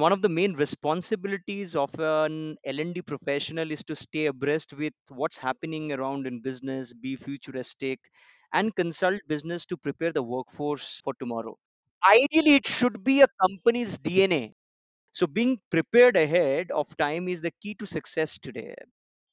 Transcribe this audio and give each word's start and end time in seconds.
one 0.00 0.12
of 0.12 0.22
the 0.22 0.28
main 0.28 0.54
responsibilities 0.54 1.76
of 1.76 1.90
an 1.98 2.56
L&D 2.64 3.02
professional 3.02 3.70
is 3.70 3.82
to 3.84 3.94
stay 3.96 4.26
abreast 4.26 4.72
with 4.72 4.94
what's 5.08 5.38
happening 5.38 5.92
around 5.92 6.26
in 6.26 6.40
business, 6.40 6.92
be 6.92 7.16
futuristic, 7.16 8.00
and 8.52 8.74
consult 8.74 9.20
business 9.28 9.64
to 9.66 9.76
prepare 9.76 10.12
the 10.12 10.22
workforce 10.22 11.00
for 11.04 11.14
tomorrow. 11.14 11.56
Ideally, 12.08 12.54
it 12.56 12.66
should 12.66 13.04
be 13.04 13.20
a 13.22 13.28
company's 13.40 13.98
DNA. 13.98 14.54
So, 15.12 15.26
being 15.26 15.60
prepared 15.70 16.16
ahead 16.16 16.70
of 16.70 16.96
time 16.96 17.28
is 17.28 17.40
the 17.42 17.52
key 17.62 17.74
to 17.76 17.86
success 17.86 18.38
today. 18.38 18.74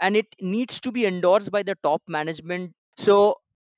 And 0.01 0.15
it 0.17 0.27
needs 0.41 0.79
to 0.81 0.91
be 0.91 1.05
endorsed 1.05 1.51
by 1.51 1.63
the 1.63 1.75
top 1.83 2.01
management. 2.07 2.73
So, 2.97 3.35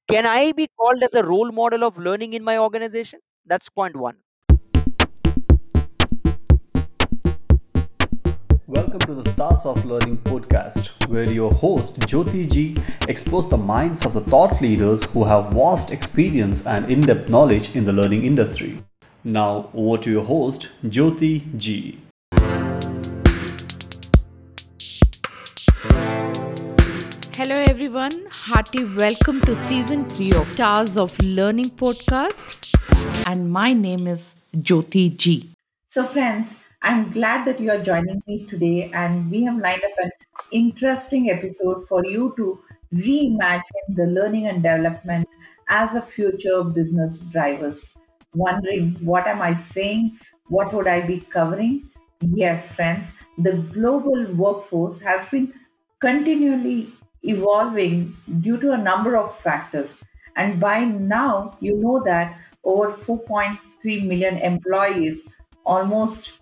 can 0.10 0.26
I 0.26 0.52
be 0.54 0.68
called 0.78 1.04
as 1.04 1.14
a 1.14 1.24
role 1.26 1.52
model 1.52 1.84
of 1.84 1.98
learning 1.98 2.34
in 2.34 2.44
my 2.44 2.58
organization? 2.58 3.20
That's 3.46 3.70
point 3.70 3.96
one. 3.96 4.20
Welcome 8.90 9.16
to 9.16 9.22
the 9.22 9.30
Stars 9.34 9.66
of 9.66 9.86
Learning 9.86 10.18
podcast, 10.18 10.88
where 11.10 11.30
your 11.32 11.54
host 11.54 12.00
Jyoti 12.00 12.52
Ji 12.52 12.76
explores 13.08 13.48
the 13.48 13.56
minds 13.56 14.04
of 14.04 14.16
the 14.16 14.22
thought 14.22 14.60
leaders 14.64 15.04
who 15.14 15.24
have 15.26 15.54
vast 15.54 15.92
experience 15.92 16.64
and 16.66 16.90
in 16.90 17.00
depth 17.02 17.30
knowledge 17.30 17.76
in 17.76 17.86
the 17.86 17.94
learning 17.94 18.26
industry. 18.26 18.84
Now, 19.24 19.70
over 19.76 20.02
to 20.02 20.10
your 20.10 20.26
host 20.26 20.70
Jyoti 20.86 21.56
Ji. 21.60 22.00
Hello, 27.36 27.54
everyone. 27.54 28.26
Hearty 28.32 28.86
welcome 28.86 29.40
to 29.42 29.56
season 29.68 30.10
three 30.10 30.34
of 30.34 30.52
Stars 30.52 30.98
of 30.98 31.16
Learning 31.22 31.70
podcast. 31.70 32.74
And 33.28 33.52
my 33.52 33.72
name 33.72 34.08
is 34.08 34.34
Jyoti 34.56 35.16
Ji. 35.16 35.52
So, 35.90 36.08
friends, 36.08 36.58
I'm 36.82 37.12
glad 37.12 37.46
that 37.46 37.60
you 37.60 37.72
are 37.72 37.84
joining 37.84 38.24
me 38.26 38.46
today, 38.46 38.90
and 38.94 39.30
we 39.30 39.44
have 39.44 39.58
lined 39.58 39.84
up 39.84 39.98
an 40.02 40.12
interesting 40.54 41.30
episode 41.30 41.86
for 41.90 42.06
you 42.06 42.34
to 42.38 42.58
reimagine 42.94 43.96
the 43.96 44.06
learning 44.06 44.48
and 44.48 44.64
development 44.64 45.28
as 45.68 45.96
a 45.96 46.02
future 46.02 46.64
business 46.64 47.20
drivers. 47.20 47.92
Wondering, 48.34 48.96
what 49.02 49.28
am 49.28 49.42
I 49.42 49.56
saying? 49.56 50.20
What 50.48 50.74
would 50.74 50.88
I 50.88 51.02
be 51.02 51.20
covering? 51.20 51.90
Yes, 52.22 52.72
friends, 52.72 53.08
the 53.38 53.58
global 53.74 54.32
workforce 54.34 55.02
has 55.02 55.28
been 55.28 55.54
continually 56.00 56.94
evolving 57.24 58.16
due 58.40 58.58
to 58.58 58.72
a 58.72 58.78
number 58.78 59.18
of 59.18 59.38
factors. 59.40 59.98
And 60.38 60.62
by 60.62 60.86
now, 60.86 61.58
you 61.60 61.76
know 61.76 62.02
that 62.06 62.40
over 62.64 62.94
4.3 62.94 64.08
million 64.08 64.38
employees, 64.38 65.24
almost 65.66 66.39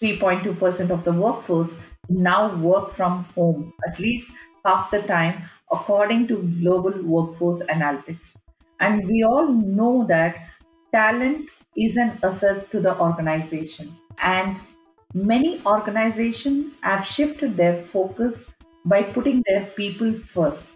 3.2% 0.00 0.90
of 0.90 1.04
the 1.04 1.12
workforce, 1.12 1.74
now 2.08 2.54
work 2.56 2.92
from 2.92 3.24
home 3.34 3.72
at 3.88 3.98
least 3.98 4.30
half 4.64 4.90
the 4.90 5.02
time, 5.02 5.42
according 5.72 6.28
to 6.28 6.42
Global 6.60 7.02
Workforce 7.02 7.62
Analytics. 7.62 8.34
And 8.80 9.06
we 9.08 9.22
all 9.22 9.48
know 9.52 10.06
that 10.08 10.36
talent 10.92 11.48
is 11.76 11.96
an 11.96 12.18
asset 12.22 12.70
to 12.70 12.80
the 12.80 12.98
organization. 12.98 13.96
And 14.22 14.58
many 15.14 15.60
organizations 15.64 16.72
have 16.82 17.06
shifted 17.06 17.56
their 17.56 17.82
focus 17.82 18.46
by 18.84 19.02
putting 19.02 19.42
their 19.46 19.64
people 19.64 20.12
first. 20.12 20.72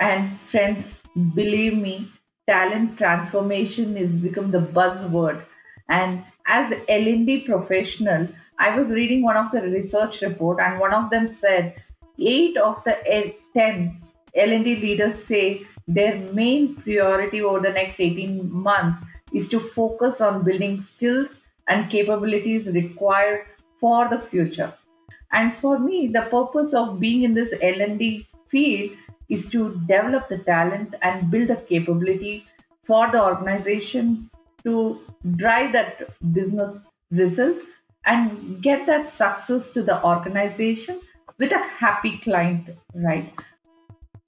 And 0.00 0.40
friends, 0.40 1.00
believe 1.34 1.76
me, 1.76 2.08
talent 2.48 2.98
transformation 2.98 3.96
is 3.96 4.16
become 4.16 4.50
the 4.50 4.58
buzzword. 4.60 5.44
And 5.90 6.24
as 6.46 6.72
L&D 6.88 7.40
professional, 7.40 8.28
I 8.58 8.76
was 8.76 8.90
reading 8.90 9.22
one 9.22 9.36
of 9.36 9.50
the 9.50 9.62
research 9.62 10.22
report, 10.22 10.60
and 10.60 10.78
one 10.78 10.94
of 10.94 11.10
them 11.10 11.28
said 11.28 11.74
eight 12.18 12.56
of 12.56 12.82
the 12.84 12.96
e- 13.18 13.36
ten 13.52 14.00
L&D 14.34 14.76
leaders 14.76 15.22
say 15.24 15.66
their 15.88 16.16
main 16.32 16.76
priority 16.76 17.42
over 17.42 17.60
the 17.60 17.72
next 17.72 17.98
18 17.98 18.52
months 18.52 18.98
is 19.32 19.48
to 19.48 19.58
focus 19.58 20.20
on 20.20 20.44
building 20.44 20.80
skills 20.80 21.38
and 21.66 21.90
capabilities 21.90 22.68
required 22.68 23.46
for 23.80 24.08
the 24.08 24.20
future. 24.20 24.72
And 25.32 25.56
for 25.56 25.78
me, 25.78 26.06
the 26.08 26.22
purpose 26.22 26.74
of 26.74 27.00
being 27.00 27.24
in 27.24 27.34
this 27.34 27.52
L&D 27.60 28.28
field 28.46 28.90
is 29.28 29.48
to 29.48 29.80
develop 29.86 30.28
the 30.28 30.38
talent 30.38 30.94
and 31.02 31.30
build 31.30 31.48
the 31.48 31.56
capability 31.56 32.46
for 32.84 33.10
the 33.10 33.22
organization 33.22 34.29
to 34.64 35.00
drive 35.36 35.72
that 35.72 36.08
business 36.32 36.82
result 37.10 37.58
and 38.06 38.62
get 38.62 38.86
that 38.86 39.10
success 39.10 39.70
to 39.70 39.82
the 39.82 40.02
organization 40.04 41.00
with 41.38 41.52
a 41.52 41.58
happy 41.58 42.18
client, 42.18 42.70
right? 42.94 43.32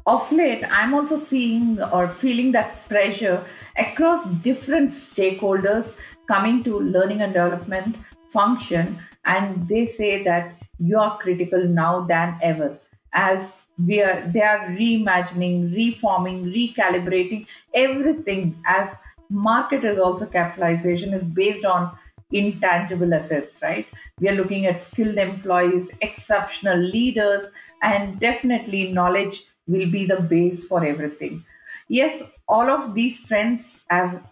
of 0.06 0.30
late 0.32 0.64
i'm 0.70 0.94
also 0.94 1.18
seeing 1.18 1.80
or 1.92 2.08
feeling 2.08 2.50
that 2.52 2.88
pressure 2.88 3.44
across 3.78 4.26
different 4.48 4.90
stakeholders 4.90 5.92
coming 6.26 6.62
to 6.64 6.80
learning 6.80 7.22
and 7.22 7.32
development 7.32 7.96
function 8.30 8.98
and 9.24 9.68
they 9.68 9.86
say 9.86 10.22
that 10.24 10.54
you 10.78 10.98
are 10.98 11.18
critical 11.18 11.64
now 11.68 12.00
than 12.00 12.36
ever 12.42 12.76
as 13.12 13.52
we 13.86 14.02
are 14.02 14.28
they 14.32 14.42
are 14.42 14.66
reimagining 14.70 15.72
reforming 15.74 16.44
recalibrating 16.44 17.46
everything 17.74 18.56
as 18.66 18.96
market 19.32 19.84
is 19.84 19.98
also 19.98 20.26
capitalization 20.26 21.14
is 21.14 21.24
based 21.24 21.64
on 21.64 21.90
intangible 22.30 23.12
assets 23.14 23.58
right 23.62 23.86
we 24.20 24.28
are 24.28 24.34
looking 24.34 24.66
at 24.66 24.82
skilled 24.82 25.18
employees 25.18 25.90
exceptional 26.00 26.78
leaders 26.78 27.44
and 27.82 28.18
definitely 28.20 28.92
knowledge 28.92 29.44
will 29.66 29.90
be 29.90 30.04
the 30.06 30.20
base 30.20 30.64
for 30.64 30.84
everything. 30.84 31.44
Yes, 31.88 32.22
all 32.48 32.70
of 32.70 32.94
these 32.94 33.24
trends 33.24 33.80
have 33.88 34.22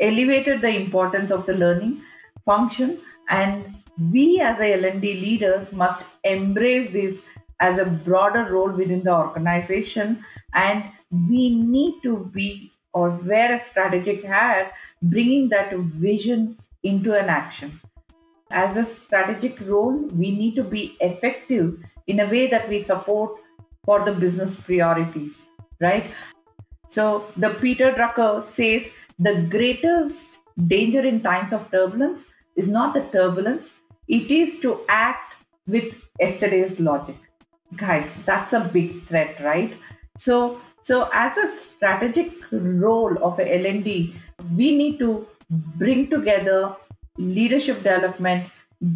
elevated 0.00 0.60
the 0.60 0.74
importance 0.74 1.30
of 1.30 1.46
the 1.46 1.54
learning 1.54 2.02
function, 2.44 3.00
and 3.28 3.76
we 4.12 4.40
as 4.40 4.60
a 4.60 4.72
L&D 4.74 5.14
leaders 5.14 5.72
must 5.72 6.04
embrace 6.24 6.90
this 6.90 7.22
as 7.60 7.78
a 7.78 7.84
broader 7.84 8.52
role 8.52 8.70
within 8.70 9.02
the 9.02 9.14
organization, 9.14 10.24
and 10.54 10.90
we 11.28 11.50
need 11.50 12.00
to 12.02 12.30
be 12.34 12.72
or 12.94 13.10
wear 13.10 13.54
a 13.54 13.58
strategic 13.58 14.24
hat, 14.24 14.72
bringing 15.02 15.48
that 15.50 15.74
vision 15.76 16.56
into 16.82 17.14
an 17.18 17.28
action. 17.28 17.80
As 18.50 18.76
a 18.76 18.84
strategic 18.84 19.60
role, 19.66 19.98
we 20.14 20.30
need 20.30 20.54
to 20.54 20.62
be 20.62 20.96
effective 21.00 21.78
in 22.06 22.20
a 22.20 22.28
way 22.28 22.46
that 22.46 22.68
we 22.68 22.80
support 22.80 23.32
for 23.84 24.04
the 24.04 24.12
business 24.12 24.56
priorities, 24.56 25.42
right? 25.80 26.12
So 26.88 27.26
the 27.36 27.50
Peter 27.50 27.92
Drucker 27.92 28.42
says 28.42 28.90
the 29.18 29.42
greatest 29.50 30.38
danger 30.66 31.00
in 31.00 31.22
times 31.22 31.52
of 31.52 31.70
turbulence 31.70 32.26
is 32.56 32.68
not 32.68 32.94
the 32.94 33.02
turbulence, 33.12 33.72
it 34.06 34.30
is 34.30 34.60
to 34.60 34.80
act 34.88 35.34
with 35.66 35.96
yesterday's 36.20 36.78
logic. 36.78 37.16
Guys, 37.76 38.14
that's 38.24 38.52
a 38.52 38.60
big 38.60 39.04
threat, 39.06 39.42
right? 39.42 39.74
So 40.16 40.60
so 40.84 41.08
as 41.12 41.36
a 41.38 41.48
strategic 41.48 42.32
role 42.52 43.16
of 43.22 43.40
L&D, 43.40 44.14
we 44.54 44.76
need 44.76 44.98
to 44.98 45.26
bring 45.76 46.10
together 46.10 46.76
leadership 47.16 47.78
development, 47.78 48.50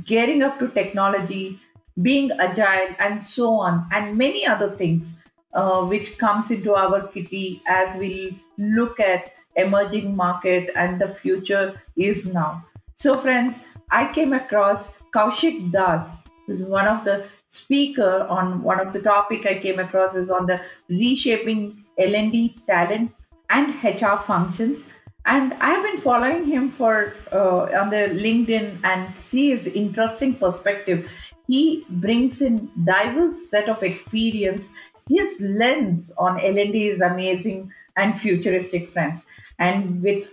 getting 0.04 0.43
up 0.43 0.59
to 0.59 0.69
technology, 0.69 1.59
being 2.03 2.31
agile 2.32 2.94
and 2.98 3.25
so 3.25 3.54
on 3.54 3.87
and 3.91 4.19
many 4.19 4.47
other 4.47 4.77
things 4.77 5.15
uh, 5.54 5.81
which 5.82 6.19
comes 6.19 6.50
into 6.50 6.75
our 6.75 7.09
kitty 7.09 7.62
as 7.66 7.98
we 7.98 8.38
look 8.59 9.00
at 9.00 9.32
emerging 9.56 10.15
market 10.15 10.71
and 10.77 11.00
the 11.00 11.09
future 11.09 11.81
is 11.97 12.27
now. 12.27 12.65
So 12.97 13.19
friends 13.19 13.60
i 13.91 14.12
came 14.12 14.34
across 14.34 14.91
kaushik 15.15 15.72
das 15.72 16.07
who's 16.47 16.62
one 16.62 16.86
of 16.86 17.04
the 17.04 17.24
speaker 17.48 18.27
on 18.28 18.62
one 18.62 18.80
of 18.80 18.92
the 18.92 19.01
topic 19.01 19.47
i 19.47 19.54
came 19.59 19.78
across 19.78 20.15
is 20.15 20.30
on 20.30 20.47
the 20.47 20.60
reshaping 20.89 21.62
l&d 21.98 22.56
talent 22.66 23.12
and 23.50 23.74
hr 23.83 24.16
functions 24.30 24.84
and 25.27 25.54
i 25.54 25.71
have 25.71 25.83
been 25.83 26.00
following 26.00 26.45
him 26.45 26.68
for 26.68 27.15
uh, 27.33 27.80
on 27.80 27.91
the 27.91 28.04
linkedin 28.24 28.78
and 28.84 29.16
see 29.16 29.50
his 29.50 29.66
interesting 29.66 30.34
perspective 30.34 31.09
he 31.48 31.86
brings 31.89 32.42
in 32.42 32.71
diverse 32.84 33.48
set 33.48 33.68
of 33.71 33.83
experience. 33.83 34.68
His 35.09 35.41
lens 35.41 36.12
on 36.18 36.39
L&D 36.39 36.89
is 36.89 37.00
amazing 37.00 37.72
and 37.97 38.21
futuristic, 38.21 38.91
friends. 38.91 39.22
And 39.59 40.03
with 40.03 40.30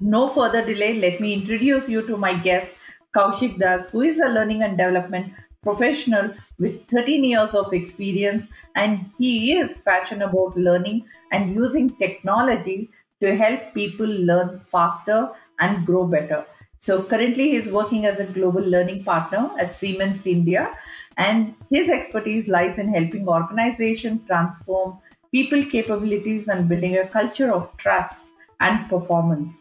no 0.00 0.26
further 0.26 0.64
delay, 0.64 0.98
let 0.98 1.20
me 1.20 1.34
introduce 1.34 1.88
you 1.88 2.06
to 2.06 2.16
my 2.16 2.32
guest, 2.32 2.72
Kaushik 3.14 3.58
Das, 3.58 3.90
who 3.90 4.00
is 4.00 4.18
a 4.18 4.28
learning 4.28 4.62
and 4.62 4.78
development 4.78 5.34
professional 5.68 6.30
with 6.58 6.86
13 6.88 7.24
years 7.24 7.54
of 7.54 7.72
experience, 7.72 8.46
and 8.74 9.10
he 9.18 9.32
is 9.52 9.78
passionate 9.78 10.28
about 10.28 10.56
learning 10.56 11.04
and 11.32 11.54
using 11.54 11.90
technology 12.04 12.90
to 13.20 13.36
help 13.36 13.74
people 13.74 14.06
learn 14.06 14.60
faster 14.60 15.28
and 15.60 15.84
grow 15.84 16.06
better. 16.06 16.44
So 16.80 17.02
currently, 17.02 17.50
he's 17.50 17.66
working 17.66 18.06
as 18.06 18.20
a 18.20 18.24
global 18.24 18.62
learning 18.62 19.04
partner 19.04 19.50
at 19.58 19.74
Siemens 19.74 20.26
India, 20.26 20.70
and 21.16 21.54
his 21.70 21.88
expertise 21.90 22.46
lies 22.46 22.78
in 22.78 22.94
helping 22.94 23.28
organizations 23.28 24.26
transform 24.26 24.98
people 25.32 25.64
capabilities 25.64 26.48
and 26.48 26.68
building 26.68 26.96
a 26.98 27.08
culture 27.08 27.52
of 27.52 27.76
trust 27.76 28.28
and 28.60 28.88
performance. 28.88 29.58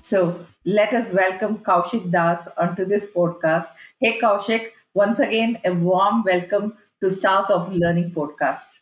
So 0.00 0.46
let 0.64 0.92
us 0.92 1.12
welcome 1.12 1.58
Kaushik 1.58 2.10
Das 2.10 2.48
onto 2.58 2.84
this 2.84 3.06
podcast. 3.14 3.66
Hey 4.00 4.18
Kaushik, 4.20 4.72
once 4.96 5.18
again 5.18 5.58
a 5.66 5.72
warm 5.74 6.22
welcome 6.24 6.72
to 7.02 7.10
Stars 7.10 7.50
of 7.50 7.70
Learning 7.70 8.10
podcast. 8.12 8.80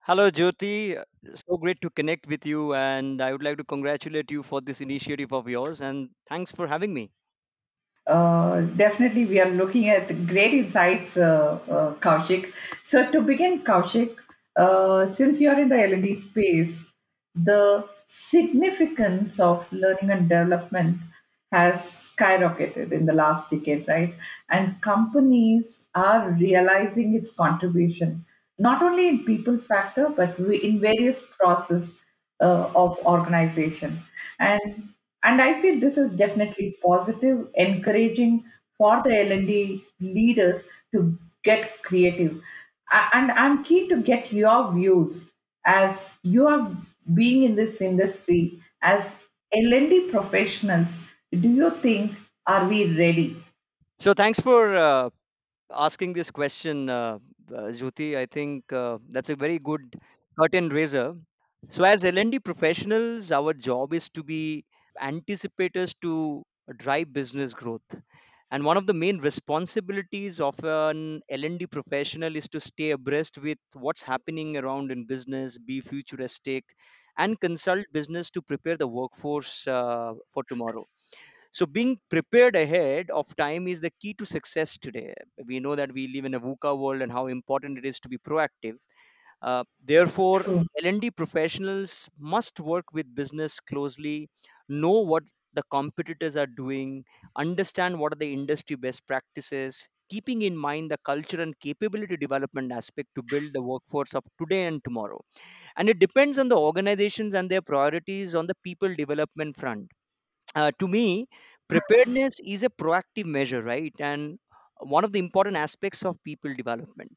Hello, 0.00 0.30
Jyoti. 0.30 1.00
So 1.34 1.56
great 1.56 1.80
to 1.82 1.90
connect 1.90 2.26
with 2.26 2.44
you, 2.44 2.74
and 2.74 3.22
I 3.22 3.30
would 3.30 3.42
like 3.42 3.56
to 3.58 3.64
congratulate 3.64 4.32
you 4.32 4.42
for 4.42 4.60
this 4.60 4.80
initiative 4.80 5.32
of 5.32 5.48
yours. 5.48 5.80
And 5.80 6.08
thanks 6.28 6.50
for 6.50 6.66
having 6.66 6.92
me. 6.92 7.10
Uh, 8.06 8.62
definitely, 8.82 9.26
we 9.26 9.40
are 9.40 9.50
looking 9.50 9.88
at 9.90 10.26
great 10.26 10.54
insights, 10.54 11.16
uh, 11.16 11.58
uh, 11.70 11.94
Kaushik. 11.94 12.52
So, 12.82 13.08
to 13.12 13.20
begin, 13.20 13.60
Kaushik, 13.62 14.16
uh, 14.56 15.12
since 15.12 15.40
you 15.40 15.50
are 15.50 15.60
in 15.60 15.68
the 15.68 15.80
L&D 15.82 16.14
space, 16.16 16.84
the 17.34 17.84
significance 18.06 19.38
of 19.38 19.66
learning 19.72 20.10
and 20.10 20.28
development 20.28 20.98
has 21.52 22.12
skyrocketed 22.18 22.92
in 22.92 23.06
the 23.06 23.12
last 23.12 23.50
decade, 23.50 23.86
right? 23.88 24.14
And 24.50 24.80
companies 24.82 25.82
are 25.94 26.30
realizing 26.30 27.14
its 27.14 27.30
contribution, 27.32 28.24
not 28.58 28.82
only 28.82 29.08
in 29.08 29.24
people 29.24 29.58
factor, 29.58 30.08
but 30.08 30.38
in 30.38 30.80
various 30.80 31.22
process 31.22 31.94
uh, 32.40 32.70
of 32.74 32.98
organization. 33.04 34.00
And 34.38 34.88
and 35.22 35.40
I 35.42 35.60
feel 35.60 35.80
this 35.80 35.98
is 35.98 36.12
definitely 36.12 36.76
positive, 36.84 37.48
encouraging 37.54 38.44
for 38.78 39.02
the 39.02 39.18
L&D 39.18 39.84
leaders 40.00 40.64
to 40.92 41.18
get 41.42 41.82
creative. 41.82 42.40
And 43.12 43.32
I'm 43.32 43.64
keen 43.64 43.88
to 43.88 43.96
get 44.00 44.32
your 44.32 44.72
views 44.72 45.24
as 45.64 46.04
you 46.22 46.46
are 46.46 46.70
being 47.14 47.42
in 47.42 47.56
this 47.56 47.80
industry 47.80 48.60
as 48.82 49.14
L&D 49.52 50.10
professionals. 50.10 50.96
Do 51.40 51.48
you 51.48 51.70
think 51.82 52.16
are 52.46 52.66
we 52.68 52.96
ready? 52.98 53.36
So, 53.98 54.14
thanks 54.14 54.40
for 54.40 54.74
uh, 54.76 55.10
asking 55.70 56.14
this 56.14 56.30
question, 56.30 56.88
uh, 56.90 57.18
uh, 57.52 57.72
Jyoti. 57.78 58.16
I 58.16 58.26
think 58.26 58.72
uh, 58.72 58.98
that's 59.10 59.30
a 59.30 59.36
very 59.36 59.58
good 59.58 59.94
curtain 60.40 60.68
raiser. 60.70 61.16
So, 61.70 61.84
as 61.84 62.04
L&D 62.04 62.40
professionals, 62.40 63.32
our 63.32 63.54
job 63.54 63.94
is 63.94 64.08
to 64.10 64.22
be 64.22 64.64
anticipators 65.00 65.94
to 66.02 66.44
drive 66.78 67.12
business 67.12 67.54
growth. 67.54 67.82
And 68.50 68.64
one 68.64 68.76
of 68.76 68.86
the 68.86 68.94
main 68.94 69.18
responsibilities 69.18 70.40
of 70.40 70.56
an 70.64 71.22
L&D 71.28 71.66
professional 71.66 72.36
is 72.36 72.48
to 72.50 72.60
stay 72.60 72.90
abreast 72.92 73.38
with 73.38 73.58
what's 73.74 74.02
happening 74.02 74.56
around 74.56 74.92
in 74.92 75.06
business, 75.06 75.58
be 75.58 75.80
futuristic, 75.80 76.64
and 77.18 77.40
consult 77.40 77.86
business 77.92 78.30
to 78.30 78.42
prepare 78.42 78.76
the 78.76 78.88
workforce 78.88 79.66
uh, 79.66 80.14
for 80.32 80.44
tomorrow. 80.44 80.86
So, 81.56 81.66
being 81.66 81.98
prepared 82.10 82.54
ahead 82.56 83.10
of 83.10 83.34
time 83.36 83.66
is 83.68 83.80
the 83.80 83.90
key 84.00 84.14
to 84.14 84.26
success 84.26 84.76
today. 84.78 85.14
We 85.44 85.60
know 85.60 85.74
that 85.76 85.92
we 85.92 86.08
live 86.14 86.24
in 86.24 86.34
a 86.34 86.40
VUCA 86.40 86.78
world 86.78 87.02
and 87.02 87.10
how 87.12 87.26
important 87.28 87.78
it 87.78 87.86
is 87.86 87.98
to 88.00 88.08
be 88.08 88.18
proactive 88.18 88.76
uh, 89.42 89.64
therefore, 89.84 90.40
True. 90.44 90.66
L&D 90.82 91.10
professionals 91.10 92.08
must 92.18 92.60
work 92.60 92.84
with 92.92 93.14
business 93.14 93.60
closely, 93.60 94.28
know 94.68 95.00
what 95.12 95.24
the 95.54 95.62
competitors 95.70 96.36
are 96.36 96.46
doing, 96.46 97.04
understand 97.36 97.98
what 97.98 98.12
are 98.12 98.16
the 98.24 98.32
industry 98.32 98.76
best 98.76 99.06
practices, 99.06 99.88
keeping 100.10 100.42
in 100.42 100.56
mind 100.56 100.90
the 100.90 100.98
culture 101.04 101.40
and 101.40 101.58
capability 101.60 102.16
development 102.16 102.72
aspect 102.72 103.08
to 103.14 103.22
build 103.22 103.52
the 103.54 103.62
workforce 103.62 104.14
of 104.14 104.24
today 104.40 104.64
and 104.66 104.82
tomorrow. 104.84 105.20
And 105.76 105.88
it 105.88 105.98
depends 106.00 106.38
on 106.38 106.48
the 106.48 106.58
organizations 106.58 107.34
and 107.34 107.50
their 107.50 107.62
priorities 107.62 108.34
on 108.34 108.46
the 108.46 108.56
people 108.64 108.94
development 108.94 109.56
front. 109.58 109.90
Uh, 110.56 110.72
to 110.80 110.88
me, 110.88 111.28
preparedness 111.68 112.40
is 112.40 112.64
a 112.64 112.70
proactive 112.70 113.26
measure, 113.26 113.62
right? 113.62 113.94
And 114.00 114.38
one 114.80 115.04
of 115.04 115.12
the 115.12 115.20
important 115.20 115.56
aspects 115.56 116.04
of 116.04 116.22
people 116.24 116.54
development 116.54 117.12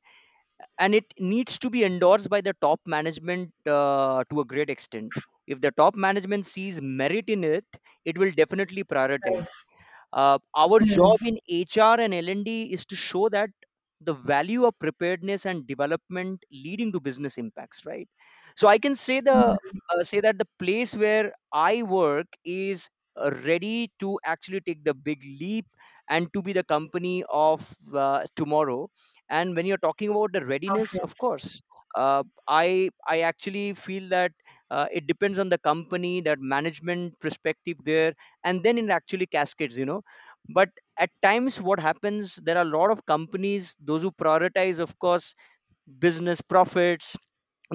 and 0.79 0.95
it 0.95 1.05
needs 1.19 1.57
to 1.59 1.69
be 1.69 1.83
endorsed 1.83 2.29
by 2.29 2.41
the 2.41 2.53
top 2.61 2.79
management 2.85 3.53
uh, 3.67 4.23
to 4.29 4.39
a 4.41 4.45
great 4.45 4.69
extent 4.69 5.13
if 5.47 5.61
the 5.61 5.71
top 5.71 5.95
management 5.95 6.45
sees 6.45 6.81
merit 6.81 7.25
in 7.29 7.43
it 7.43 7.65
it 8.05 8.17
will 8.17 8.31
definitely 8.31 8.83
Right. 9.25 9.43
prioritize 9.43 9.49
uh, 10.13 10.37
our 10.55 10.79
Hmm. 10.79 10.95
job 10.95 11.17
in 11.25 11.37
hr 11.49 11.99
and 12.01 12.13
l&d 12.13 12.73
is 12.73 12.85
to 12.85 12.95
show 12.95 13.29
that 13.29 13.49
the 14.01 14.13
value 14.13 14.65
of 14.65 14.77
preparedness 14.79 15.45
and 15.45 15.67
development 15.67 16.43
leading 16.51 16.91
to 16.91 16.99
business 16.99 17.37
impacts 17.37 17.85
right 17.85 18.07
so 18.55 18.67
i 18.67 18.77
can 18.77 18.95
say 18.95 19.19
the 19.19 19.39
uh, 19.93 20.03
say 20.03 20.19
that 20.21 20.37
the 20.39 20.47
place 20.59 20.95
where 20.95 21.33
i 21.53 21.83
work 21.83 22.27
is 22.45 22.89
uh, 23.15 23.31
ready 23.43 23.91
to 23.99 24.19
actually 24.25 24.61
take 24.61 24.83
the 24.83 24.93
big 24.93 25.23
leap 25.39 25.65
and 26.09 26.31
to 26.33 26.41
be 26.41 26.53
the 26.53 26.63
company 26.63 27.23
of 27.29 27.75
uh, 27.93 28.25
tomorrow. 28.35 28.89
And 29.29 29.55
when 29.55 29.65
you're 29.65 29.77
talking 29.77 30.09
about 30.09 30.31
the 30.33 30.45
readiness 30.45 30.97
of 30.97 31.17
course 31.17 31.61
uh, 31.95 32.23
i 32.47 32.89
i 33.07 33.21
actually 33.21 33.73
feel 33.73 34.07
that 34.09 34.31
uh, 34.71 34.85
it 34.91 35.07
depends 35.07 35.39
on 35.39 35.49
the 35.49 35.57
company 35.57 36.21
that 36.21 36.39
management 36.39 37.19
perspective 37.19 37.77
there 37.83 38.13
and 38.43 38.63
then 38.63 38.77
it 38.77 38.89
actually 38.89 39.25
cascades 39.25 39.77
you 39.77 39.85
know. 39.85 40.01
But 40.49 40.69
at 40.97 41.09
times 41.21 41.61
what 41.61 41.79
happens 41.79 42.35
there 42.43 42.57
are 42.57 42.61
a 42.67 42.75
lot 42.77 42.91
of 42.91 43.05
companies 43.05 43.75
those 43.79 44.01
who 44.01 44.11
prioritize 44.11 44.79
of 44.79 44.97
course 44.99 45.35
business 45.99 46.41
profits 46.41 47.15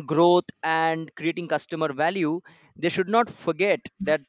growth 0.07 0.45
and 0.63 1.11
creating 1.17 1.49
customer 1.49 1.93
value 1.93 2.41
they 2.77 2.89
should 2.89 3.09
not 3.09 3.31
forget 3.31 3.81
that 4.01 4.21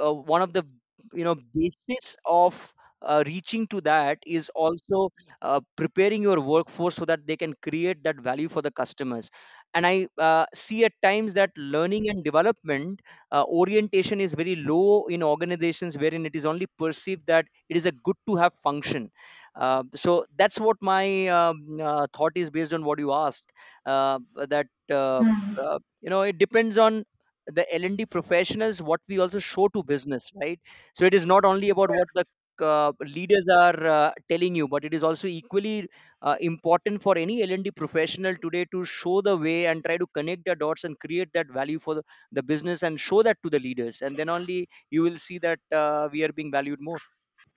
uh, 0.00 0.12
one 0.12 0.42
of 0.42 0.52
the 0.52 0.64
you 1.12 1.24
know 1.24 1.36
basis 1.54 2.16
of 2.26 2.54
uh, 3.02 3.22
reaching 3.26 3.66
to 3.66 3.80
that 3.82 4.18
is 4.26 4.50
also 4.54 5.10
uh, 5.42 5.60
preparing 5.76 6.22
your 6.22 6.40
workforce 6.40 6.94
so 6.96 7.04
that 7.04 7.26
they 7.26 7.36
can 7.36 7.54
create 7.62 8.02
that 8.02 8.16
value 8.20 8.48
for 8.48 8.62
the 8.62 8.70
customers 8.70 9.30
and 9.74 9.86
i 9.86 10.06
uh, 10.18 10.46
see 10.54 10.84
at 10.84 10.92
times 11.02 11.34
that 11.34 11.50
learning 11.56 12.08
and 12.10 12.24
development 12.24 13.00
uh, 13.32 13.44
orientation 13.44 14.20
is 14.20 14.34
very 14.34 14.56
low 14.56 15.06
in 15.06 15.22
organizations 15.22 15.98
wherein 15.98 16.26
it 16.26 16.34
is 16.34 16.46
only 16.46 16.66
perceived 16.78 17.26
that 17.26 17.46
it 17.68 17.76
is 17.76 17.86
a 17.86 17.92
good 18.08 18.16
to 18.26 18.36
have 18.36 18.52
function 18.62 19.10
uh, 19.56 19.82
so 19.94 20.24
that's 20.36 20.58
what 20.60 20.76
my 20.80 21.28
um, 21.28 21.78
uh, 21.80 22.06
thought 22.16 22.32
is 22.34 22.50
based 22.50 22.72
on 22.72 22.84
what 22.84 22.98
you 22.98 23.12
asked 23.12 23.44
uh, 23.86 24.18
that 24.48 24.66
uh, 24.90 25.22
Hmm. 25.22 25.54
uh, 25.62 25.78
you 26.00 26.10
know 26.10 26.22
it 26.22 26.38
depends 26.38 26.78
on 26.78 27.04
the 27.46 27.66
L&D 27.74 28.06
professionals 28.06 28.80
what 28.82 29.00
we 29.08 29.18
also 29.18 29.38
show 29.38 29.68
to 29.68 29.82
business 29.82 30.30
right? 30.40 30.60
So 30.94 31.04
it 31.04 31.14
is 31.14 31.26
not 31.26 31.44
only 31.44 31.70
about 31.70 31.90
what 31.90 32.08
the 32.14 32.24
uh, 32.64 32.92
leaders 33.00 33.48
are 33.48 33.86
uh, 33.86 34.12
telling 34.28 34.54
you 34.54 34.68
but 34.68 34.84
it 34.84 34.94
is 34.94 35.02
also 35.02 35.26
equally 35.26 35.88
uh, 36.22 36.36
important 36.40 37.02
for 37.02 37.16
any 37.18 37.42
L&D 37.42 37.70
professional 37.70 38.34
today 38.36 38.64
to 38.72 38.84
show 38.84 39.20
the 39.20 39.36
way 39.36 39.66
and 39.66 39.84
try 39.84 39.96
to 39.96 40.06
connect 40.14 40.44
the 40.44 40.54
dots 40.54 40.84
and 40.84 40.98
create 41.00 41.28
that 41.34 41.50
value 41.50 41.78
for 41.78 41.94
the, 41.96 42.02
the 42.32 42.42
business 42.42 42.82
and 42.82 43.00
show 43.00 43.22
that 43.22 43.38
to 43.44 43.50
the 43.50 43.58
leaders. 43.58 44.02
And 44.02 44.16
then 44.16 44.28
only 44.28 44.68
you 44.90 45.02
will 45.02 45.16
see 45.18 45.38
that 45.38 45.58
uh, 45.72 46.08
we 46.12 46.22
are 46.24 46.32
being 46.32 46.50
valued 46.52 46.80
more. 46.80 46.98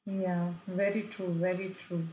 Yeah, 0.06 0.54
very 0.66 1.04
true, 1.04 1.34
very 1.34 1.70
true. 1.76 2.08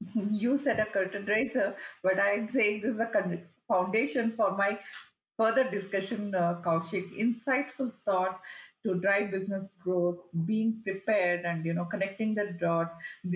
You 0.42 0.58
said 0.58 0.78
a 0.80 0.86
curtain 0.86 1.24
raiser, 1.26 1.76
but 2.02 2.18
I'm 2.20 2.48
saying 2.48 2.82
this 2.82 2.94
is 2.94 3.00
a 3.00 3.46
foundation 3.66 4.32
for 4.36 4.56
my 4.56 4.78
further 5.38 5.64
discussion, 5.70 6.34
uh, 6.34 6.60
Kaushik. 6.64 7.06
Insightful 7.18 7.92
thought 8.04 8.40
to 8.84 8.96
drive 8.96 9.30
business 9.30 9.68
growth, 9.82 10.18
being 10.46 10.82
prepared, 10.84 11.44
and 11.46 11.64
you 11.64 11.74
know 11.74 11.86
connecting 11.86 12.34
the 12.34 12.46
dots, 12.60 12.94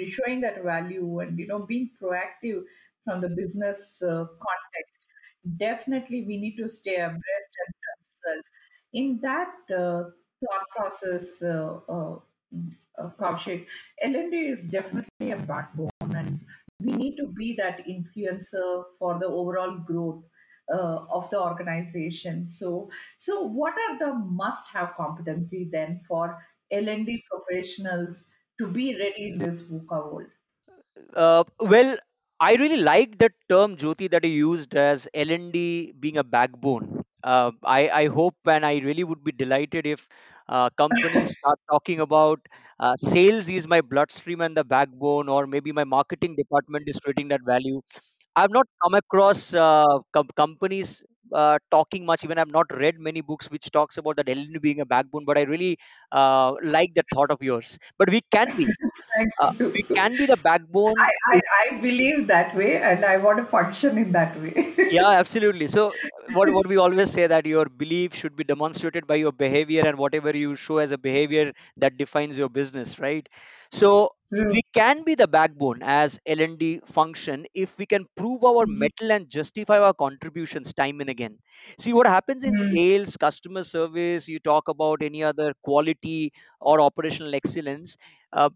showing 0.08 0.40
that 0.42 0.62
value, 0.64 1.20
and 1.20 1.38
you 1.38 1.46
know 1.46 1.60
being 1.60 1.90
proactive 2.02 2.62
from 3.04 3.20
the 3.20 3.28
business 3.30 4.02
uh, 4.02 4.26
context. 4.48 5.06
Definitely, 5.56 6.24
we 6.26 6.36
need 6.36 6.56
to 6.58 6.68
stay 6.68 6.96
abreast 6.96 7.52
and. 7.66 7.74
In 8.92 9.18
that 9.22 9.54
uh, 9.70 10.04
thought 10.40 10.66
process, 10.76 11.42
uh, 11.42 11.80
uh, 11.88 12.16
uh, 12.98 13.08
Kaushik, 13.18 13.66
L&D 14.02 14.36
is 14.36 14.62
definitely 14.62 15.30
a 15.30 15.36
backbone, 15.36 15.90
and 16.14 16.40
we 16.80 16.92
need 16.92 17.16
to 17.16 17.26
be 17.28 17.54
that 17.56 17.86
influencer 17.86 18.84
for 18.98 19.18
the 19.18 19.26
overall 19.26 19.78
growth 19.78 20.22
uh, 20.72 21.06
of 21.10 21.30
the 21.30 21.40
organization. 21.40 22.48
So, 22.48 22.90
so 23.16 23.42
what 23.42 23.74
are 23.74 23.98
the 23.98 24.14
must-have 24.14 24.94
competency 24.96 25.68
then 25.70 26.00
for 26.06 26.44
L&D 26.70 27.24
professionals 27.30 28.24
to 28.58 28.68
be 28.68 28.98
ready 28.98 29.30
in 29.30 29.38
this 29.38 29.62
VUCA 29.62 30.12
world? 30.12 30.30
Uh, 31.14 31.44
well, 31.60 31.96
I 32.40 32.54
really 32.56 32.76
like 32.76 33.18
the 33.18 33.30
term 33.48 33.76
Jyoti 33.76 34.10
that 34.10 34.24
you 34.24 34.30
used 34.30 34.74
as 34.74 35.08
L&D 35.14 35.92
being 35.98 36.16
a 36.16 36.24
backbone. 36.24 37.02
Uh, 37.22 37.52
I, 37.64 37.88
I 37.88 38.06
hope 38.08 38.34
and 38.46 38.66
I 38.66 38.78
really 38.78 39.04
would 39.04 39.22
be 39.22 39.32
delighted 39.32 39.86
if 39.86 40.08
uh, 40.48 40.70
companies 40.70 41.30
start 41.38 41.60
talking 41.70 42.00
about 42.00 42.40
uh, 42.80 42.96
sales 42.96 43.48
is 43.48 43.68
my 43.68 43.80
bloodstream 43.80 44.40
and 44.40 44.56
the 44.56 44.64
backbone 44.64 45.28
or 45.28 45.46
maybe 45.46 45.70
my 45.70 45.84
marketing 45.84 46.34
department 46.34 46.88
is 46.88 46.98
creating 46.98 47.28
that 47.28 47.42
value 47.44 47.80
I've 48.34 48.50
not 48.50 48.66
come 48.82 48.94
across 48.94 49.54
uh, 49.54 49.98
com- 50.12 50.28
companies 50.36 51.02
uh, 51.34 51.58
talking 51.70 52.04
much. 52.06 52.24
Even 52.24 52.38
I've 52.38 52.50
not 52.50 52.66
read 52.74 52.98
many 52.98 53.20
books 53.20 53.50
which 53.50 53.70
talks 53.70 53.98
about 53.98 54.16
that 54.16 54.28
LND 54.28 54.58
being 54.58 54.80
a 54.80 54.86
backbone. 54.86 55.24
But 55.24 55.38
I 55.38 55.42
really 55.42 55.78
uh, 56.12 56.54
like 56.62 56.94
the 56.94 57.04
thought 57.14 57.30
of 57.32 57.42
yours. 57.42 57.78
But 57.98 58.10
we 58.10 58.20
can 58.32 58.54
be, 58.56 58.70
uh, 59.42 59.50
we 59.74 59.84
can 59.94 60.16
be 60.18 60.26
the 60.26 60.38
backbone 60.38 61.08
I, 61.08 61.10
I, 61.32 61.40
I 61.74 61.80
believe 61.80 62.28
that 62.28 62.54
way 62.54 62.76
and 62.80 63.04
I 63.04 63.16
want 63.16 63.38
to 63.38 63.44
function 63.46 63.98
in 63.98 64.12
that 64.12 64.40
way. 64.40 64.74
Yeah, 64.88 65.08
absolutely. 65.10 65.68
So 65.68 65.94
what 66.32 66.50
what 66.52 66.66
we 66.66 66.76
always 66.76 67.10
say 67.10 67.26
that 67.26 67.46
your 67.46 67.66
belief 67.66 68.14
should 68.14 68.36
be 68.36 68.44
demonstrated 68.44 69.06
by 69.06 69.14
your 69.16 69.32
behavior 69.32 69.86
and 69.86 69.96
whatever 69.98 70.36
you 70.36 70.54
show 70.56 70.78
as 70.78 70.90
a 70.92 70.98
behavior 70.98 71.52
that 71.76 71.96
defines 71.96 72.36
your 72.36 72.48
business, 72.50 72.98
right? 72.98 73.26
So 73.70 74.10
True. 74.32 74.54
we 74.54 74.60
can 74.74 75.04
be 75.04 75.14
the 75.14 75.28
backbone 75.28 75.82
as 75.82 76.18
L&D 76.26 76.80
function 76.84 77.46
if 77.54 77.78
we 77.78 77.86
can 77.86 78.06
prove 78.16 78.44
our 78.44 78.64
Mm, 78.64 78.82
mettle 78.82 79.12
and 79.12 79.30
justify 79.30 79.78
our 79.78 79.94
contributions 79.94 80.74
time 80.74 81.00
and 81.00 81.08
again. 81.08 81.38
See 81.78 81.92
what 81.92 82.06
happens 82.06 82.42
in 82.44 82.52
mm, 82.52 82.74
sales, 82.74 83.16
customer 83.16 83.62
service, 83.62 84.28
you 84.28 84.40
talk 84.40 84.68
about 84.68 85.00
any 85.00 85.22
other 85.22 85.54
quality 85.62 86.01
or 86.60 86.80
operational 86.80 87.34
excellence. 87.34 87.96
uh, 88.32 88.50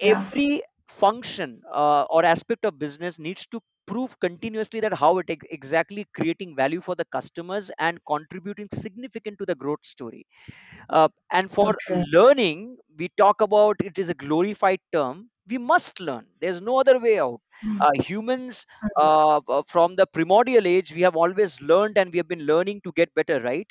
yeah. 0.00 0.14
every 0.14 0.62
function 0.88 1.62
uh, 1.72 2.02
or 2.10 2.24
aspect 2.24 2.64
of 2.64 2.78
business 2.78 3.18
needs 3.18 3.46
to 3.46 3.60
prove 3.86 4.18
continuously 4.20 4.80
that 4.80 4.92
how 4.94 5.18
it 5.18 5.26
ex- 5.28 5.46
exactly 5.50 6.06
creating 6.14 6.54
value 6.56 6.80
for 6.80 6.94
the 6.94 7.04
customers 7.06 7.70
and 7.78 7.98
contributing 8.06 8.68
significant 8.72 9.38
to 9.38 9.46
the 9.46 9.54
growth 9.54 9.84
story 9.84 10.26
uh, 10.90 11.08
and 11.32 11.50
for 11.50 11.76
Okay. 11.78 12.02
learning 12.12 12.76
we 12.98 13.08
talk 13.18 13.40
about 13.42 13.76
it 13.84 13.98
is 13.98 14.10
a 14.10 14.14
glorified 14.14 14.80
term 14.92 15.30
we 15.48 15.58
must 15.58 16.00
learn. 16.00 16.26
There's 16.40 16.60
no 16.60 16.78
other 16.80 16.98
way 17.00 17.18
out. 17.18 17.40
Mm, 17.64 17.80
uh, 17.80 17.90
humans 17.94 18.66
uh, 18.98 19.40
uh, 19.48 19.62
from 19.66 19.96
the 19.96 20.06
primordial 20.06 20.66
age 20.66 20.92
we 20.94 21.02
have 21.02 21.16
always 21.16 21.60
learned 21.60 21.98
and 21.98 22.12
we 22.12 22.18
have 22.18 22.28
been 22.28 22.46
learning 22.46 22.80
to 22.82 22.92
get 22.92 23.12
better 23.14 23.40
right? 23.40 23.66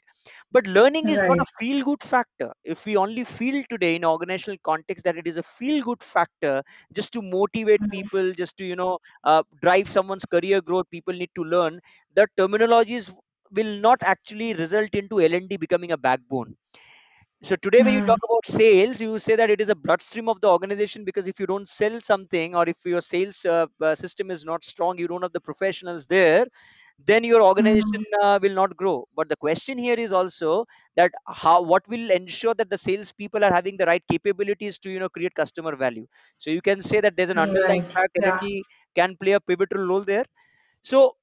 But 0.52 0.68
learning 0.68 1.10
is 1.10 1.22
not 1.28 1.40
a 1.40 1.46
Right. 1.46 1.60
feel 1.60 1.84
good 1.86 2.02
factor. 2.04 2.52
If 2.64 2.86
we 2.86 2.96
only 2.98 3.24
feel 3.24 3.64
today 3.70 3.96
in 3.96 4.06
organizational 4.06 4.58
context 4.64 5.06
that 5.06 5.18
it 5.18 5.28
is 5.28 5.38
a 5.38 5.44
feel 5.44 5.84
good 5.84 6.02
factor 6.04 6.64
just 6.94 7.12
to 7.14 7.22
motivate 7.22 7.82
Mm, 7.82 7.92
people, 7.92 8.34
just 8.34 8.58
to, 8.58 8.66
you 8.66 8.76
know, 8.76 9.00
uh, 9.24 9.44
drive 9.62 9.90
someone's 9.90 10.26
career 10.26 10.62
growth, 10.62 10.90
people 10.92 11.14
need 11.14 11.32
to 11.36 11.44
learn, 11.44 11.80
the 12.16 12.28
terminologies 12.38 13.14
will 13.52 13.80
not 13.80 14.00
actually 14.04 14.54
result 14.54 14.90
into 14.94 15.20
L&D 15.22 15.58
becoming 15.58 15.92
a 15.92 15.98
backbone 15.98 16.56
so 17.44 17.56
today, 17.56 17.82
when 17.84 17.94
you 17.94 18.02
mm, 18.02 18.08
talk 18.08 18.20
about 18.24 18.46
sales, 18.46 19.02
you 19.02 19.18
say 19.18 19.36
that 19.36 19.50
it 19.50 19.60
is 19.62 19.70
a 19.70 19.76
bloodstream 19.76 20.30
of 20.30 20.42
the 20.42 20.48
organization 20.50 21.04
because 21.04 21.28
if 21.28 21.40
you 21.40 21.48
don't 21.48 21.68
sell 21.68 22.00
something 22.02 22.56
or 22.56 22.70
if 22.70 22.78
your 22.86 23.02
sales 23.02 23.44
uh, 23.46 23.66
uh, 23.82 23.96
system 23.96 24.30
is 24.30 24.46
not 24.46 24.64
strong, 24.64 25.00
you 25.00 25.08
don't 25.08 25.24
have 25.24 25.34
the 25.34 25.42
professionals 25.42 26.06
there, 26.06 26.46
then 27.04 27.24
your 27.24 27.42
organization 27.42 27.84
mm, 27.84 28.04
uh, 28.22 28.38
will 28.42 28.54
not 28.54 28.78
grow. 28.78 29.08
But 29.16 29.28
the 29.30 29.36
question 29.38 29.78
here 29.80 29.96
is 30.00 30.14
also 30.14 30.66
that 30.96 31.12
how 31.28 31.64
what 31.64 31.88
will 31.88 32.12
ensure 32.12 32.54
that 32.54 32.70
the 32.70 32.78
sales 32.78 33.12
people 33.12 33.44
are 33.44 33.52
having 33.54 33.78
the 33.78 33.86
right 33.88 34.04
capabilities 34.10 34.78
to 34.80 34.92
you 34.92 35.00
know 35.00 35.10
create 35.10 35.34
customer 35.34 35.76
value. 35.76 36.08
So 36.38 36.52
you 36.52 36.62
can 36.62 36.82
say 36.82 37.02
that 37.02 37.18
there's 37.18 37.32
an 37.32 37.40
underlying 37.40 37.86
right. 37.86 37.88
fact 37.96 38.18
Yeah. 38.22 38.40
Can 38.96 39.16
play 39.18 39.34
a 39.34 39.40
pivotal 39.40 39.86
role 39.88 40.02
there. 40.04 40.26
So 40.84 41.18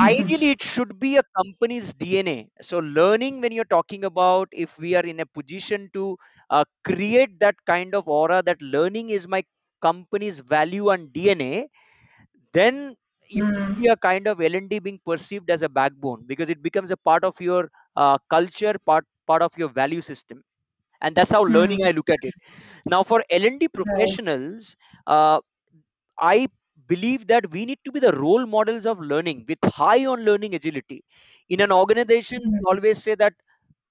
ideally 0.00 0.50
it 0.50 0.62
should 0.62 0.98
be 0.98 1.16
a 1.16 1.22
company's 1.38 1.92
dna 1.94 2.48
so 2.62 2.78
learning 2.78 3.40
when 3.40 3.52
you're 3.52 3.72
talking 3.76 4.04
about 4.04 4.48
if 4.52 4.78
we 4.78 4.94
are 4.94 5.04
in 5.12 5.20
a 5.20 5.26
position 5.26 5.88
to 5.92 6.16
uh, 6.50 6.64
create 6.84 7.38
that 7.40 7.54
kind 7.66 7.94
of 7.94 8.08
aura 8.08 8.42
that 8.42 8.60
learning 8.62 9.10
is 9.10 9.28
my 9.28 9.42
company's 9.82 10.40
value 10.40 10.90
and 10.90 11.10
dna 11.12 11.66
then 12.52 12.94
you 13.28 13.42
Mm, 13.42 13.74
see 13.76 13.88
a 13.88 13.96
kind 13.96 14.26
of 14.26 14.40
l&d 14.40 14.78
being 14.80 15.00
perceived 15.06 15.50
as 15.50 15.62
a 15.62 15.68
backbone 15.68 16.24
because 16.26 16.50
it 16.50 16.62
becomes 16.62 16.90
a 16.90 16.96
part 16.96 17.24
of 17.24 17.40
your 17.40 17.70
uh, 17.96 18.18
culture 18.30 18.74
part 18.86 19.06
part 19.26 19.42
of 19.42 19.52
your 19.56 19.68
value 19.68 20.00
system. 20.00 20.42
And 21.02 21.16
that's 21.16 21.30
how 21.32 21.42
learning 21.44 21.80
i 21.86 21.90
mm, 21.90 21.98
look 21.98 22.10
at 22.10 22.20
it. 22.22 22.34
Now 22.86 23.04
for 23.04 23.24
l&d 23.30 23.68
right. 23.84 24.20
professionals 24.20 24.76
uh, 25.06 25.40
I 26.18 26.48
believe 26.92 27.26
that 27.28 27.50
we 27.50 27.64
need 27.66 27.80
to 27.86 27.92
be 27.92 28.00
the 28.00 28.12
role 28.12 28.46
models 28.46 28.86
of 28.86 29.00
learning 29.00 29.44
with 29.48 29.58
high 29.80 30.04
on 30.06 30.24
learning 30.24 30.54
agility. 30.54 31.04
In 31.48 31.60
an 31.60 31.72
organization, 31.72 32.40
we 32.52 32.60
Mm, 32.60 32.66
always 32.74 33.02
say 33.02 33.14
that 33.16 33.34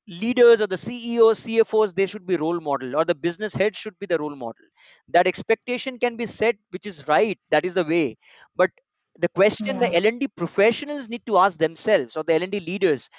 leaders 0.08 0.62
or 0.62 0.68
the 0.68 0.77
CEOs, 0.77 1.39
CFOs, 1.39 1.94
they 1.94 2.06
should 2.08 2.25
be 2.25 2.36
role 2.38 2.60
model 2.60 2.96
or 2.96 3.06
the 3.06 3.15
business 3.15 3.53
head 3.53 3.75
should 3.75 3.98
be 4.00 4.06
the 4.08 4.18
role 4.18 4.36
model. 4.36 4.65
That 5.10 5.27
expectation 5.27 6.00
can 6.00 6.18
be 6.18 6.25
set, 6.25 6.56
which 6.72 6.86
is 6.88 7.08
right. 7.08 7.39
That 7.51 7.65
is 7.65 7.74
the 7.75 7.86
way. 7.86 8.18
But 8.56 8.72
the 9.20 9.29
question 9.29 9.79
the 9.79 9.89
yeah. 9.89 9.96
L&D 9.96 10.27
professionals 10.29 11.10
need 11.10 11.25
to 11.27 11.38
ask 11.38 11.60
themselves 11.60 12.18
or 12.18 12.24
the 12.24 12.34
L&D 12.34 12.60
leaders, 12.60 13.10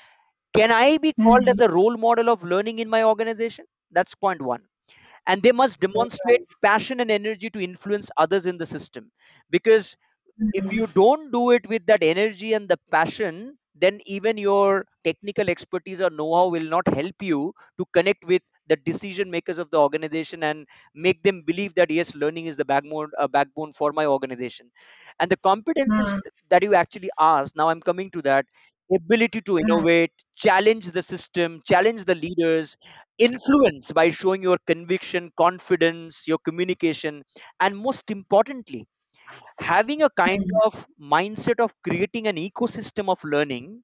can 0.54 0.72
I 0.72 0.98
be 0.98 1.12
called 1.12 1.42
Mm, 1.42 1.54
as 1.54 1.60
a 1.60 1.70
role 1.70 1.96
model 1.96 2.30
of 2.30 2.42
learning 2.44 2.78
in 2.80 2.88
my 2.90 3.04
organization? 3.04 3.66
That's 3.90 4.14
point 4.14 4.42
one 4.42 4.66
and 5.26 5.42
they 5.42 5.52
must 5.52 5.80
demonstrate 5.80 6.42
passion 6.62 7.00
and 7.00 7.10
energy 7.10 7.50
to 7.50 7.60
influence 7.60 8.10
others 8.16 8.46
in 8.46 8.58
the 8.58 8.66
system. 8.66 9.10
Because 9.50 9.96
if 10.52 10.64
Mm, 10.64 10.70
you 10.72 10.86
don't 10.86 11.30
do 11.32 11.50
it 11.50 11.66
with 11.68 11.86
that 11.86 12.02
energy 12.02 12.52
and 12.54 12.68
the 12.68 12.78
passion 12.90 13.56
then 13.74 14.00
even 14.04 14.36
your 14.36 14.84
technical 15.04 15.48
expertise 15.48 16.00
or 16.00 16.10
know-how 16.10 16.48
will 16.48 16.68
not 16.68 16.86
help 16.92 17.14
you 17.22 17.54
to 17.78 17.84
connect 17.92 18.24
with 18.24 18.42
the 18.66 18.76
decision 18.76 19.30
makers 19.30 19.58
of 19.58 19.70
the 19.70 19.78
organization 19.78 20.42
and 20.42 20.66
make 20.94 21.22
them 21.22 21.42
believe 21.42 21.74
that 21.76 21.90
yes 21.90 22.14
learning 22.14 22.46
is 22.46 22.56
the 22.56 22.64
backbone 22.64 23.10
uh, 23.18 23.28
backbone 23.28 23.72
for 23.72 23.92
my 23.92 24.06
organization. 24.06 24.70
And 25.20 25.30
the 25.30 25.36
competences 25.36 26.14
mm, 26.14 26.20
that 26.50 26.62
you 26.62 26.74
actually 26.74 27.10
asked 27.18 27.56
now 27.56 27.68
i'm 27.68 27.80
coming 27.80 28.10
to 28.10 28.22
that 28.22 28.46
ability 28.96 29.40
to 29.42 29.58
mm, 29.62 29.64
innovate 29.64 30.12
challenge 30.36 30.86
the 30.96 31.02
system 31.02 31.60
challenge 31.70 32.04
the 32.04 32.14
leaders 32.14 32.76
influence 33.18 33.92
by 33.92 34.10
showing 34.10 34.42
your 34.42 34.58
conviction 34.66 35.30
confidence 35.36 36.26
your 36.26 36.38
communication 36.38 37.22
and 37.60 37.76
most 37.76 38.10
importantly 38.10 38.86
having 39.58 40.02
a 40.02 40.10
kind 40.10 40.44
mm, 40.44 40.60
of 40.64 40.86
mindset 41.00 41.60
of 41.60 41.74
creating 41.82 42.26
an 42.26 42.36
ecosystem 42.36 43.08
of 43.10 43.22
learning 43.24 43.82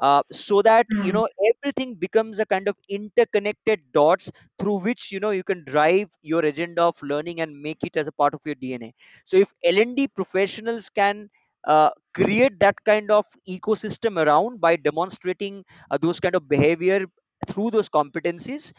uh, 0.00 0.22
so 0.30 0.62
that 0.62 0.86
you 1.00 1.12
mm, 1.12 1.12
know 1.12 1.28
everything 1.50 1.94
becomes 1.94 2.38
a 2.38 2.46
kind 2.46 2.68
of 2.68 2.76
interconnected 2.88 3.80
dots 3.92 4.30
through 4.58 4.76
which 4.80 5.10
you 5.12 5.20
know 5.20 5.30
you 5.30 5.42
can 5.44 5.64
drive 5.64 6.08
your 6.22 6.44
agenda 6.44 6.82
of 6.82 7.00
learning 7.02 7.40
and 7.40 7.60
make 7.60 7.82
it 7.82 7.96
as 7.96 8.06
a 8.06 8.12
part 8.12 8.34
of 8.34 8.40
your 8.44 8.54
dna 8.54 8.92
so 9.24 9.36
if 9.36 9.52
l&d 9.64 10.06
professionals 10.08 10.88
can 10.90 11.28
uh, 11.74 11.90
create 12.14 12.58
that 12.60 12.76
kind 12.84 13.10
of 13.10 13.26
ecosystem 13.56 14.22
around 14.24 14.60
by 14.60 14.74
demonstrating 14.76 15.64
uh, 15.90 15.98
those 16.04 16.20
kind 16.20 16.34
of 16.34 16.48
behavior 16.48 17.06
through 17.46 17.70
those 17.70 17.88
competencies 17.88 18.72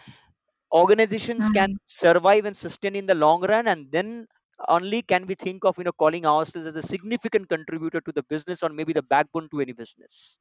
organizations 0.73 1.49
can 1.51 1.71
mm. 1.73 1.77
survive 1.85 2.45
and 2.45 2.55
sustain 2.65 2.95
in 2.95 3.05
the 3.05 3.15
long 3.15 3.41
run 3.53 3.67
and 3.67 3.91
then 3.91 4.27
only 4.67 5.01
can 5.01 5.25
we 5.25 5.35
think 5.45 5.65
of 5.65 5.77
you 5.77 5.85
know 5.85 5.95
calling 6.03 6.25
ourselves 6.25 6.67
as 6.67 6.75
a 6.75 6.87
significant 6.93 7.47
contributor 7.55 8.01
to 8.01 8.11
the 8.11 8.23
business 8.33 8.61
or 8.61 8.69
maybe 8.69 8.93
the 8.99 9.07
backbone 9.15 9.47
to 9.49 9.61
any 9.61 9.71
business 9.71 10.37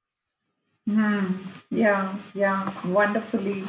Hmm. 0.88 1.34
Yeah, 1.70 2.16
yeah, 2.32 2.72
wonderfully 2.86 3.64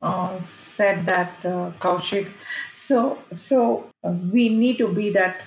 uh, 0.00 0.40
said 0.40 1.04
that, 1.04 1.32
uh, 1.44 1.72
Kaushik. 1.78 2.30
So, 2.74 3.18
so 3.34 3.90
uh, 4.02 4.10
we 4.32 4.48
need 4.48 4.78
to 4.78 4.88
be 4.88 5.10
that 5.10 5.42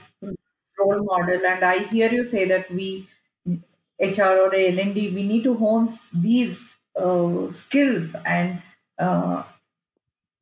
role 0.79 1.03
model, 1.03 1.46
and 1.46 1.63
I 1.63 1.79
hear 1.86 2.12
you 2.12 2.25
say 2.25 2.46
that 2.46 2.70
we 2.72 3.08
HR 4.00 4.39
or 4.39 4.53
L&D, 4.55 5.13
we 5.15 5.24
need 5.24 5.44
to 5.44 5.53
hone 5.55 5.89
these 6.13 6.65
uh, 6.96 7.51
skills 7.51 8.10
and 8.25 8.62
uh, 9.00 9.44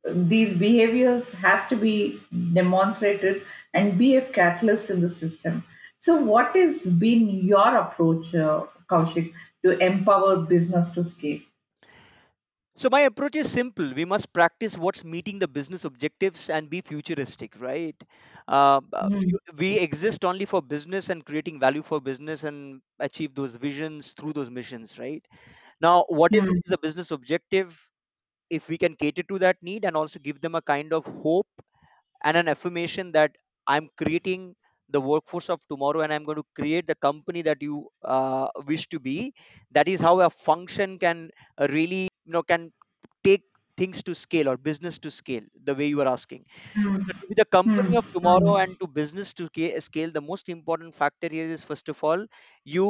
these 0.06 0.58
behaviors 0.58 1.34
has 1.34 1.68
to 1.70 1.75
be 1.75 2.20
demonstrated 2.54 3.42
and 3.74 3.98
be 3.98 4.16
a 4.16 4.22
catalyst 4.22 4.90
in 4.90 5.02
the 5.02 5.10
system. 5.10 5.63
So, 6.00 6.16
what 6.18 6.56
has 6.56 6.86
been 6.86 7.30
your 7.30 7.78
approach, 7.78 8.36
uh, 8.36 8.66
Kaushik, 8.90 9.32
to 9.63 9.78
empower 9.80 10.38
business 10.38 10.92
to 10.92 11.04
scale? 11.06 11.40
So 12.75 12.89
my 12.89 13.01
approach 13.01 13.36
is 13.36 13.51
simple. 13.51 13.94
We 13.94 14.06
must 14.06 14.34
practice 14.34 14.77
what's 14.77 15.03
meeting 15.03 15.39
the 15.39 15.48
business 15.48 15.86
objectives 15.86 16.50
and 16.50 16.70
be 16.70 16.82
futuristic 16.82 17.60
right? 17.60 17.96
Uh, 18.48 18.82
uh, 18.94 19.10
Mm, 19.10 19.22
you- 19.22 19.39
we 19.58 19.77
exist 19.80 20.25
only 20.25 20.46
for 20.46 20.62
business 20.62 21.10
and 21.10 21.24
creating 21.25 21.60
value 21.60 21.84
for 21.84 22.01
business 22.01 22.44
and 22.44 22.82
achieve 23.00 23.36
those 23.36 23.56
visions 23.56 24.13
through 24.13 24.34
those 24.34 24.50
missions 24.50 24.98
right? 25.00 25.24
Now 25.82 26.06
whatever 26.10 26.48
mm, 26.48 26.62
is 26.63 26.72
the 26.72 26.77
business 26.80 27.12
objective? 27.12 27.80
If 28.50 28.70
we 28.70 28.77
can 28.77 28.96
cater 28.96 29.24
to 29.24 29.39
that 29.39 29.62
need 29.63 29.86
and 29.86 29.98
also 29.98 30.20
give 30.20 30.42
them 30.42 30.56
a 30.56 30.62
kind 30.62 30.94
of 30.94 31.06
hope 31.06 31.48
and 32.24 32.38
an 32.38 32.48
affirmation 32.48 33.12
that 33.13 33.36
I'm 33.68 33.89
creating 33.98 34.56
the 34.89 35.01
workforce 35.01 35.50
of 35.50 35.62
tomorrow 35.70 36.01
and 36.01 36.13
I'm 36.13 36.24
going 36.25 36.38
to 36.38 36.46
create 36.56 36.88
the 36.88 36.96
company 36.96 37.42
that 37.44 37.62
you 37.62 37.89
uh, 38.03 38.48
wish 38.68 38.88
to 38.89 39.00
be. 39.00 39.34
That 39.72 39.88
is 39.88 40.01
how 40.01 40.20
a 40.22 40.30
function 40.30 41.00
can 41.00 41.32
uh, 41.58 41.68
really, 41.70 42.08
you 42.25 42.34
know, 42.34 42.44
can 42.44 42.72
take. 43.30 43.44
things 43.82 44.01
to 44.08 44.13
scale 44.18 44.48
or 44.50 44.56
business 44.65 44.98
to 45.03 45.10
scale 45.13 45.46
the 45.68 45.74
way 45.77 45.86
you 45.92 46.00
are 46.03 46.08
asking 46.10 46.42
so 47.06 47.13
to 47.22 47.27
be 47.30 47.36
the 47.39 47.46
company 47.56 47.94
Hmm. 47.94 48.01
of 48.01 48.06
tomorrow 48.15 48.53
Hmm. 48.56 48.63
and 48.63 48.77
to 48.82 48.88
business 49.00 49.34
to 49.39 49.48
ca- 49.56 49.80
scale 49.88 50.12
the 50.18 50.22
most 50.30 50.51
important 50.56 50.94
factor 51.00 51.30
here 51.36 51.48
is 51.56 51.63
first 51.72 51.89
of 51.94 52.03
all 52.10 52.25
you 52.75 52.88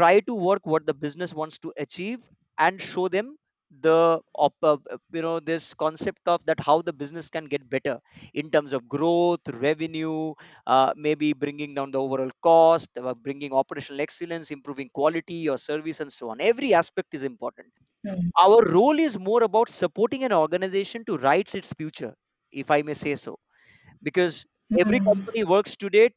try 0.00 0.12
to 0.30 0.34
work 0.48 0.66
what 0.74 0.86
the 0.86 0.94
business 1.06 1.34
wants 1.42 1.58
to 1.66 1.72
achieve 1.86 2.20
and 2.58 2.82
show 2.90 3.06
them 3.16 3.36
the 3.70 4.20
op- 4.34 4.62
uh, 4.64 4.76
you 5.12 5.22
know 5.22 5.38
this 5.40 5.74
concept 5.74 6.20
of 6.26 6.44
that 6.46 6.58
how 6.60 6.82
the 6.82 6.92
business 6.92 7.30
can 7.30 7.44
get 7.46 7.68
better 7.70 8.00
in 8.34 8.50
terms 8.50 8.72
of 8.72 8.88
growth 8.88 9.46
revenue 9.48 10.34
uh, 10.66 10.92
maybe 10.96 11.32
bringing 11.32 11.74
down 11.74 11.90
the 11.90 12.00
overall 12.00 12.30
cost 12.42 12.88
uh, 12.98 13.14
bringing 13.14 13.52
operational 13.52 14.00
excellence 14.00 14.50
improving 14.50 14.88
quality 14.88 15.48
or 15.48 15.56
service 15.58 16.00
and 16.00 16.12
so 16.12 16.30
on. 16.30 16.40
Every 16.40 16.74
aspect 16.74 17.14
is 17.14 17.22
important. 17.24 17.68
Hmm. 18.04 18.30
our 18.42 18.62
role 18.72 18.98
is 18.98 19.18
more 19.18 19.42
about 19.42 19.68
supporting 19.70 20.24
an 20.24 20.32
organization 20.32 21.04
to 21.06 21.16
write 21.24 21.54
its 21.60 21.72
future 21.80 22.14
if 22.52 22.70
i 22.70 22.82
may 22.82 22.94
say 22.94 23.14
so. 23.16 23.38
Because 24.02 24.46
every 24.84 25.00
Hmm. 25.00 25.10
company 25.10 25.44
works 25.44 25.76
today 25.76 26.10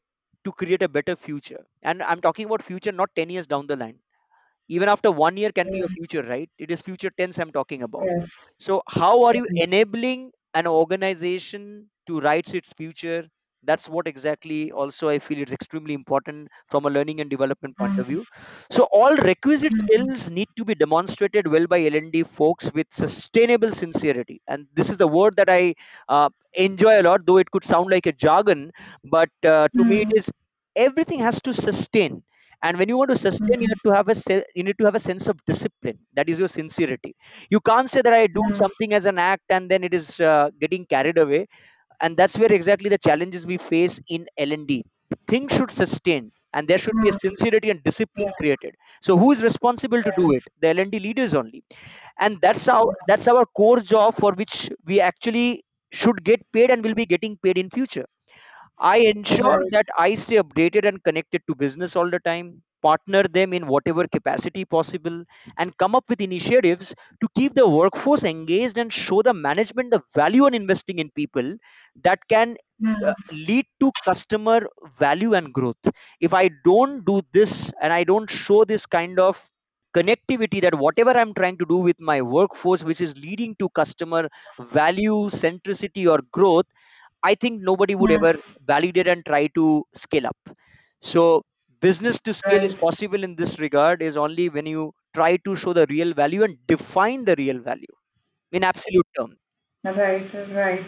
to 0.44 0.52
create 0.52 0.82
a 0.82 0.88
better 0.88 1.16
future. 1.16 1.64
And 1.82 2.02
i'm 2.02 2.20
talking 2.22 2.46
about 2.46 2.62
future 2.62 2.92
not 2.92 3.10
10 3.16 3.30
years 3.30 3.48
down 3.48 3.66
the 3.68 3.76
line 3.76 4.00
even 4.68 4.88
after 4.88 5.10
one 5.10 5.36
year 5.36 5.52
can 5.52 5.70
be 5.70 5.80
a 5.82 5.88
Hmm. 5.88 5.94
future 5.96 6.22
right 6.22 6.50
it 6.58 6.70
is 6.70 6.80
future 6.82 7.10
tense 7.18 7.38
i'm 7.38 7.52
talking 7.52 7.82
about 7.82 8.10
Yes. 8.10 8.30
so 8.58 8.82
how 8.88 9.24
are 9.24 9.34
you 9.36 9.46
enabling 9.56 10.30
an 10.54 10.66
organization 10.66 11.88
to 12.06 12.20
write 12.20 12.54
its 12.54 12.72
future 12.72 13.28
that's 13.68 13.88
what 13.88 14.06
exactly 14.06 14.70
also 14.72 15.08
i 15.08 15.18
feel 15.18 15.38
it's 15.42 15.52
extremely 15.52 15.94
important 15.94 16.48
from 16.68 16.84
a 16.86 16.90
learning 16.90 17.20
and 17.20 17.30
development 17.30 17.76
point 17.78 17.98
of 17.98 18.06
Hmm. 18.06 18.12
view 18.12 18.26
so 18.70 18.84
all 18.92 19.16
requisite 19.28 19.72
Hmm. 19.72 19.80
skills 19.82 20.30
need 20.30 20.48
to 20.56 20.64
be 20.64 20.74
demonstrated 20.74 21.46
well 21.46 21.66
by 21.66 21.80
l&d 21.92 22.22
folks 22.24 22.70
with 22.72 22.86
sustainable 22.92 23.72
sincerity 23.72 24.40
and 24.48 24.66
this 24.74 24.90
is 24.90 24.98
the 24.98 25.08
word 25.08 25.34
that 25.36 25.48
i 25.48 25.74
uh, 26.08 26.28
enjoy 26.66 27.00
a 27.00 27.04
lot 27.08 27.24
though 27.26 27.38
it 27.38 27.50
could 27.50 27.64
sound 27.64 27.90
like 27.90 28.06
a 28.06 28.12
jargon 28.12 28.70
but 29.04 29.30
uh, 29.44 29.66
to 29.76 29.84
me 29.84 30.02
it 30.06 30.08
Hmm. 30.08 30.20
is 30.20 30.30
everything 30.76 31.18
has 31.20 31.40
to 31.42 31.54
sustain 31.54 32.22
and 32.64 32.78
when 32.78 32.88
you 32.90 32.96
want 32.98 33.10
to 33.10 33.16
sustain 33.16 33.60
you 33.62 33.68
have 33.74 33.82
to 33.88 33.92
have 33.98 34.08
a 34.08 34.16
se- 34.16 34.46
you 34.56 34.64
need 34.68 34.78
to 34.80 34.86
have 34.86 34.96
a 34.96 35.00
sense 35.00 35.28
of 35.28 35.38
discipline. 35.46 35.98
That 36.14 36.28
is 36.30 36.38
your 36.40 36.48
sincerity. 36.48 37.14
You 37.50 37.60
can't 37.60 37.90
say 37.90 38.02
that 38.02 38.14
i 38.14 38.26
do 38.26 38.44
something 38.62 38.94
as 38.94 39.06
an 39.06 39.18
act 39.18 39.44
and 39.50 39.70
then 39.70 39.84
it 39.84 39.94
is 39.94 40.20
uh, 40.20 40.50
getting 40.60 40.86
carried 40.86 41.18
away. 41.18 41.46
And 42.00 42.16
that's 42.16 42.38
where 42.38 42.52
exactly 42.52 42.90
the 42.90 42.98
challenges 42.98 43.46
we 43.46 43.58
face 43.58 44.00
in 44.08 44.26
l&d 44.38 44.84
things 45.28 45.52
should 45.56 45.70
sustain 45.70 46.32
and 46.54 46.68
there 46.68 46.78
should 46.78 46.98
be 47.00 47.08
a 47.08 47.12
Hmm. 47.12 47.16
sincerity 47.18 47.70
and 47.70 47.82
discipline 47.84 48.32
created. 48.40 48.74
So 49.02 49.18
who 49.18 49.32
is 49.32 49.42
responsible 49.42 50.02
to 50.02 50.12
do 50.16 50.32
it? 50.32 50.44
The 50.60 50.68
l&d 50.68 50.98
leaders 50.98 51.34
only. 51.34 51.64
And 52.18 52.40
that's 52.42 52.66
how 52.66 52.92
that's 53.06 53.28
our 53.28 53.46
core 53.46 53.80
job 53.80 54.14
for 54.16 54.32
which 54.34 54.70
we 54.84 55.00
actually 55.00 55.64
should 55.92 56.24
get 56.24 56.40
paid 56.52 56.70
and 56.70 56.84
will 56.84 56.94
be 56.94 57.06
getting 57.06 57.36
paid 57.38 57.58
in 57.58 57.70
future 57.70 58.06
I 58.78 58.98
ensure 58.98 59.58
Right. 59.58 59.70
that 59.70 59.86
I 59.98 60.14
stay 60.14 60.36
updated 60.36 60.86
and 60.86 61.02
connected 61.02 61.42
to 61.48 61.54
business 61.54 61.96
all 61.96 62.10
the 62.10 62.18
time, 62.20 62.62
partner 62.82 63.22
them 63.24 63.52
in 63.52 63.66
whatever 63.66 64.06
capacity 64.06 64.64
possible, 64.64 65.24
and 65.56 65.76
come 65.78 65.94
up 65.94 66.08
with 66.08 66.20
initiatives 66.20 66.94
to 67.20 67.28
keep 67.34 67.54
the 67.54 67.68
workforce 67.68 68.24
engaged 68.24 68.76
and 68.78 68.92
show 68.92 69.22
the 69.22 69.32
management 69.34 69.90
the 69.90 70.02
value 70.14 70.44
on 70.44 70.54
investing 70.54 70.98
in 70.98 71.10
people 71.12 71.56
that 72.02 72.18
can 72.28 72.56
uh, 73.04 73.12
Hmm. 73.14 73.30
lead 73.30 73.66
to 73.80 73.92
customer 74.04 74.66
value 74.98 75.34
and 75.34 75.52
growth. 75.52 75.84
If 76.20 76.34
I 76.34 76.48
don't 76.64 77.04
do 77.04 77.22
this 77.32 77.72
and 77.80 77.92
I 77.92 78.04
don't 78.04 78.30
show 78.30 78.64
this 78.64 78.86
kind 78.86 79.18
of 79.18 79.50
connectivity 79.96 80.60
that 80.60 80.74
whatever 80.74 81.10
I'm 81.12 81.34
trying 81.34 81.56
to 81.58 81.64
do 81.66 81.76
with 81.78 82.00
my 82.00 82.20
workforce, 82.20 82.82
which 82.82 83.00
is 83.00 83.16
leading 83.16 83.54
to 83.56 83.68
customer 83.70 84.28
value, 84.58 85.30
centricity, 85.30 86.10
or 86.10 86.20
growth 86.32 86.66
I 87.24 87.34
think 87.36 87.62
nobody 87.62 87.96
would 87.96 88.10
Hmm. 88.10 88.18
ever 88.18 88.34
validate 88.60 89.08
and 89.08 89.26
try 89.26 89.48
to 89.56 89.84
scale 89.94 90.28
up. 90.28 90.38
So 91.02 91.44
business 91.80 92.20
to 92.22 92.34
scale 92.34 92.64
is 92.64 92.74
possible 92.74 93.24
in 93.24 93.36
this 93.36 93.58
regard 93.58 94.02
is 94.02 94.16
only 94.16 94.48
when 94.50 94.66
you 94.66 94.92
try 95.14 95.38
to 95.38 95.56
show 95.56 95.72
the 95.72 95.86
real 95.88 96.14
value 96.14 96.44
and 96.44 96.58
define 96.66 97.24
the 97.24 97.36
real 97.38 97.60
value 97.60 97.94
in 98.52 98.64
absolute 98.64 99.06
terms. 99.18 99.36
Right, 99.84 100.32
right. 100.50 100.84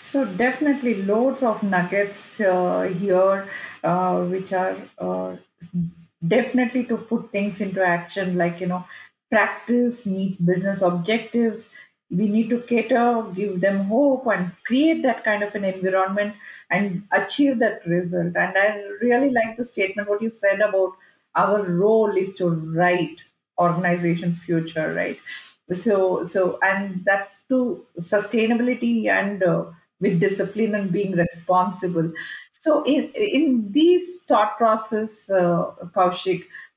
So 0.00 0.24
definitely 0.24 1.02
loads 1.02 1.42
of 1.42 1.62
nuggets 1.62 2.40
uh, 2.40 2.82
here, 2.82 3.48
uh, 3.82 4.24
which 4.26 4.52
are 4.52 4.76
uh, 4.98 5.36
definitely 6.26 6.84
to 6.86 6.96
put 6.96 7.30
things 7.32 7.60
into 7.60 7.84
action. 7.84 8.36
Like 8.36 8.60
you 8.60 8.66
know, 8.66 8.84
practice, 9.30 10.04
meet 10.06 10.44
business 10.44 10.82
objectives. 10.82 11.70
We 12.16 12.28
need 12.28 12.48
to 12.50 12.60
cater, 12.62 13.24
give 13.34 13.60
them 13.60 13.84
hope, 13.86 14.26
and 14.26 14.52
create 14.64 15.02
that 15.02 15.24
kind 15.24 15.42
of 15.42 15.54
an 15.54 15.64
environment 15.64 16.36
and 16.70 17.06
achieve 17.12 17.58
that 17.60 17.86
result. 17.86 18.36
And 18.36 18.56
I 18.58 18.82
really 19.00 19.30
like 19.30 19.56
the 19.56 19.64
statement 19.64 20.08
what 20.08 20.22
you 20.22 20.30
said 20.30 20.60
about 20.60 20.92
our 21.34 21.62
role 21.62 22.16
is 22.16 22.34
to 22.36 22.48
write 22.50 23.16
organization 23.58 24.36
future, 24.46 24.94
right? 24.94 25.18
so 25.72 26.24
so 26.24 26.58
and 26.62 27.04
that 27.04 27.30
to 27.48 27.86
sustainability 27.98 29.08
and 29.08 29.42
uh, 29.42 29.64
with 30.00 30.20
discipline 30.20 30.74
and 30.74 30.92
being 30.92 31.12
responsible 31.12 32.12
so 32.52 32.82
in 32.84 33.04
in 33.14 33.72
these 33.72 34.06
thought 34.28 34.56
process 34.58 35.28
uh, 35.30 35.72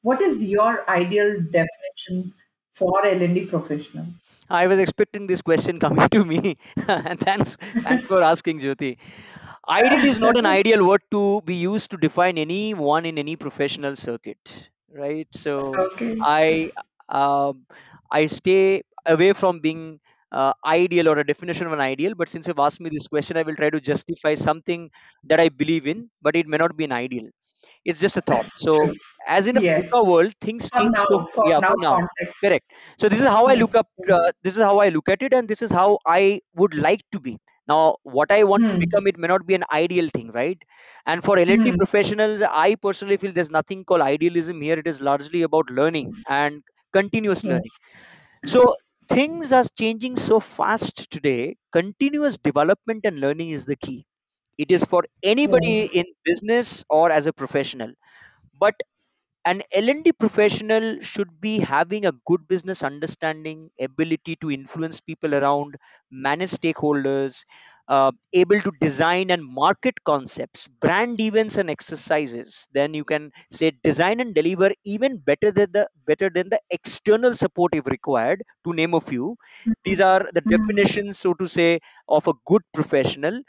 what 0.01 0.21
is 0.21 0.43
your 0.43 0.89
ideal 0.89 1.41
definition 1.51 2.33
for 2.73 3.05
L&D 3.05 3.45
professional 3.47 4.05
I 4.49 4.67
was 4.67 4.79
expecting 4.79 5.27
this 5.27 5.41
question 5.41 5.79
coming 5.79 6.07
to 6.09 6.23
me. 6.23 6.57
thanks, 6.79 7.57
thanks 7.83 8.05
for 8.05 8.21
asking, 8.21 8.59
Jyoti. 8.59 8.97
Ideal 9.69 10.03
is 10.05 10.19
not 10.19 10.37
an 10.37 10.45
ideal 10.47 10.87
word 10.87 11.01
to 11.11 11.41
be 11.45 11.55
used 11.55 11.91
to 11.91 11.97
define 11.97 12.37
anyone 12.37 13.05
in 13.05 13.17
any 13.17 13.35
professional 13.35 13.95
circuit, 13.95 14.69
right? 14.89 15.27
So 15.33 15.85
okay 15.85 16.15
I 16.21 16.71
um, 17.09 17.65
I 18.11 18.27
stay 18.27 18.83
away 19.05 19.33
from 19.33 19.59
being 19.59 19.99
uh, 20.31 20.53
ideal 20.65 21.09
or 21.09 21.17
a 21.19 21.25
definition 21.25 21.67
of 21.67 21.73
an 21.73 21.79
ideal. 21.81 22.13
But 22.15 22.29
since 22.29 22.47
you've 22.47 22.59
asked 22.59 22.79
me 22.81 22.89
this 22.89 23.07
question, 23.07 23.37
I 23.37 23.43
will 23.43 23.55
try 23.55 23.69
to 23.69 23.79
justify 23.81 24.35
something 24.35 24.89
that 25.23 25.39
I 25.39 25.49
believe 25.49 25.87
in, 25.87 26.09
but 26.21 26.35
it 26.35 26.47
may 26.47 26.57
not 26.57 26.75
be 26.77 26.85
an 26.85 26.91
ideal. 26.91 27.29
It's 27.85 27.99
just 27.99 28.17
a 28.17 28.21
thought. 28.21 28.47
So 28.55 28.93
as 29.27 29.47
in 29.47 29.57
a 29.57 29.61
yes 29.61 29.93
VUCA 29.93 30.05
world, 30.05 30.33
things 30.41 30.71
change. 30.71 31.05
So 31.09 31.19
now 31.35 31.41
yeah, 31.41 31.59
now 31.59 31.73
now, 31.77 32.01
correct. 32.43 32.71
So 32.99 33.09
this 33.09 33.19
is 33.21 33.27
how 33.27 33.47
I 33.47 33.55
Hmm. 33.55 33.63
look 33.63 33.75
up. 33.75 33.87
Uh, 34.11 34.31
this 34.43 34.57
is 34.57 34.63
how 34.63 34.79
I 34.79 34.89
look 34.89 35.09
at 35.09 35.21
it, 35.21 35.33
and 35.33 35.47
this 35.47 35.61
is 35.61 35.71
how 35.71 35.99
I 36.05 36.41
would 36.55 36.75
like 36.75 37.01
to 37.11 37.19
be. 37.19 37.37
Now, 37.67 37.97
what 38.03 38.31
I 38.31 38.43
want 38.45 38.63
to 38.69 38.75
Hmm. 38.75 38.79
become, 38.79 39.07
it 39.07 39.17
may 39.17 39.27
not 39.27 39.45
be 39.45 39.53
an 39.53 39.65
ideal 39.71 40.07
thing, 40.13 40.31
right? 40.31 40.57
And 41.05 41.21
for 41.23 41.37
L&D 41.37 41.71
Hmm. 41.71 41.77
professionals, 41.77 42.41
I 42.41 42.75
personally 42.75 43.17
feel 43.17 43.33
there's 43.33 43.49
nothing 43.51 43.83
called 43.83 44.01
idealism 44.01 44.61
here. 44.61 44.79
It 44.79 44.87
is 44.87 45.01
largely 45.01 45.41
about 45.41 45.69
learning 45.69 46.13
and 46.27 46.63
continuous 46.93 47.43
yes 47.43 47.63
learning. 47.63 47.71
So 48.45 48.75
things 49.09 49.53
are 49.53 49.65
changing 49.79 50.17
so 50.17 50.39
fast 50.39 51.11
today. 51.11 51.57
Continuous 51.71 52.37
development 52.37 53.01
and 53.05 53.19
learning 53.21 53.51
is 53.51 53.65
the 53.67 53.77
key. 53.77 54.06
It 54.57 54.71
is 54.71 54.83
for 54.83 55.03
anybody 55.23 55.85
in 55.85 56.05
business 56.25 56.83
or 56.89 57.11
as 57.11 57.27
a 57.27 57.33
professional. 57.33 57.93
But 58.59 58.75
an 59.45 59.61
L&D 59.71 60.11
professional 60.11 60.99
should 61.01 61.39
be 61.41 61.59
having 61.59 62.05
a 62.05 62.11
good 62.27 62.47
business 62.47 62.83
understanding, 62.83 63.71
ability 63.79 64.35
to 64.37 64.51
influence 64.51 64.99
people 65.01 65.33
around, 65.35 65.77
manage 66.11 66.51
stakeholders, 66.51 67.45
uh, 67.87 68.11
able 68.33 68.59
to 68.61 68.71
design 68.81 69.31
and 69.31 69.45
market 69.45 69.95
concepts, 70.03 70.67
brand 70.67 71.21
events 71.21 71.57
and 71.57 71.69
exercises. 71.69 72.67
Then 72.73 72.93
you 72.93 73.05
can 73.05 73.31
say 73.51 73.71
design 73.83 74.19
and 74.19 74.35
deliver 74.35 74.71
even 74.83 75.17
better 75.17 75.51
than 75.51 75.71
the 75.71 75.89
better 76.05 76.29
than 76.29 76.49
the 76.49 76.59
external 76.69 77.33
support 77.33 77.73
if 77.73 77.85
required. 77.85 78.43
To 78.65 78.73
name 78.73 78.93
a 78.93 79.01
few, 79.01 79.37
these 79.85 80.01
are 80.01 80.27
the 80.33 80.41
Hmm. 80.45 80.57
definitions, 80.57 81.19
so 81.19 81.33
to 81.35 81.47
say, 81.47 81.79
of 82.09 82.27
a 82.27 82.33
good 82.45 82.63
professional 82.73 83.41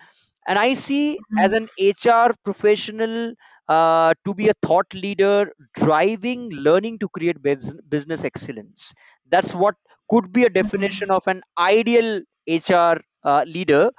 and 0.49 0.59
i 0.59 0.73
see 0.75 1.21
as 1.45 1.53
Hmm. 1.53 1.59
an 1.59 1.69
hr 1.79 2.29
professional 2.45 3.35
uh, 3.69 4.15
to 4.25 4.35
be 4.35 4.49
a 4.49 4.55
thought 4.67 4.93
leader 4.95 5.53
driving 5.75 6.49
learning 6.69 6.99
to 6.99 7.09
create 7.19 7.43
bus- 7.43 7.75
business 7.97 8.25
excellence 8.25 8.95
that's 9.35 9.55
what 9.55 9.77
could 10.11 10.33
be 10.33 10.45
a 10.45 10.51
definition 10.61 11.11
of 11.11 11.27
an 11.29 11.43
ideal 11.59 12.23
hr 12.49 12.97
uh, 13.25 13.45
leader 13.47 13.91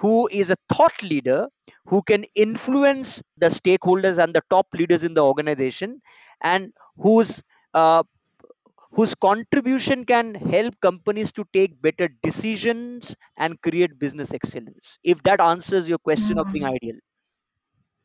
who 0.00 0.28
is 0.30 0.50
a 0.50 0.56
thought 0.72 1.02
leader 1.02 1.48
who 1.86 2.02
can 2.02 2.24
influence 2.34 3.22
the 3.36 3.46
stakeholders 3.46 4.22
and 4.22 4.34
the 4.34 4.42
top 4.50 4.66
leaders 4.74 5.02
in 5.04 5.14
the 5.14 5.24
organization 5.24 6.00
and 6.42 6.72
whose 6.96 7.42
uh, 7.74 8.02
whose 8.96 9.14
contribution 9.14 10.04
can 10.04 10.34
help 10.34 10.80
companies 10.80 11.32
to 11.32 11.44
take 11.52 11.80
better 11.80 12.08
decisions 12.22 13.14
and 13.36 13.60
create 13.62 13.98
business 13.98 14.34
excellence 14.34 14.98
if 15.04 15.22
that 15.24 15.40
answers 15.40 15.88
your 15.88 15.98
question 16.10 16.38
of 16.38 16.50
being 16.52 16.64
Hmm. 16.64 16.76
ideal 16.76 16.98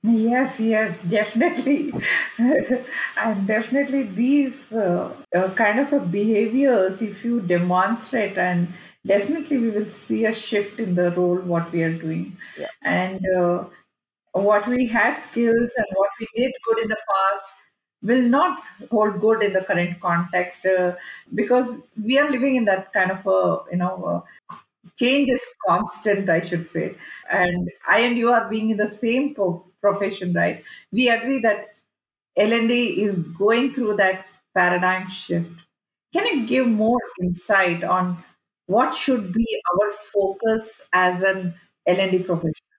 Yes, 0.04 0.60
yes, 0.60 1.00
definitely. 1.04 1.94
and 2.40 3.48
definitely 3.48 4.04
these 4.04 4.72
uh, 4.72 5.16
uh, 5.36 5.54
kind 5.54 5.80
of 5.80 5.94
a 5.94 6.00
behaviors, 6.00 7.02
if 7.04 7.24
you 7.24 7.40
demonstrate 7.42 8.36
and 8.38 8.74
definitely 9.06 9.58
we 9.60 9.70
will 9.70 9.90
see 9.92 10.26
a 10.26 10.34
shift 10.34 10.80
in 10.80 10.96
the 10.96 11.12
role 11.12 11.38
what 11.42 11.72
we 11.72 11.84
are 11.84 11.96
doing 11.98 12.36
Yeah. 12.56 12.68
and 12.84 13.22
uh, 13.38 13.66
what 14.34 14.68
we 14.68 14.88
had 14.88 15.14
skills 15.16 15.72
and 15.78 15.88
what 15.96 16.10
we 16.20 16.28
did 16.36 16.54
good 16.66 16.80
in 16.84 16.90
the 16.90 16.98
past 17.12 17.54
will 18.04 18.22
not 18.28 18.64
hold 18.90 19.20
good 19.22 19.44
in 19.44 19.54
the 19.54 19.62
current 19.64 20.00
context 20.02 20.66
uh, 20.66 20.96
because 21.36 21.80
we 22.04 22.18
are 22.18 22.30
living 22.30 22.56
in 22.56 22.66
that 22.66 22.92
kind 22.94 23.12
of 23.12 23.26
a 23.28 23.72
you 23.72 23.78
know 23.78 23.96
uh, 24.14 24.56
change 25.02 25.30
is 25.30 25.44
constant 25.68 26.30
i 26.30 26.40
should 26.46 26.68
say. 26.68 26.96
And 27.30 27.70
i 27.88 28.00
and 28.02 28.18
you 28.18 28.32
are 28.32 28.50
being 28.50 28.70
in 28.72 28.78
the 28.78 28.88
same 28.90 29.34
pro- 29.36 29.66
profession 29.82 30.34
right? 30.34 30.64
We 30.92 31.10
agree 31.10 31.40
that 31.42 31.76
l&d 32.38 33.04
is 33.04 33.16
going 33.44 33.74
through 33.74 33.96
that 33.98 34.26
paradigm 34.56 35.10
shift. 35.10 35.52
Can 36.14 36.26
you 36.28 36.48
give 36.48 36.68
more 36.68 37.00
insight 37.22 37.84
on 37.84 38.24
what 38.68 38.94
should 38.94 39.32
be 39.34 39.48
our 39.74 39.92
focus 40.14 40.82
as 40.94 41.22
an 41.24 41.54
l&d 41.88 42.20
professional 42.24 42.72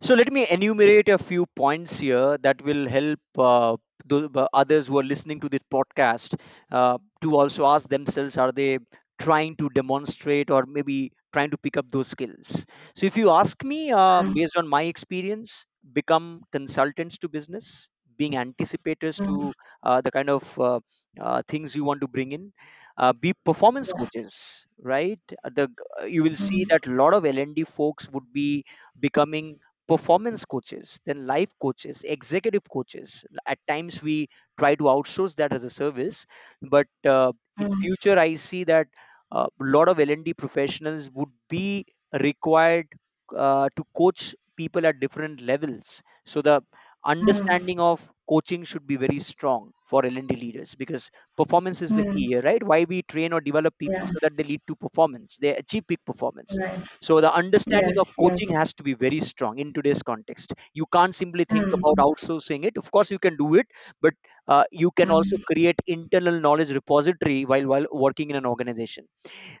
So 0.00 0.14
let 0.14 0.32
me 0.32 0.46
enumerate 0.48 1.08
a 1.10 1.18
few 1.18 1.44
points 1.54 1.98
here 1.98 2.38
that 2.38 2.62
will 2.62 2.88
help 2.88 3.20
uh, 3.36 3.76
the, 4.06 4.30
uh, 4.34 4.46
others 4.52 4.88
who 4.88 4.98
are 4.98 5.02
listening 5.02 5.40
to 5.40 5.48
this 5.48 5.60
podcast 5.72 6.38
uh, 6.72 6.98
to 7.22 7.36
also 7.36 7.66
ask 7.66 7.88
themselves: 7.88 8.38
Are 8.38 8.52
they 8.52 8.78
trying 9.18 9.56
to 9.56 9.68
demonstrate 9.70 10.50
or 10.50 10.64
maybe 10.66 11.12
trying 11.32 11.50
to 11.50 11.58
pick 11.58 11.76
up 11.76 11.90
those 11.90 12.08
skills? 12.08 12.64
So 12.94 13.06
if 13.06 13.16
you 13.16 13.30
ask 13.30 13.62
me, 13.64 13.90
uh, 13.92 14.22
Mm, 14.22 14.34
based 14.34 14.56
on 14.56 14.68
my 14.68 14.82
experience, 14.84 15.66
become 15.92 16.42
consultants 16.52 17.18
to 17.18 17.28
business, 17.28 17.88
being 18.16 18.32
anticipators 18.32 19.20
to 19.22 19.54
uh, 19.82 20.00
the 20.00 20.10
kind 20.10 20.30
of 20.30 20.58
uh, 20.58 20.80
uh, 21.20 21.42
things 21.48 21.74
you 21.76 21.84
want 21.84 22.00
to 22.00 22.08
bring 22.08 22.32
in. 22.32 22.52
Uh, 22.98 23.12
be 23.12 23.34
performance 23.44 23.92
coaches, 23.92 24.66
right? 24.80 25.20
The 25.44 25.68
you 26.06 26.22
will 26.22 26.36
see 26.36 26.64
mm, 26.64 26.70
that 26.70 26.86
a 26.86 26.90
lot 26.92 27.12
of 27.12 27.26
L 27.26 27.36
and 27.38 27.54
D 27.54 27.64
folks 27.64 28.08
would 28.10 28.32
be 28.32 28.64
becoming 28.98 29.58
performance 29.88 30.44
coaches, 30.44 31.00
then 31.04 31.26
life 31.26 31.50
coaches, 31.60 32.02
executive 32.04 32.62
coaches. 32.70 33.24
At 33.46 33.58
times 33.68 34.02
we 34.02 34.28
try 34.58 34.74
to 34.76 34.84
outsource 34.84 35.36
that 35.36 35.52
as 35.52 35.64
a 35.64 35.70
service, 35.70 36.26
but 36.62 36.86
uh, 37.04 37.32
in 37.60 37.68
mm, 37.68 37.80
future 37.80 38.18
I 38.18 38.34
see 38.34 38.64
that 38.64 38.88
a 39.32 39.48
lot 39.60 39.88
of 39.88 39.98
L&D 40.00 40.34
professionals 40.34 41.10
would 41.10 41.30
be 41.48 41.86
required 42.20 42.88
uh, 43.36 43.68
to 43.76 43.84
coach 43.96 44.34
people 44.56 44.86
at 44.86 45.00
different 45.00 45.40
levels. 45.42 46.02
So 46.24 46.42
the 46.42 46.62
understanding 47.06 47.80
of 47.80 48.12
coaching 48.28 48.64
should 48.64 48.86
be 48.86 48.96
very 48.96 49.18
strong 49.20 49.72
for 49.88 50.04
L&D 50.04 50.34
leaders 50.36 50.74
because 50.74 51.10
performance 51.36 51.80
is 51.82 51.94
the 51.94 52.04
key 52.04 52.24
mm. 52.24 52.30
here, 52.30 52.42
right? 52.42 52.62
Why 52.62 52.84
we 52.84 53.02
train 53.02 53.32
or 53.32 53.40
develop 53.40 53.78
people 53.78 54.04
Yeah, 54.04 54.06
so 54.06 54.18
that 54.22 54.36
they 54.36 54.42
lead 54.44 54.62
to 54.68 54.76
performance, 54.76 55.38
they 55.40 55.56
achieve 55.56 55.86
peak 55.86 56.00
performance 56.04 56.58
right. 56.58 56.86
so 57.00 57.20
the 57.20 57.32
understanding 57.32 57.94
Yes, 57.94 58.00
of 58.00 58.12
coaching 58.18 58.50
yes. 58.50 58.58
has 58.58 58.72
to 58.74 58.82
be 58.82 58.94
very 58.94 59.20
strong 59.20 59.58
in 59.58 59.72
today's 59.72 60.02
context. 60.02 60.54
You 60.74 60.86
can't 60.92 61.14
simply 61.14 61.44
think 61.44 61.70
about 61.72 61.96
Mm, 61.96 62.06
outsourcing 62.06 62.64
it. 62.64 62.76
Of 62.76 62.90
course, 62.90 63.10
you 63.10 63.18
can 63.18 63.36
do 63.36 63.54
it, 63.54 63.66
but 64.00 64.14
uh, 64.48 64.64
you 64.72 64.90
can 64.92 65.10
also 65.10 65.36
mm, 65.36 65.44
create 65.46 65.76
internal 65.86 66.40
knowledge 66.40 66.70
repository 66.70 67.44
while 67.44 67.66
while 67.66 67.86
working 67.92 68.30
in 68.30 68.36
an 68.36 68.46
organization 68.46 69.06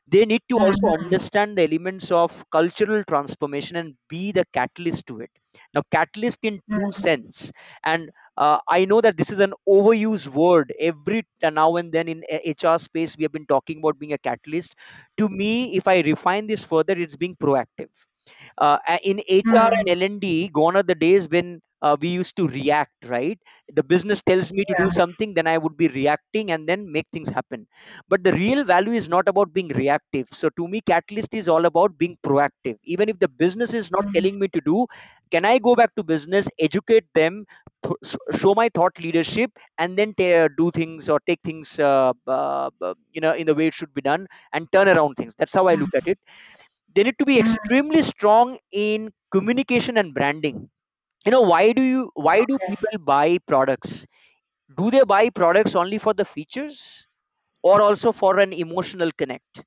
they 0.06 0.24
need 0.24 0.42
to 0.48 0.58
also 0.58 0.88
mm, 0.98 1.00
understand 1.00 1.56
the 1.58 1.62
elements 1.62 2.10
of 2.10 2.44
cultural 2.50 3.02
transformation 3.04 3.76
and 3.76 3.94
be 4.08 4.32
the 4.32 4.44
catalyst 4.52 5.06
to 5.06 5.20
it 5.20 5.30
now 5.76 5.82
catalyst 5.92 6.40
in 6.42 6.60
true 6.70 6.90
mm, 6.90 6.94
sense. 6.94 7.52
And 7.84 8.10
uh, 8.38 8.58
i 8.68 8.84
know 8.84 9.00
that 9.00 9.16
this 9.16 9.30
is 9.30 9.40
an 9.40 9.54
overused 9.68 10.28
word. 10.28 10.72
Every 10.80 11.22
t- 11.42 11.50
now 11.50 11.76
and 11.76 11.92
then 11.92 12.08
in 12.08 12.24
a- 12.30 12.54
hr 12.64 12.78
space 12.78 13.16
we 13.18 13.24
have 13.24 13.32
been 13.32 13.46
talking 13.46 13.78
about 13.80 13.98
being 13.98 14.12
a 14.14 14.18
catalyst. 14.18 14.74
To 15.18 15.28
me 15.28 15.76
if 15.76 15.88
i 15.88 16.00
refine 16.12 16.46
this 16.46 16.64
further 16.64 16.98
it's 17.06 17.16
being 17.16 17.36
proactive 17.36 17.90
uh, 18.58 18.78
a- 18.88 19.00
in 19.08 19.20
HR 19.28 19.70
and 19.78 19.88
mm. 19.88 20.02
L&D, 20.02 20.48
gone 20.48 20.76
are 20.76 20.82
the 20.82 20.94
days 20.94 21.28
when 21.28 21.60
uh, 21.82 21.96
we 22.00 22.08
used 22.08 22.36
to 22.36 22.48
react, 22.48 22.92
right? 23.06 23.38
The 23.72 23.82
business 23.82 24.22
tells 24.22 24.52
me 24.52 24.64
to 24.64 24.74
do 24.74 24.88
Yeah. 24.88 24.90
something, 24.90 25.34
then 25.34 25.46
I 25.46 25.58
would 25.58 25.76
be 25.76 25.88
reacting 25.88 26.50
and 26.50 26.68
then 26.68 26.90
make 26.90 27.06
things 27.12 27.28
happen. 27.28 27.66
But 28.08 28.24
the 28.24 28.32
real 28.32 28.64
value 28.64 28.92
is 28.92 29.08
not 29.08 29.28
about 29.28 29.52
being 29.52 29.68
reactive. 29.68 30.28
So 30.32 30.48
to 30.50 30.68
me, 30.68 30.80
Catalyst 30.80 31.34
is 31.34 31.48
all 31.48 31.64
about 31.66 31.98
being 31.98 32.16
proactive. 32.24 32.78
Even 32.84 33.08
if 33.08 33.18
the 33.18 33.28
business 33.28 33.74
is 33.74 33.90
not 33.90 34.04
Mm, 34.04 34.14
telling 34.14 34.38
me 34.38 34.48
to 34.48 34.60
do, 34.60 34.86
can 35.30 35.44
I 35.44 35.58
go 35.58 35.74
back 35.74 35.94
to 35.96 36.02
business, 36.02 36.48
educate 36.58 37.04
them, 37.14 37.44
th- 37.84 37.94
s- 38.04 38.16
show 38.40 38.54
my 38.54 38.68
thought 38.74 38.98
leadership, 39.00 39.50
and 39.78 39.96
then 39.98 40.14
ta- 40.14 40.48
do 40.56 40.70
things 40.70 41.08
or 41.08 41.20
take 41.26 41.40
things, 41.44 41.78
uh, 41.78 42.12
uh, 42.26 42.70
uh, 42.80 42.94
you 43.12 43.20
know, 43.20 43.32
in 43.32 43.46
the 43.46 43.54
way 43.54 43.66
it 43.68 43.74
should 43.74 43.92
be 43.94 44.00
done 44.02 44.26
and 44.52 44.70
turn 44.72 44.88
around 44.88 45.14
things. 45.16 45.34
That's 45.38 45.52
how 45.54 45.66
I 45.68 45.74
look 45.74 45.94
at 45.94 46.02
mm, 46.02 46.08
it 46.08 46.18
they 46.96 47.04
need 47.04 47.18
to 47.20 47.26
be 47.26 47.38
mm. 47.38 47.56
extremely 47.56 48.02
strong 48.02 48.58
in 48.72 49.12
communication 49.32 49.98
and 49.98 50.14
branding. 50.14 50.70
You 51.26 51.32
know 51.32 51.42
why 51.42 51.72
do 51.72 51.82
you 51.82 52.10
why 52.14 52.44
do 52.44 52.58
Okay. 52.62 52.70
people 52.70 52.98
buy 53.04 53.38
products? 53.46 54.06
Do 54.76 54.90
they 54.90 55.04
buy 55.04 55.30
products 55.30 55.74
only 55.76 55.98
for 55.98 56.14
the 56.14 56.24
features 56.24 57.06
or 57.62 57.82
also 57.82 58.12
for 58.12 58.38
an 58.40 58.52
emotional 58.52 59.10
connect? 59.18 59.64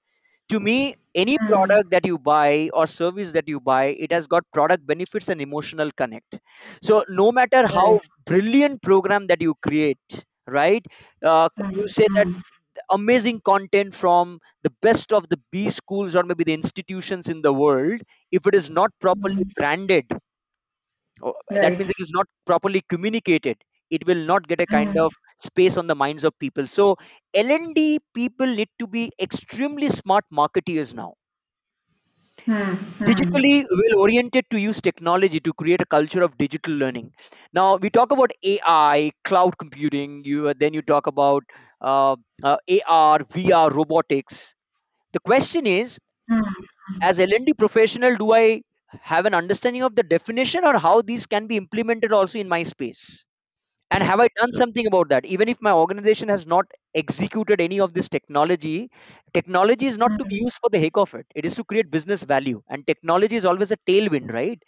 To 0.49 0.59
me 0.59 0.95
any 1.15 1.37
Mm, 1.41 1.49
product 1.49 1.91
that 1.91 2.05
you 2.05 2.17
buy 2.19 2.69
or 2.73 2.87
service 2.87 3.31
that 3.33 3.47
you 3.47 3.59
buy 3.59 3.85
it 4.05 4.11
has 4.11 4.27
got 4.27 4.43
product 4.53 4.85
benefits 4.87 5.29
and 5.29 5.41
emotional 5.41 5.91
connect. 5.97 6.39
So 6.83 7.05
no 7.09 7.31
matter 7.31 7.67
how 7.67 7.99
right. 7.99 8.09
brilliant 8.25 8.81
program 8.81 9.27
that 9.27 9.41
you 9.41 9.55
create 9.63 10.25
right 10.47 10.85
uh, 11.23 11.49
you 11.71 11.87
Mm, 11.87 11.87
say 11.87 12.07
that 12.15 12.27
mm, 12.27 12.41
amazing 12.91 13.39
content 13.41 13.93
from 13.95 14.39
the 14.63 14.71
best 14.81 15.13
of 15.13 15.29
the 15.29 15.39
b 15.51 15.69
schools 15.69 16.15
or 16.15 16.23
maybe 16.23 16.43
the 16.43 16.53
institutions 16.53 17.29
in 17.29 17.41
the 17.41 17.53
world 17.53 18.01
if 18.31 18.45
it 18.47 18.55
is 18.55 18.69
not 18.69 18.91
properly 18.99 19.43
mm. 19.43 19.53
branded 19.55 20.05
or 21.21 21.33
that 21.61 21.73
Right. 21.73 21.77
means 21.77 21.89
it 21.89 22.01
is 22.05 22.11
not 22.13 22.27
properly 22.45 22.81
communicated 22.89 23.57
it 23.89 24.05
will 24.05 24.23
not 24.31 24.47
get 24.47 24.61
a 24.61 24.67
kind 24.67 24.95
Mm, 24.95 25.05
of 25.05 25.11
space 25.39 25.75
on 25.77 25.87
the 25.87 25.95
minds 25.95 26.23
of 26.23 26.37
people. 26.37 26.67
So 26.67 26.95
l&d 27.33 27.99
people 28.13 28.45
need 28.47 28.69
to 28.79 28.85
be 28.87 29.11
extremely 29.19 29.89
smart 29.89 30.25
marketeers 30.31 30.93
now. 30.93 31.15
Mm, 32.47 32.95
mm, 32.99 33.09
digitally 33.09 33.65
well 33.79 33.99
oriented 34.01 34.45
to 34.51 34.59
use 34.59 34.79
technology 34.81 35.39
to 35.39 35.53
create 35.53 35.81
a 35.81 35.85
culture 35.85 36.21
of 36.21 36.37
digital 36.37 36.73
learning. 36.73 37.11
Now 37.53 37.77
we 37.77 37.89
talk 37.89 38.11
about 38.11 38.31
ai 38.43 39.11
cloud 39.23 39.57
computing 39.57 40.23
you 40.25 40.53
then 40.53 40.73
you 40.73 40.81
talk 40.81 41.07
about 41.07 41.43
uh, 41.81 42.15
uh, 42.43 42.57
ar 42.87 43.19
vr 43.23 43.71
robotics. 43.73 44.53
The 45.13 45.19
question 45.21 45.67
is 45.67 45.99
mm, 46.29 46.69
as 47.01 47.19
l&d 47.19 47.53
professional 47.61 48.15
do 48.21 48.27
i 48.33 48.61
have 49.11 49.25
an 49.29 49.33
understanding 49.39 49.83
of 49.83 49.95
the 49.95 50.03
definition 50.03 50.63
or 50.65 50.77
how 50.77 51.01
these 51.01 51.25
can 51.25 51.47
be 51.47 51.57
implemented 51.57 52.11
also 52.13 52.39
in 52.39 52.47
my 52.47 52.63
space 52.63 53.25
and 53.91 54.03
have 54.03 54.19
i 54.19 54.27
done 54.39 54.51
something 54.51 54.87
about 54.87 55.09
that? 55.09 55.25
Even 55.25 55.49
if 55.49 55.61
my 55.61 55.71
organization 55.71 56.29
has 56.29 56.45
not 56.45 56.65
executed 56.95 57.61
any 57.61 57.79
of 57.79 57.93
this 57.93 58.09
technology 58.09 58.89
technology 59.33 59.85
is 59.87 59.97
not 59.97 60.11
to 60.19 60.25
be 60.25 60.35
mm, 60.35 60.41
used 60.41 60.57
for 60.61 60.69
the 60.71 60.79
heck 60.79 60.97
of 60.97 61.13
it. 61.13 61.25
It 61.35 61.45
is 61.45 61.55
to 61.55 61.63
create 61.63 61.91
business 61.91 62.23
value. 62.23 62.61
And 62.69 62.85
technology 62.87 63.35
is 63.35 63.45
always 63.45 63.71
a 63.71 63.77
tailwind 63.87 64.31
right? 64.31 64.61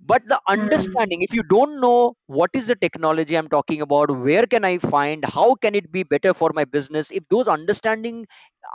But 0.00 0.22
the 0.28 0.40
mm, 0.54 1.00
understanding 1.00 1.22
if 1.22 1.32
you 1.34 1.42
don't 1.44 1.80
know 1.80 2.14
what 2.26 2.50
is 2.54 2.68
the 2.68 2.76
technology 2.76 3.36
i'm 3.36 3.48
talking 3.48 3.80
about 3.82 4.10
where 4.26 4.46
can 4.46 4.64
i 4.64 4.78
find 4.78 5.24
how 5.24 5.54
can 5.56 5.74
it 5.74 5.90
be 5.92 6.02
better 6.02 6.34
for 6.34 6.50
my 6.54 6.64
business? 6.64 7.10
If 7.10 7.28
those 7.28 7.48
understanding 7.48 8.26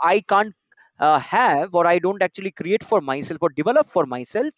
i 0.02 0.20
can't 0.28 0.54
uh, 0.98 1.18
have 1.18 1.74
or 1.74 1.86
i 1.86 1.98
don't 1.98 2.22
actually 2.22 2.50
create 2.50 2.84
for 2.84 3.00
myself 3.00 3.38
or 3.42 3.50
develop 3.50 3.88
for 3.88 4.06
myself 4.06 4.52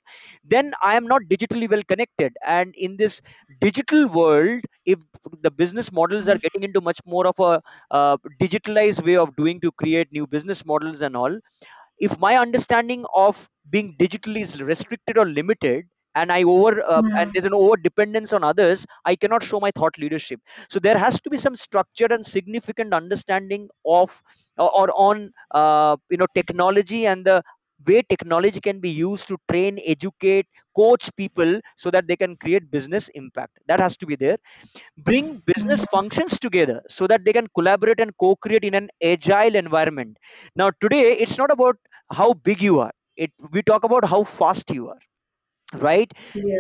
then 0.45 0.73
i 0.83 0.97
am 0.97 1.07
not 1.07 1.23
digitally 1.31 1.69
well 1.71 1.83
connected. 1.83 2.37
And 2.47 2.75
in 2.77 2.97
this 2.97 3.23
digital 3.61 4.07
world 4.09 4.63
if 4.85 4.99
the 5.43 5.51
business 5.51 5.93
models 5.93 6.29
are 6.29 6.37
mm, 6.37 6.41
getting 6.45 6.63
into 6.63 6.81
much 6.81 7.01
more 7.07 7.27
of 7.27 7.35
a 7.39 7.63
uh, 7.91 8.17
digitalized 8.41 9.05
way 9.05 9.17
of 9.17 9.35
doing 9.37 9.61
to 9.61 9.73
create 9.73 10.13
new 10.13 10.27
business 10.27 10.65
models 10.65 11.03
and 11.03 11.17
all 11.17 11.39
if 11.99 12.19
my 12.19 12.37
understanding 12.37 13.05
of 13.15 13.49
being 13.71 13.97
digitally 13.99 14.41
is 14.43 14.61
restricted 14.61 15.19
or 15.19 15.27
limited 15.27 15.87
and 16.15 16.33
i 16.33 16.43
over 16.43 16.83
uh, 16.83 17.03
and 17.19 17.31
mm, 17.31 17.35
there's 17.35 17.45
an 17.45 17.55
over 17.55 17.77
dependence 17.77 18.33
on 18.33 18.45
others 18.45 18.87
i 19.05 19.15
cannot 19.17 19.43
show 19.43 19.61
my 19.61 19.71
thought 19.71 19.97
leadership. 19.99 20.41
So 20.69 20.79
there 20.81 20.99
has 20.99 21.21
to 21.21 21.31
be 21.31 21.37
some 21.37 21.57
structure 21.57 22.07
and 22.11 22.25
significant 22.25 22.93
understanding 22.95 23.69
of 23.87 24.23
or, 24.57 24.71
or 24.81 24.89
on 24.97 25.33
uh, 25.53 25.97
you 26.11 26.17
know 26.19 26.27
technology 26.35 27.07
and 27.07 27.25
the 27.25 27.43
way 27.87 28.03
technology 28.03 28.61
can 28.61 28.81
be 28.81 28.91
used 28.91 29.29
to 29.29 29.37
train 29.51 29.79
educate 29.87 30.47
coach 30.77 31.11
people 31.17 31.61
so 31.77 31.91
that 31.91 32.07
they 32.09 32.17
can 32.17 32.37
create 32.37 32.71
business 32.71 33.09
impact. 33.11 33.59
That 33.67 33.81
has 33.81 33.97
to 33.99 34.07
be 34.07 34.17
there. 34.17 34.37
Bring 34.97 35.39
business 35.47 35.85
mm, 35.85 35.87
functions 35.87 36.39
together 36.39 36.83
so 36.89 37.07
that 37.09 37.25
they 37.25 37.33
can 37.33 37.49
collaborate 37.55 38.01
and 38.01 38.17
co-create 38.19 38.65
in 38.65 38.75
an 38.75 38.91
agile 39.03 39.55
environment. 39.57 40.19
Now 40.57 40.71
today 40.81 41.13
it's 41.13 41.39
not 41.39 41.51
about 41.51 41.77
how 42.13 42.35
big 42.35 42.63
you 42.63 42.81
are. 42.81 42.93
It 43.17 43.33
we 43.53 43.63
talk 43.63 43.85
about 43.85 44.05
how 44.05 44.25
fast 44.25 44.71
you 44.71 44.89
are 44.91 45.01
right 45.75 46.13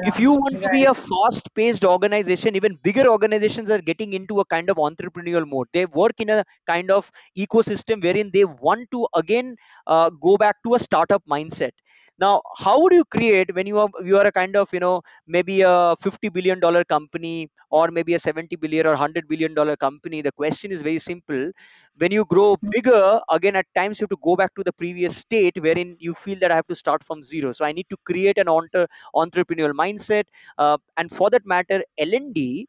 if 0.02 0.18
Yeah. 0.18 0.20
you 0.20 0.32
want 0.32 0.60
to 0.62 0.68
be 0.68 0.80
Right. 0.80 0.90
a 0.90 0.94
fast 0.94 1.48
paced 1.54 1.84
organization 1.84 2.54
even 2.54 2.76
bigger 2.82 3.06
organizations 3.08 3.70
are 3.70 3.80
getting 3.80 4.12
into 4.12 4.40
a 4.40 4.44
kind 4.44 4.68
of 4.68 4.76
entrepreneurial 4.76 5.46
mode 5.48 5.66
they 5.72 5.86
work 5.86 6.12
in 6.20 6.28
a 6.28 6.44
kind 6.66 6.90
of 6.90 7.10
ecosystem 7.36 8.02
wherein 8.02 8.30
they 8.32 8.44
want 8.44 8.90
to 8.90 9.08
again 9.14 9.56
uh, 9.86 10.10
go 10.10 10.36
back 10.36 10.56
to 10.62 10.74
a 10.74 10.78
startup 10.78 11.24
mindset 11.26 11.70
now 12.18 12.42
how 12.58 12.80
would 12.80 12.92
you 12.92 13.04
create 13.04 13.54
when 13.54 13.66
you 13.66 13.78
are 13.78 13.88
you 14.04 14.16
are 14.18 14.26
a 14.26 14.32
kind 14.32 14.56
of 14.56 14.68
you 14.72 14.80
know 14.80 15.02
maybe 15.26 15.60
a 15.62 15.96
50 16.00 16.28
billion 16.28 16.60
dollar 16.60 16.84
company 16.84 17.50
or 17.70 17.88
maybe 17.90 18.14
a 18.14 18.18
70 18.18 18.56
billion 18.56 18.86
or 18.86 18.90
100 18.90 19.28
billion 19.28 19.54
dollar 19.54 19.76
company? 19.76 20.22
The 20.22 20.32
question 20.32 20.72
is 20.72 20.82
very 20.82 20.98
simple. 20.98 21.50
When 21.96 22.12
you 22.12 22.24
grow 22.24 22.56
bigger 22.70 23.20
again 23.30 23.56
at 23.56 23.66
times 23.74 24.00
you 24.00 24.04
have 24.04 24.10
to 24.10 24.22
go 24.22 24.36
back 24.36 24.54
to 24.54 24.62
the 24.64 24.72
previous 24.72 25.16
state 25.16 25.60
wherein 25.60 25.96
you 25.98 26.14
feel 26.14 26.38
that 26.40 26.50
i 26.52 26.56
have 26.56 26.66
to 26.68 26.74
start 26.74 27.02
from 27.04 27.22
zero. 27.22 27.52
So 27.52 27.64
i 27.64 27.72
need 27.72 27.86
to 27.90 27.96
create 28.04 28.38
an 28.38 28.46
entrepreneurial 28.46 29.72
mindset. 29.84 30.24
Uh, 30.56 30.78
and 30.96 31.10
for 31.10 31.30
that 31.30 31.44
matter, 31.46 31.82
L&D 31.98 32.68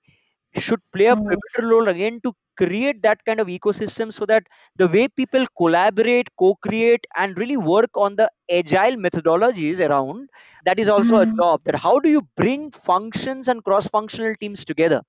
should 0.55 0.81
play 0.93 1.07
a 1.07 1.15
Mm, 1.15 1.29
pivotal 1.29 1.69
role 1.71 1.87
again 1.89 2.19
to 2.23 2.33
create 2.57 3.01
that 3.03 3.23
kind 3.25 3.39
of 3.39 3.47
ecosystem 3.47 4.11
so 4.13 4.25
that 4.25 4.43
the 4.75 4.87
way 4.87 5.07
people 5.07 5.45
collaborate, 5.57 6.27
co 6.37 6.55
create, 6.55 7.05
and 7.15 7.37
really 7.37 7.57
work 7.57 7.89
on 7.95 8.15
the 8.15 8.29
agile 8.51 8.97
methodologies 8.97 9.79
around 9.87 10.29
that 10.65 10.79
is 10.79 10.89
also 10.89 11.17
a 11.17 11.25
mm, 11.25 11.39
job. 11.39 11.61
That 11.65 11.75
how 11.75 11.99
do 11.99 12.09
you 12.09 12.21
bring 12.35 12.71
functions 12.71 13.47
and 13.47 13.63
cross 13.63 13.87
functional 13.87 14.35
teams 14.35 14.65
together? 14.65 15.01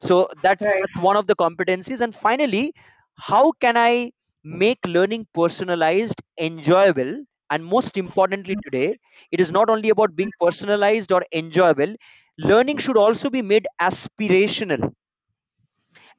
So 0.00 0.28
that's 0.42 0.66
right. 0.66 0.82
that's 0.82 0.98
one 0.98 1.16
of 1.16 1.26
the 1.26 1.34
competencies. 1.36 2.00
And 2.00 2.14
finally, 2.14 2.74
how 3.18 3.52
can 3.52 3.76
I 3.76 4.12
make 4.44 4.78
learning 4.86 5.26
personalized, 5.34 6.22
enjoyable, 6.38 7.24
and 7.50 7.64
most 7.64 7.96
importantly 7.96 8.56
today, 8.64 8.98
it 9.30 9.40
is 9.40 9.50
not 9.52 9.70
only 9.70 9.90
about 9.90 10.14
being 10.16 10.32
personalized 10.40 11.12
or 11.12 11.24
enjoyable. 11.32 11.94
Learning 12.38 12.78
should 12.78 12.96
also 12.96 13.28
be 13.30 13.42
made 13.42 13.66
aspirational. 13.80 14.92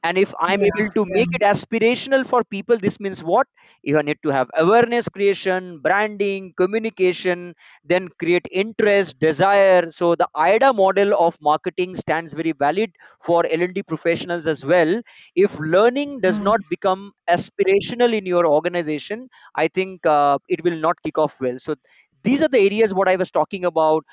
And 0.04 0.18
if 0.18 0.34
i'm 0.40 0.64
Yeah. 0.64 0.70
able 0.70 0.88
to 0.98 1.04
Yeah. 1.06 1.16
make 1.18 1.30
it 1.38 1.42
aspirational 1.42 2.26
for 2.26 2.44
people 2.44 2.78
this 2.78 3.00
means 3.00 3.24
what? 3.24 3.48
You 3.84 4.02
need 4.04 4.18
to 4.24 4.30
have 4.30 4.50
awareness 4.58 5.08
creation 5.10 5.80
branding 5.82 6.54
communication 6.58 7.54
then 7.84 8.10
create 8.20 8.46
interest 8.52 9.20
desire. 9.20 9.90
So 9.92 10.16
the 10.16 10.28
AIDA 10.36 10.74
model 10.74 11.14
of 11.20 11.38
marketing 11.42 11.96
stands 11.96 12.34
very 12.34 12.52
valid 12.54 12.92
for 13.22 13.46
l&d 13.46 13.84
professionals 13.84 14.48
as 14.48 14.64
well. 14.66 15.02
If 15.36 15.60
learning 15.60 16.22
does 16.22 16.40
Mm, 16.40 16.50
not 16.50 16.60
become 16.70 17.12
aspirational 17.30 18.14
in 18.18 18.26
your 18.26 18.46
organization 18.48 19.28
i 19.56 19.68
think 19.68 20.06
uh, 20.06 20.38
it 20.48 20.64
will 20.64 20.78
not 20.88 21.02
kick 21.04 21.18
off 21.18 21.40
well. 21.40 21.58
So 21.60 21.76
these 22.24 22.42
are 22.42 22.50
the 22.50 22.60
areas 22.60 22.94
what 22.94 23.08
i 23.10 23.16
was 23.16 23.32
talking 23.32 23.66
about 23.66 24.04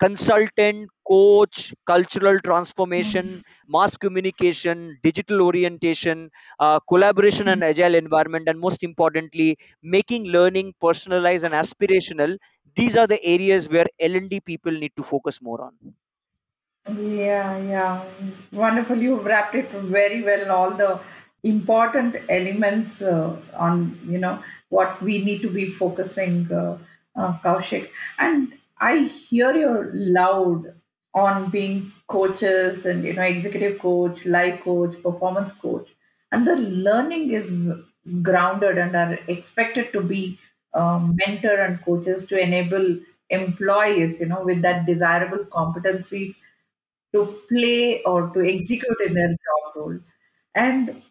consultant 0.00 0.88
coach 1.08 1.74
cultural 1.86 2.38
transformation 2.40 3.40
mm, 3.40 3.44
mass 3.68 3.96
communication, 3.96 4.98
digital 5.02 5.42
orientation, 5.42 6.30
uh, 6.60 6.78
collaboration 6.80 7.48
and 7.48 7.62
agile 7.64 7.94
environment, 7.94 8.48
and 8.48 8.58
most 8.60 8.82
importantly, 8.82 9.56
making 9.82 10.24
learning 10.24 10.74
personalized 10.80 11.44
and 11.44 11.54
aspirational. 11.54 12.36
These 12.76 12.96
are 12.96 13.06
the 13.06 13.22
areas 13.24 13.68
where 13.68 13.86
L&D 14.00 14.40
people 14.40 14.72
need 14.72 14.92
to 14.96 15.02
focus 15.02 15.40
more 15.42 15.62
on. 15.62 15.94
Yeah, 16.88 17.56
yeah. 17.58 18.04
Wonderful. 18.52 18.96
You've 18.98 19.24
wrapped 19.24 19.54
it 19.54 19.68
very 19.70 20.22
well. 20.22 20.50
All 20.50 20.70
the 20.76 21.00
important 21.42 22.16
elements 22.28 23.00
uh, 23.02 23.36
on, 23.54 23.98
you 24.06 24.18
know, 24.18 24.42
what 24.68 25.00
we 25.02 25.24
need 25.24 25.40
to 25.42 25.50
be 25.50 25.70
focusing, 25.70 26.50
uh, 26.52 26.78
uh, 27.16 27.38
Kaushik. 27.44 27.90
And 28.18 28.58
I 28.80 28.98
hear 29.28 29.54
you 29.54 29.90
loud 29.92 30.74
on 31.14 31.50
being 31.50 31.92
coaches 32.08 32.86
and, 32.86 33.04
you 33.04 33.12
know, 33.14 33.22
executive 33.22 33.78
coach, 33.80 34.24
life 34.24 34.60
coach, 34.62 35.00
performance 35.02 35.52
coach. 35.52 35.88
And 36.32 36.46
the 36.46 36.56
learning 36.56 37.30
is 37.30 37.70
grounded 38.22 38.78
and 38.78 38.96
are 38.96 39.18
expected 39.28 39.92
to 39.92 40.00
be 40.02 40.38
um, 40.74 41.16
mentor 41.24 41.54
and 41.60 41.82
coaches 41.84 42.26
to 42.26 42.38
enable 42.40 42.98
employees, 43.30 44.18
you 44.20 44.26
know, 44.26 44.42
with 44.44 44.62
that 44.62 44.86
desirable 44.86 45.44
competencies 45.44 46.34
to 47.12 47.38
play 47.48 48.02
or 48.04 48.30
to 48.34 48.40
execute 48.40 49.00
in 49.06 49.14
their 49.14 49.28
job 49.28 49.76
role. 49.76 49.98
And 50.54 51.02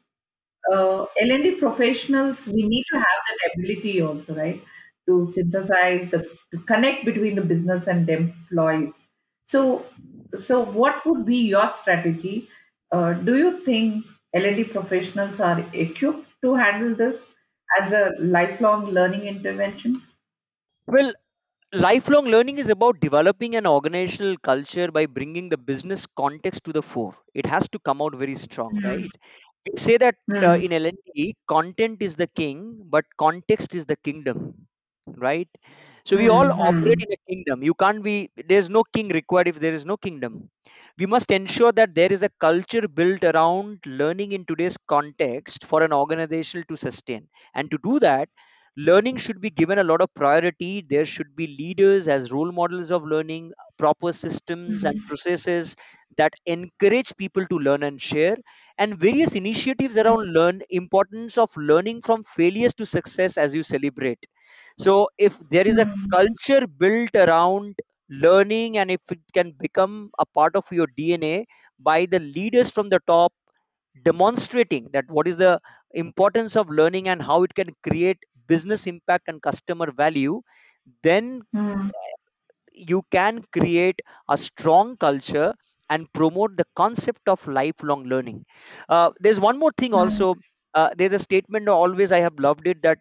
uh, 0.72 1.06
L&D 1.22 1.56
professionals, 1.56 2.46
we 2.48 2.64
need 2.68 2.86
to 2.92 2.98
have 2.98 3.22
that 3.28 3.52
ability 3.56 4.02
also, 4.02 4.36
right? 4.36 4.62
To 5.08 5.28
synthesize 5.28 6.10
the 6.12 6.20
to 6.52 6.60
connect 6.60 7.04
between 7.06 7.36
the 7.36 7.42
business 7.42 7.88
and 7.88 8.08
the 8.08 8.14
employees. 8.14 9.02
So, 9.46 9.86
so 10.34 10.64
what 10.64 11.06
would 11.06 11.26
be 11.26 11.38
your 11.38 11.68
strategy? 11.68 12.48
Uh, 12.92 13.14
do 13.14 13.38
you 13.38 13.60
think 13.66 14.06
L&D 14.34 14.64
professionals 14.66 15.40
are 15.42 15.60
equipped 15.74 16.28
to 16.42 16.56
handle 16.56 16.96
this 16.96 17.28
as 17.80 17.92
a 17.92 18.12
lifelong 18.20 18.86
learning 18.92 19.24
intervention? 19.28 20.02
Well, 20.88 21.14
lifelong 21.74 22.26
learning 22.26 22.58
is 22.60 22.70
about 22.70 23.00
developing 23.02 23.56
an 23.56 23.68
organizational 23.68 24.38
culture 24.38 24.92
by 24.92 25.08
bringing 25.08 25.50
the 25.50 25.58
business 25.58 26.06
context 26.08 26.64
to 26.66 26.74
the 26.74 26.82
fore. 26.84 27.18
It 27.34 27.46
has 27.48 27.70
to 27.70 27.80
come 27.80 28.02
out 28.02 28.16
very 28.16 28.36
strong, 28.36 28.74
Hmm. 28.74 28.84
right? 28.84 29.08
We 29.66 29.78
say 29.78 29.98
that 29.98 30.18
uh, 30.44 30.58
Hmm. 30.58 30.62
in 30.62 30.74
L&D, 30.74 31.36
content 31.48 32.02
is 32.02 32.16
the 32.18 32.28
king, 32.28 32.84
but 32.86 33.06
context 33.18 33.76
is 33.76 33.86
the 33.88 33.98
kingdom, 33.98 34.68
right? 35.18 35.50
So 36.06 36.18
we 36.18 36.30
all 36.30 36.50
Hmm. 36.50 36.60
operate 36.60 37.00
in 37.00 37.12
a 37.14 37.18
kingdom. 37.32 37.64
You 37.64 37.74
can't 37.74 38.04
be, 38.04 38.30
there's 38.36 38.70
no 38.70 38.84
king 38.84 39.10
required 39.10 39.48
if 39.48 39.60
there 39.60 39.74
is 39.74 39.86
no 39.86 39.98
kingdom. 39.98 40.50
We 40.98 41.06
must 41.06 41.32
ensure 41.32 41.72
that 41.74 41.96
there 41.96 42.12
is 42.12 42.24
a 42.24 42.30
culture 42.40 42.88
built 42.88 43.24
around 43.24 43.80
learning 43.86 44.32
in 44.34 44.46
today's 44.46 44.78
context 44.88 45.66
for 45.66 45.84
an 45.84 45.94
organization 45.94 46.64
to 46.70 46.76
sustain. 46.78 47.28
And 47.56 47.72
to 47.72 47.78
do 47.84 48.00
that, 48.00 48.30
learning 48.78 49.18
should 49.18 49.42
be 49.42 49.50
given 49.50 49.80
a 49.80 49.84
lot 49.84 50.02
of 50.02 50.14
priority. 50.14 50.82
There 50.82 51.06
should 51.06 51.36
be 51.36 51.48
leaders 51.48 52.08
as 52.08 52.32
role 52.32 52.52
models 52.52 52.92
of 52.92 53.04
learning, 53.04 53.54
proper 53.78 54.14
systems 54.14 54.84
and 54.86 55.04
processes 55.06 55.76
that 56.18 56.34
encourage 56.46 57.16
people 57.18 57.46
to 57.48 57.58
learn 57.58 57.84
and 57.84 58.00
share 58.02 58.38
and 58.78 59.00
various 59.00 59.34
initiatives 59.36 59.98
around 59.98 60.32
learn 60.32 60.62
importance 60.70 61.38
of 61.40 61.50
learning 61.58 62.02
from 62.04 62.24
failures 62.24 62.74
to 62.76 62.86
success 62.86 63.38
as 63.38 63.56
you 63.56 63.64
celebrate 63.64 64.20
so 64.78 65.10
if 65.18 65.38
there 65.50 65.68
is 65.68 65.78
a 65.78 65.86
Hmm. 65.86 66.14
culture 66.16 66.66
built 66.68 67.16
around 67.16 67.76
learning 68.10 68.78
and 68.78 68.92
if 68.92 69.02
it 69.12 69.20
can 69.34 69.52
become 69.60 70.10
a 70.20 70.26
part 70.26 70.56
of 70.56 70.66
your 70.72 70.88
dna 71.00 71.46
by 71.80 72.06
the 72.06 72.20
leaders 72.20 72.70
from 72.72 72.90
the 72.90 73.00
top 73.08 73.34
demonstrating 74.04 74.90
that 74.94 75.06
what 75.10 75.28
is 75.28 75.38
the 75.38 75.60
importance 75.94 76.56
of 76.56 76.70
learning 76.70 77.08
and 77.10 77.22
how 77.22 77.44
it 77.44 77.54
can 77.56 77.70
create 77.88 78.18
business 78.48 78.88
impact 78.88 79.28
and 79.28 79.42
customer 79.42 79.92
value 79.92 80.42
then 81.04 81.42
Hmm. 81.54 81.88
you 82.74 83.04
can 83.12 83.44
create 83.54 84.02
a 84.30 84.38
strong 84.38 84.98
culture 84.98 85.54
and 85.90 86.12
promote 86.14 86.58
the 86.58 86.66
concept 86.76 87.28
of 87.28 87.46
lifelong 87.48 88.04
learning. 88.06 88.46
Uh, 88.90 89.12
there's 89.20 89.40
one 89.40 89.60
more 89.60 89.72
thing 89.78 89.94
Hmm. 89.94 89.94
also. 89.94 90.36
Uh, 90.74 90.90
there's 90.98 91.14
a 91.14 91.20
statement 91.20 91.68
always 91.68 92.12
I 92.12 92.20
have 92.20 92.40
loved 92.40 92.68
it 92.68 92.82
that 92.84 93.00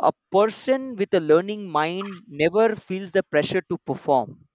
a 0.00 0.12
person 0.32 0.96
with 0.96 1.12
a 1.14 1.20
learning 1.20 1.70
mind 1.70 2.22
never 2.28 2.74
feels 2.76 3.12
the 3.12 3.22
pressure 3.22 3.62
to 3.70 3.78
perform. 3.86 4.46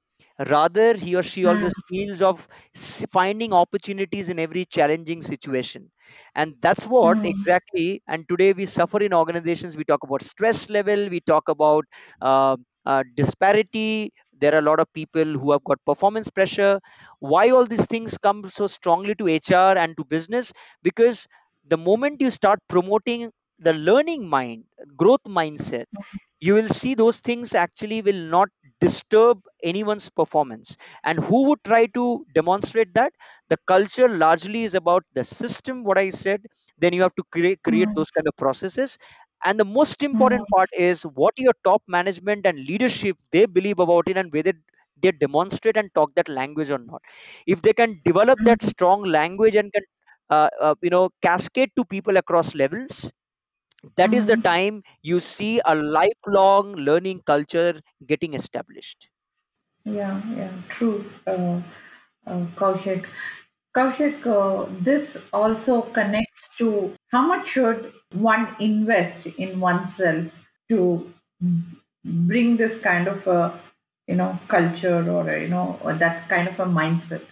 Rather, 0.47 0.95
he 0.95 1.15
or 1.15 1.23
she 1.23 1.45
Hmm. 1.45 1.45
always 1.45 1.73
feels 1.87 2.21
of 2.21 2.47
s- 2.75 3.05
finding 3.11 3.51
opportunities 3.53 4.29
in 4.29 4.39
every 4.39 4.65
challenging 4.65 5.21
situation. 5.21 5.91
And 6.35 6.55
that's 6.61 6.85
what 6.85 7.17
Hmm. 7.17 7.23
exactly. 7.23 8.01
And 8.07 8.27
today 8.27 8.53
we 8.53 8.65
suffer 8.65 9.01
in 9.01 9.13
organizations. 9.13 9.77
We 9.77 9.83
talk 9.83 10.03
about 10.03 10.21
stress 10.23 10.69
level. 10.69 11.09
We 11.09 11.19
talk 11.21 11.49
about 11.49 11.85
uh, 12.21 12.57
uh, 12.85 13.03
disparity 13.15 14.11
there 14.41 14.55
are 14.55 14.59
a 14.59 14.61
lot 14.61 14.79
of 14.79 14.87
people 14.93 15.25
who 15.25 15.51
have 15.51 15.61
got 15.65 15.77
performance 15.85 16.29
pressure 16.29 16.79
why 17.19 17.49
all 17.49 17.65
these 17.65 17.85
things 17.85 18.17
come 18.17 18.49
so 18.49 18.67
strongly 18.67 19.13
to 19.15 19.25
hr 19.25 19.77
and 19.77 19.97
to 19.97 20.05
business 20.05 20.53
because 20.81 21.27
the 21.67 21.77
moment 21.77 22.21
you 22.21 22.31
start 22.31 22.57
promoting 22.69 23.29
the 23.59 23.73
learning 23.73 24.27
mind 24.29 24.65
growth 24.97 25.23
mindset 25.25 25.85
you 26.41 26.53
will 26.53 26.69
see 26.69 26.93
those 26.95 27.19
things 27.19 27.53
actually 27.53 28.01
will 28.01 28.21
not 28.35 28.49
disturb 28.79 29.41
anyone's 29.61 30.09
performance. 30.09 30.77
And 31.03 31.19
who 31.19 31.43
would 31.49 31.63
try 31.65 31.87
to 31.87 32.25
demonstrate 32.33 32.93
that? 32.93 33.11
The 33.49 33.57
culture 33.67 34.07
largely 34.07 34.63
is 34.63 34.75
about 34.75 35.03
the 35.13 35.23
system 35.23 35.83
what 35.83 35.97
i 35.97 36.09
said. 36.09 36.45
Then 36.77 36.93
you 36.93 37.01
have 37.01 37.15
to 37.15 37.23
create 37.31 37.61
create 37.63 37.89
Hmm. 37.89 37.95
those 37.95 38.11
kind 38.11 38.27
of 38.27 38.35
processes. 38.37 38.97
And 39.45 39.59
the 39.59 39.65
most 39.65 40.01
important 40.03 40.49
part 40.49 40.69
is 40.73 41.03
what 41.03 41.33
your 41.37 41.53
top 41.65 41.83
management 41.87 42.45
and 42.45 42.57
leadership 42.59 43.17
they 43.31 43.45
believe 43.45 43.79
about 43.79 44.07
it 44.07 44.17
and 44.17 44.31
whether 44.33 44.53
they 45.01 45.11
demonstrate 45.11 45.77
and 45.77 45.93
talk 45.93 46.13
that 46.15 46.29
language 46.29 46.69
or 46.69 46.77
not. 46.79 47.01
If 47.47 47.61
they 47.61 47.73
can 47.73 48.01
develop 48.03 48.39
that 48.43 48.61
strong 48.63 49.03
language 49.03 49.55
and 49.55 49.71
can 49.73 49.83
uh, 50.29 50.49
uh, 50.61 50.75
you 50.81 50.89
know 50.89 51.09
cascade 51.21 51.71
to 51.77 51.85
people 51.85 52.17
across 52.17 52.53
levels 52.55 53.11
that 53.97 54.13
is 54.13 54.25
the 54.25 54.37
Hmm. 54.37 54.51
time 54.51 54.83
you 55.01 55.19
see 55.19 55.61
a 55.65 55.75
lifelong 55.75 56.73
learning 56.75 57.21
culture 57.25 57.81
getting 58.05 58.33
established 58.33 59.09
Yeah, 59.85 60.21
yeah, 60.35 60.51
true. 60.69 61.05
Uh, 61.25 61.61
uh, 62.27 62.45
Kaushik. 62.55 63.05
Kaushik, 63.75 64.25
uh, 64.25 64.65
this 64.81 65.17
also 65.33 65.81
connects 65.81 66.55
to 66.57 66.95
how 67.11 67.25
much 67.27 67.47
should 67.49 67.93
one 68.13 68.55
invest 68.59 69.25
in 69.27 69.59
oneself 69.59 70.33
to 70.69 71.11
bring 72.03 72.57
this 72.57 72.79
kind 72.81 73.07
of 73.07 73.25
a 73.27 73.59
you 74.07 74.15
know 74.15 74.37
culture 74.47 75.01
or 75.11 75.29
a, 75.29 75.41
you 75.41 75.47
know 75.47 75.79
or 75.83 75.93
that 75.93 76.27
kind 76.29 76.47
of 76.47 76.59
a 76.59 76.65
mindset. 76.65 77.25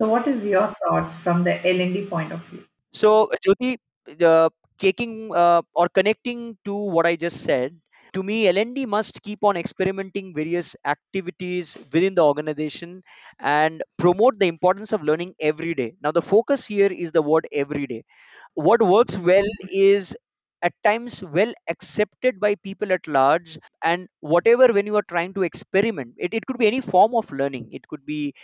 So, 0.00 0.08
what 0.08 0.26
is 0.28 0.44
your 0.46 0.74
thoughts 0.84 1.14
from 1.16 1.44
the 1.44 1.54
L 1.66 1.80
and 1.80 1.94
D 1.94 2.06
point 2.06 2.32
of 2.32 2.40
view? 2.46 2.64
So, 2.92 3.30
Jyoti, 3.44 3.76
uh, 4.24 4.48
taking 4.80 5.34
uh, 5.34 5.62
or 5.74 5.88
connecting 5.88 6.58
to 6.64 6.74
what 6.74 7.06
I 7.06 7.16
just 7.16 7.42
said, 7.44 7.78
to 8.14 8.22
me, 8.24 8.48
L&D 8.48 8.86
must 8.86 9.22
keep 9.22 9.44
on 9.44 9.56
experimenting 9.56 10.34
various 10.34 10.74
activities 10.84 11.76
within 11.92 12.14
the 12.16 12.22
organization 12.24 13.02
and 13.38 13.84
promote 13.98 14.38
the 14.40 14.46
importance 14.48 14.92
of 14.92 15.02
learning 15.04 15.34
every 15.40 15.74
day. 15.74 15.94
Now, 16.02 16.10
the 16.10 16.22
focus 16.22 16.66
here 16.66 16.90
is 16.92 17.12
the 17.12 17.22
word 17.22 17.46
every 17.52 17.86
day 17.86 18.04
what 18.54 18.82
works 18.82 19.16
well 19.18 19.46
is 19.70 20.16
at 20.62 20.72
times 20.84 21.22
well 21.22 21.52
accepted 21.68 22.38
by 22.40 22.54
people 22.56 22.92
at 22.92 23.06
large 23.06 23.58
and 23.82 24.08
whatever 24.20 24.72
when 24.72 24.86
you 24.86 24.96
are 24.96 25.06
trying 25.08 25.32
to 25.34 25.42
experiment 25.42 26.14
it, 26.18 26.34
it 26.34 26.46
could 26.46 26.58
be 26.58 26.66
any 26.66 26.80
form 26.80 27.14
of 27.14 27.30
learning. 27.32 27.68
It 27.72 27.86
could 27.88 28.04
be 28.06 28.34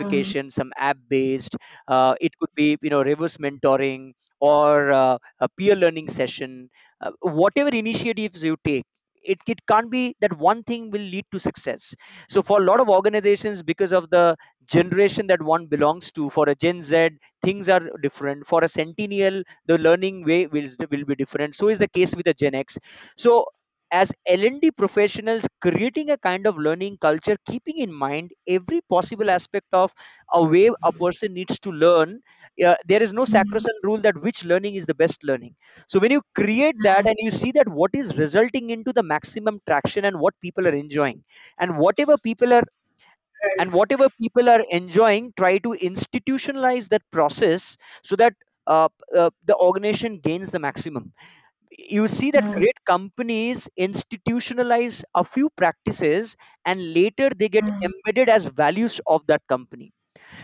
Mm, 0.00 0.36
gamification 0.40 0.50
some 0.52 0.72
app 0.76 0.98
based 1.08 1.56
uh, 1.88 2.14
it 2.20 2.32
could 2.38 2.50
be 2.54 2.76
you 2.82 2.90
know 2.90 3.02
reverse 3.02 3.36
mentoring 3.38 4.12
or 4.40 4.92
uh, 4.92 5.18
a 5.40 5.48
peer 5.48 5.74
learning 5.76 6.08
session. 6.08 6.68
Uh, 7.00 7.10
whatever 7.22 7.70
initiatives 7.70 8.42
you 8.42 8.56
take 8.64 8.84
it, 9.26 9.38
it 9.46 9.66
can't 9.66 9.90
be 9.90 10.14
that 10.20 10.36
one 10.38 10.62
thing 10.62 10.90
will 10.90 11.00
lead 11.00 11.24
to 11.32 11.38
success. 11.38 11.94
So 12.28 12.42
for 12.42 12.60
a 12.60 12.64
lot 12.64 12.80
of 12.80 12.88
organizations 12.88 13.62
because 13.62 13.92
of 13.92 14.10
the 14.10 14.36
generation 14.66 15.26
that 15.28 15.42
one 15.42 15.66
belongs 15.66 16.10
to 16.12 16.30
for 16.30 16.48
a 16.48 16.54
gen 16.54 16.82
z 16.82 17.10
things 17.42 17.68
are 17.68 17.82
different. 18.02 18.46
For 18.46 18.64
a 18.64 18.68
centennial 18.68 19.42
the 19.66 19.78
learning 19.78 20.24
way 20.24 20.46
will, 20.46 20.68
will 20.90 21.04
be 21.04 21.14
different. 21.14 21.54
So 21.54 21.68
is 21.68 21.78
the 21.78 21.88
case 21.88 22.14
with 22.14 22.24
the 22.26 22.34
gen 22.34 22.54
x. 22.54 22.78
So 23.16 23.46
as 23.92 24.12
l&d 24.26 24.70
professionals 24.70 25.46
creating 25.60 26.10
a 26.10 26.18
kind 26.18 26.46
of 26.46 26.56
learning 26.58 26.96
culture 26.98 27.36
keeping 27.46 27.78
in 27.78 27.92
mind 27.92 28.32
every 28.48 28.80
possible 28.88 29.30
aspect 29.30 29.66
of 29.72 29.92
a 30.32 30.42
way 30.44 30.68
a 30.82 30.92
person 30.92 31.32
needs 31.34 31.58
to 31.58 31.70
learn 31.70 32.20
uh, 32.66 32.74
there 32.86 33.02
is 33.02 33.12
no 33.12 33.24
mm, 33.28 33.36
sacrosanct 33.36 33.78
rule 33.84 33.98
that 33.98 34.20
which 34.22 34.44
learning 34.44 34.74
is 34.76 34.86
the 34.86 34.94
best 34.94 35.22
learning. 35.24 35.54
So 35.88 35.98
when 36.00 36.10
you 36.10 36.22
create 36.34 36.76
that 36.82 37.04
mm, 37.04 37.06
and 37.06 37.14
you 37.18 37.30
see 37.30 37.52
that 37.52 37.68
what 37.68 37.90
is 37.94 38.16
resulting 38.16 38.70
into 38.70 38.92
the 38.92 39.02
maximum 39.02 39.60
traction 39.68 40.04
and 40.04 40.18
what 40.20 40.34
people 40.40 40.66
are 40.66 40.74
enjoying 40.74 41.24
and 41.58 41.78
whatever 41.78 42.16
people 42.18 42.52
are 42.52 42.62
and 43.58 43.72
whatever 43.72 44.08
people 44.20 44.48
are 44.48 44.62
enjoying 44.70 45.32
try 45.36 45.58
to 45.58 45.70
institutionalize 45.90 46.88
that 46.88 47.02
process 47.10 47.76
so 48.02 48.16
that 48.16 48.34
uh, 48.66 48.88
uh, 49.16 49.30
the 49.44 49.56
organization 49.56 50.18
gains 50.20 50.50
the 50.50 50.58
maximum 50.58 51.12
you 51.78 52.08
see 52.08 52.30
that 52.30 52.44
Mm, 52.44 52.56
great 52.56 52.78
companies 52.86 53.68
institutionalize 53.78 55.02
a 55.14 55.24
few 55.24 55.50
practices 55.50 56.36
and 56.64 56.92
later 56.94 57.30
they 57.36 57.48
get 57.48 57.64
mm, 57.64 57.86
embedded 57.88 58.28
as 58.28 58.48
values 58.48 59.00
of 59.06 59.26
that 59.26 59.42
company 59.48 59.92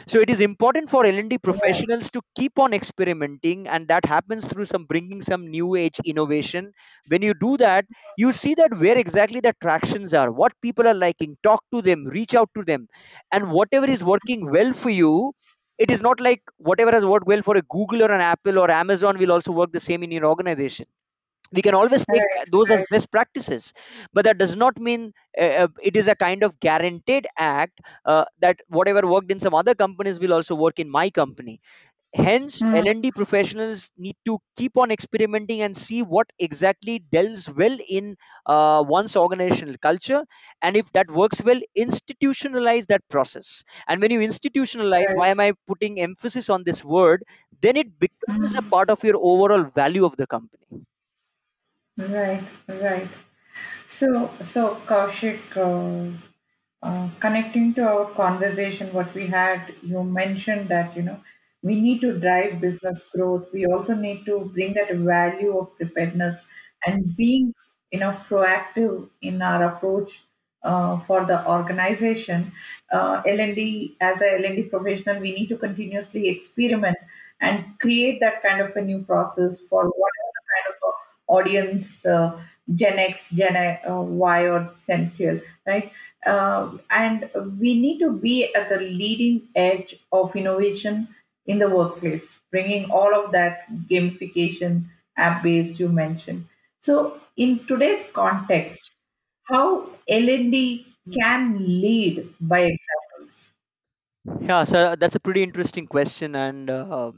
so 0.06 0.20
it 0.20 0.30
is 0.30 0.40
important 0.40 0.90
for 0.90 1.04
L&D 1.06 1.38
right. 1.44 1.86
professionals 1.88 2.10
to 2.10 2.20
keep 2.36 2.58
on 2.58 2.72
experimenting, 2.74 3.68
and 3.68 3.88
that 3.88 4.04
happens 4.04 4.46
through 4.46 4.64
some 4.66 4.84
bringing 4.86 5.20
some 5.22 5.48
new 5.50 5.74
age 5.76 6.00
innovation. 6.04 6.72
When 7.08 7.22
you 7.22 7.34
do 7.34 7.56
that, 7.58 7.86
you 8.16 8.32
see 8.32 8.54
that 8.54 8.78
where 8.78 8.98
exactly 8.98 9.40
the 9.40 9.54
tractions 9.62 10.14
are, 10.14 10.30
what 10.32 10.52
people 10.62 10.88
are 10.88 10.94
liking. 10.94 11.36
Talk 11.42 11.64
to 11.74 11.82
them, 11.82 12.04
reach 12.06 12.34
out 12.34 12.50
to 12.56 12.64
them, 12.64 12.88
and 13.32 13.50
whatever 13.52 13.86
is 13.88 14.04
working 14.04 14.50
well 14.50 14.72
for 14.72 14.90
you. 14.90 15.32
It 15.78 15.90
is 15.90 16.02
not 16.02 16.20
like 16.20 16.42
whatever 16.58 16.92
has 16.92 17.04
worked 17.04 17.26
well 17.26 17.42
for 17.42 17.56
a 17.56 17.62
Google 17.62 18.02
or 18.02 18.12
an 18.12 18.20
Apple 18.20 18.58
or 18.58 18.70
Amazon 18.70 19.18
will 19.18 19.32
also 19.32 19.52
work 19.52 19.72
the 19.72 19.80
same 19.80 20.02
in 20.02 20.10
your 20.12 20.26
organization 20.26 20.86
we 21.52 21.62
can 21.62 21.74
always 21.74 22.04
take 22.12 22.24
Right, 22.24 22.46
those 22.46 22.70
as 22.70 22.82
best 22.90 23.10
practices 23.10 23.72
but 24.12 24.24
that 24.24 24.38
does 24.38 24.56
not 24.56 24.78
mean 24.78 25.12
uh, 25.40 25.44
uh, 25.64 25.68
it 25.82 25.96
is 25.96 26.08
a 26.08 26.14
kind 26.14 26.42
of 26.42 26.58
guaranteed 26.60 27.26
act 27.38 27.80
uh, 28.04 28.24
that 28.40 28.58
whatever 28.68 29.06
worked 29.06 29.30
in 29.30 29.40
some 29.40 29.54
other 29.54 29.74
companies 29.74 30.18
will 30.20 30.32
also 30.34 30.54
work 30.54 30.78
in 30.78 30.88
my 30.90 31.10
company. 31.10 31.60
Hence 32.14 32.62
Mm, 32.62 32.86
l&d 32.86 33.10
professionals 33.12 33.90
need 33.98 34.16
to 34.26 34.38
keep 34.56 34.76
on 34.78 34.90
experimenting 34.90 35.60
and 35.62 35.76
see 35.76 36.02
what 36.02 36.28
exactly 36.38 36.98
delves 36.98 37.50
well 37.60 37.76
in 37.88 38.16
uh, 38.46 38.82
one's 38.86 39.16
organizational 39.16 39.76
culture 39.88 40.22
and 40.62 40.76
if 40.76 40.90
that 40.92 41.10
works 41.10 41.42
well 41.42 41.60
institutionalize 41.78 42.86
that 42.86 43.02
process. 43.10 43.62
And 43.88 44.00
when 44.00 44.10
you 44.10 44.20
institutionalize 44.20 45.12
why 45.12 45.28
am 45.28 45.40
i 45.40 45.52
putting 45.66 46.00
emphasis 46.00 46.50
on 46.50 46.64
this 46.64 46.84
word? 46.84 47.24
Then 47.60 47.76
it 47.76 47.98
becomes 47.98 48.54
a 48.58 48.62
Mm, 48.62 48.74
part 48.74 48.90
of 48.90 49.02
your 49.04 49.16
overall 49.16 49.64
value 49.64 50.04
of 50.04 50.16
the 50.16 50.26
company 50.26 50.84
right, 52.10 52.42
right. 52.68 53.08
So, 53.86 54.30
so 54.42 54.78
Kaushik, 54.86 55.40
uh, 55.56 56.16
uh, 56.86 57.08
connecting 57.20 57.74
to 57.74 57.82
our 57.82 58.06
conversation, 58.12 58.92
what 58.92 59.14
we 59.14 59.26
had, 59.28 59.74
you 59.82 60.02
mentioned 60.04 60.68
that 60.70 60.96
you 60.96 61.02
know 61.02 61.20
we 61.62 61.80
need 61.80 62.00
to 62.02 62.18
drive 62.18 62.60
business 62.60 63.02
growth. 63.14 63.48
We 63.52 63.66
also 63.66 63.94
need 63.94 64.24
to 64.26 64.50
bring 64.54 64.74
that 64.74 64.94
value 64.94 65.58
of 65.58 65.76
preparedness 65.76 66.46
and 66.86 67.16
being 67.16 67.54
you 67.92 68.00
know 68.00 68.16
proactive 68.28 69.08
in 69.22 69.42
our 69.42 69.64
approach 69.76 70.22
uh, 70.64 71.00
for 71.00 71.24
the 71.26 71.46
organization. 71.48 72.52
Uh, 72.92 73.22
L&D 73.26 73.96
as 74.00 74.22
a 74.22 74.34
L&D 74.34 74.64
professional, 74.64 75.20
we 75.20 75.32
need 75.34 75.48
to 75.48 75.56
continuously 75.56 76.28
experiment 76.28 76.96
and 77.40 77.64
create 77.80 78.20
that 78.20 78.42
kind 78.42 78.60
of 78.60 78.74
a 78.76 78.80
new 78.82 79.02
process 79.02 79.60
for 79.60 79.84
whatever 79.84 80.30
the 80.36 80.44
kind 80.52 80.66
of 80.74 80.88
a 80.88 80.92
audience. 81.38 82.04
Uh, 82.04 82.40
Gen 82.76 82.98
X, 82.98 83.28
Gen 83.30 83.56
uh, 83.56 84.00
Y, 84.00 84.42
or 84.46 84.66
Centennial, 84.68 85.40
right? 85.66 85.90
Uh, 86.24 86.78
and 86.90 87.28
we 87.58 87.74
need 87.78 87.98
to 87.98 88.12
be 88.12 88.54
at 88.54 88.68
the 88.68 88.76
leading 88.78 89.48
edge 89.56 89.96
of 90.12 90.34
innovation 90.36 91.08
in 91.46 91.58
the 91.58 91.68
workplace, 91.68 92.40
bringing 92.52 92.88
all 92.90 93.12
of 93.14 93.32
that 93.32 93.66
gamification, 93.90 94.84
app 95.16 95.42
based 95.42 95.80
you 95.80 95.88
mentioned. 95.88 96.46
So, 96.78 97.20
in 97.36 97.66
today's 97.66 98.08
context, 98.12 98.92
how 99.44 99.90
L&D 100.08 100.86
can 101.12 101.58
lead 101.58 102.32
by 102.40 102.60
examples. 102.60 103.54
Yeah, 104.40 104.64
so 104.64 104.94
that's 104.96 105.14
a 105.14 105.20
pretty 105.20 105.42
interesting 105.42 105.86
question. 105.86 106.34
And 106.36 106.70
uh, 106.70 107.12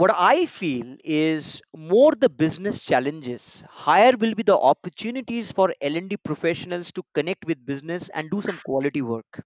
what 0.00 0.10
I 0.14 0.46
feel 0.46 0.96
is 1.04 1.60
more 1.76 2.12
the 2.12 2.28
business 2.30 2.82
challenges, 2.84 3.62
higher 3.68 4.12
will 4.16 4.34
be 4.34 4.42
the 4.42 4.56
opportunities 4.58 5.52
for 5.52 5.72
L&D 5.80 6.16
professionals 6.16 6.90
to 6.92 7.02
connect 7.14 7.44
with 7.44 7.64
business 7.66 8.08
and 8.10 8.30
do 8.30 8.40
some 8.40 8.58
quality 8.58 9.02
work. 9.02 9.42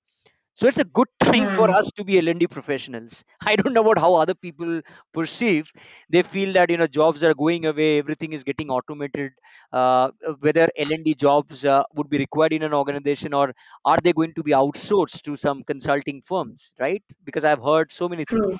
So 0.54 0.68
it's 0.68 0.78
a 0.78 0.84
good 0.84 1.08
time 1.20 1.50
for 1.50 1.66
Hmm, 1.66 1.80
us 1.80 1.90
to 1.96 2.04
be 2.04 2.18
L&D 2.18 2.46
professionals. 2.48 3.24
I 3.46 3.56
don't 3.56 3.74
know 3.74 3.82
about 3.82 3.98
how 3.98 4.14
other 4.16 4.34
people 4.34 4.82
perceive. 5.12 5.72
They 6.10 6.22
feel 6.22 6.52
that 6.54 6.70
you 6.70 6.76
know 6.78 6.86
jobs 6.86 7.24
are 7.24 7.34
going 7.34 7.66
away, 7.66 7.98
everything 7.98 8.32
is 8.34 8.44
getting 8.44 8.70
automated. 8.70 9.32
Uh, 9.72 10.10
whether 10.40 10.68
L&D 10.76 11.14
jobs 11.14 11.64
uh, 11.64 11.84
would 11.94 12.10
be 12.10 12.18
required 12.18 12.52
in 12.54 12.62
an 12.62 12.74
organization 12.74 13.34
or 13.34 13.54
are 13.84 13.98
they 14.02 14.12
going 14.12 14.34
to 14.34 14.42
be 14.44 14.52
outsourced 14.52 15.22
to 15.22 15.36
some 15.36 15.64
consulting 15.64 16.22
firms, 16.22 16.74
right? 16.80 17.02
Because 17.24 17.44
I've 17.44 17.62
heard 17.62 17.92
so 17.92 18.08
many 18.08 18.24
things. 18.24 18.44
true. 18.44 18.58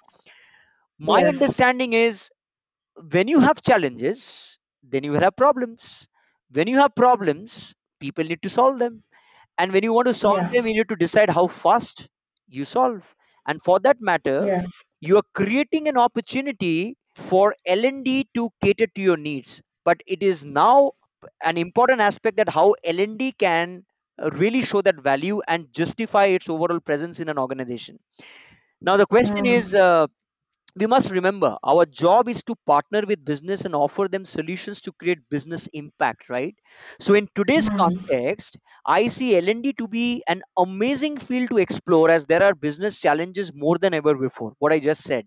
My 0.98 1.22
Yes. 1.22 1.34
understanding 1.34 1.92
is 1.92 2.30
when 3.10 3.28
you 3.28 3.40
have 3.40 3.62
challenges, 3.62 4.58
then 4.82 5.04
you 5.04 5.12
will 5.12 5.20
have 5.20 5.36
problems. 5.36 6.08
When 6.50 6.68
you 6.68 6.78
have 6.78 6.94
problems, 6.94 7.74
people 8.00 8.24
need 8.24 8.42
to 8.42 8.50
solve 8.50 8.78
them 8.78 9.04
and 9.58 9.72
when 9.72 9.84
you 9.84 9.92
want 9.92 10.08
to 10.08 10.14
solve 10.14 10.42
Yeah. 10.42 10.52
them 10.52 10.66
you 10.66 10.74
need 10.74 10.88
to 10.88 10.96
decide 10.96 11.30
how 11.30 11.46
fast 11.48 12.08
you 12.48 12.64
solve 12.64 13.14
and 13.46 13.62
for 13.62 13.80
that 13.80 14.00
matter 14.00 14.38
Yeah. 14.38 14.62
you 15.00 15.16
are 15.18 15.24
creating 15.34 15.88
an 15.88 15.98
opportunity 15.98 16.96
for 17.16 17.54
l&d 17.66 18.28
to 18.34 18.50
cater 18.62 18.86
to 18.88 19.00
your 19.02 19.16
needs 19.16 19.62
but 19.84 20.02
it 20.06 20.22
is 20.22 20.44
now 20.44 20.92
an 21.42 21.58
important 21.58 22.00
aspect 22.00 22.36
that 22.38 22.48
how 22.48 22.74
l&d 22.84 23.32
can 23.32 23.84
uh, 24.22 24.30
really 24.32 24.62
show 24.62 24.82
that 24.82 24.96
value 25.00 25.40
and 25.48 25.72
justify 25.72 26.26
its 26.26 26.48
overall 26.48 26.80
presence 26.80 27.20
in 27.20 27.28
an 27.28 27.38
organization 27.38 27.98
now 28.80 28.96
the 28.96 29.06
question 29.06 29.44
Hmm, 29.44 29.58
is 29.58 29.74
uh, 29.74 30.06
we 30.76 30.86
must 30.86 31.10
remember 31.10 31.56
our 31.64 31.84
job 31.86 32.28
is 32.28 32.42
to 32.42 32.54
partner 32.66 33.02
with 33.06 33.24
business 33.24 33.64
and 33.64 33.74
offer 33.74 34.06
them 34.08 34.24
solutions 34.24 34.80
to 34.80 34.92
create 34.92 35.28
business 35.30 35.66
impact 35.72 36.28
right? 36.28 36.54
So 37.00 37.14
in 37.14 37.28
today's 37.34 37.68
hmm, 37.68 37.80
context 37.80 38.56
i 38.86 39.06
see 39.06 39.36
l&d 39.36 39.72
to 39.74 39.88
be 39.88 40.22
an 40.28 40.42
amazing 40.58 41.16
field 41.18 41.50
to 41.50 41.58
explore 41.58 42.10
as 42.10 42.26
there 42.26 42.42
are 42.42 42.54
business 42.54 42.98
challenges 43.00 43.52
more 43.54 43.78
than 43.78 43.94
ever 43.94 44.14
before 44.26 44.52
what 44.58 44.72
i 44.72 44.78
just 44.78 45.02
said 45.04 45.26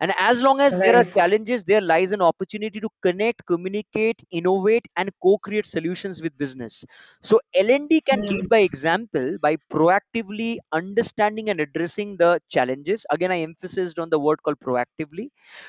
and 0.00 0.12
as 0.18 0.42
long 0.42 0.60
as 0.60 0.76
there 0.82 0.96
are 0.96 1.04
Right. 1.04 1.16
challenges 1.16 1.64
there 1.64 1.80
lies 1.80 2.12
an 2.12 2.22
opportunity 2.22 2.80
to 2.80 2.88
connect 3.02 3.44
communicate 3.46 4.22
innovate 4.30 4.86
and 4.96 5.10
co-create 5.22 5.66
solutions 5.66 6.22
with 6.22 6.36
business. 6.38 6.84
So 7.22 7.40
lnd 7.56 8.00
can 8.06 8.20
lead 8.28 8.44
Mm, 8.44 8.48
by 8.48 8.58
example 8.60 9.36
by 9.40 9.56
proactively 9.72 10.58
understanding 10.72 11.50
and 11.50 11.60
addressing 11.60 12.16
the 12.16 12.40
challenges. 12.48 13.06
Again 13.10 13.32
i 13.32 13.40
emphasized 13.40 13.98
on 13.98 14.10
the 14.10 14.18
word 14.18 14.42
called 14.42 14.60
proactively 14.60 15.28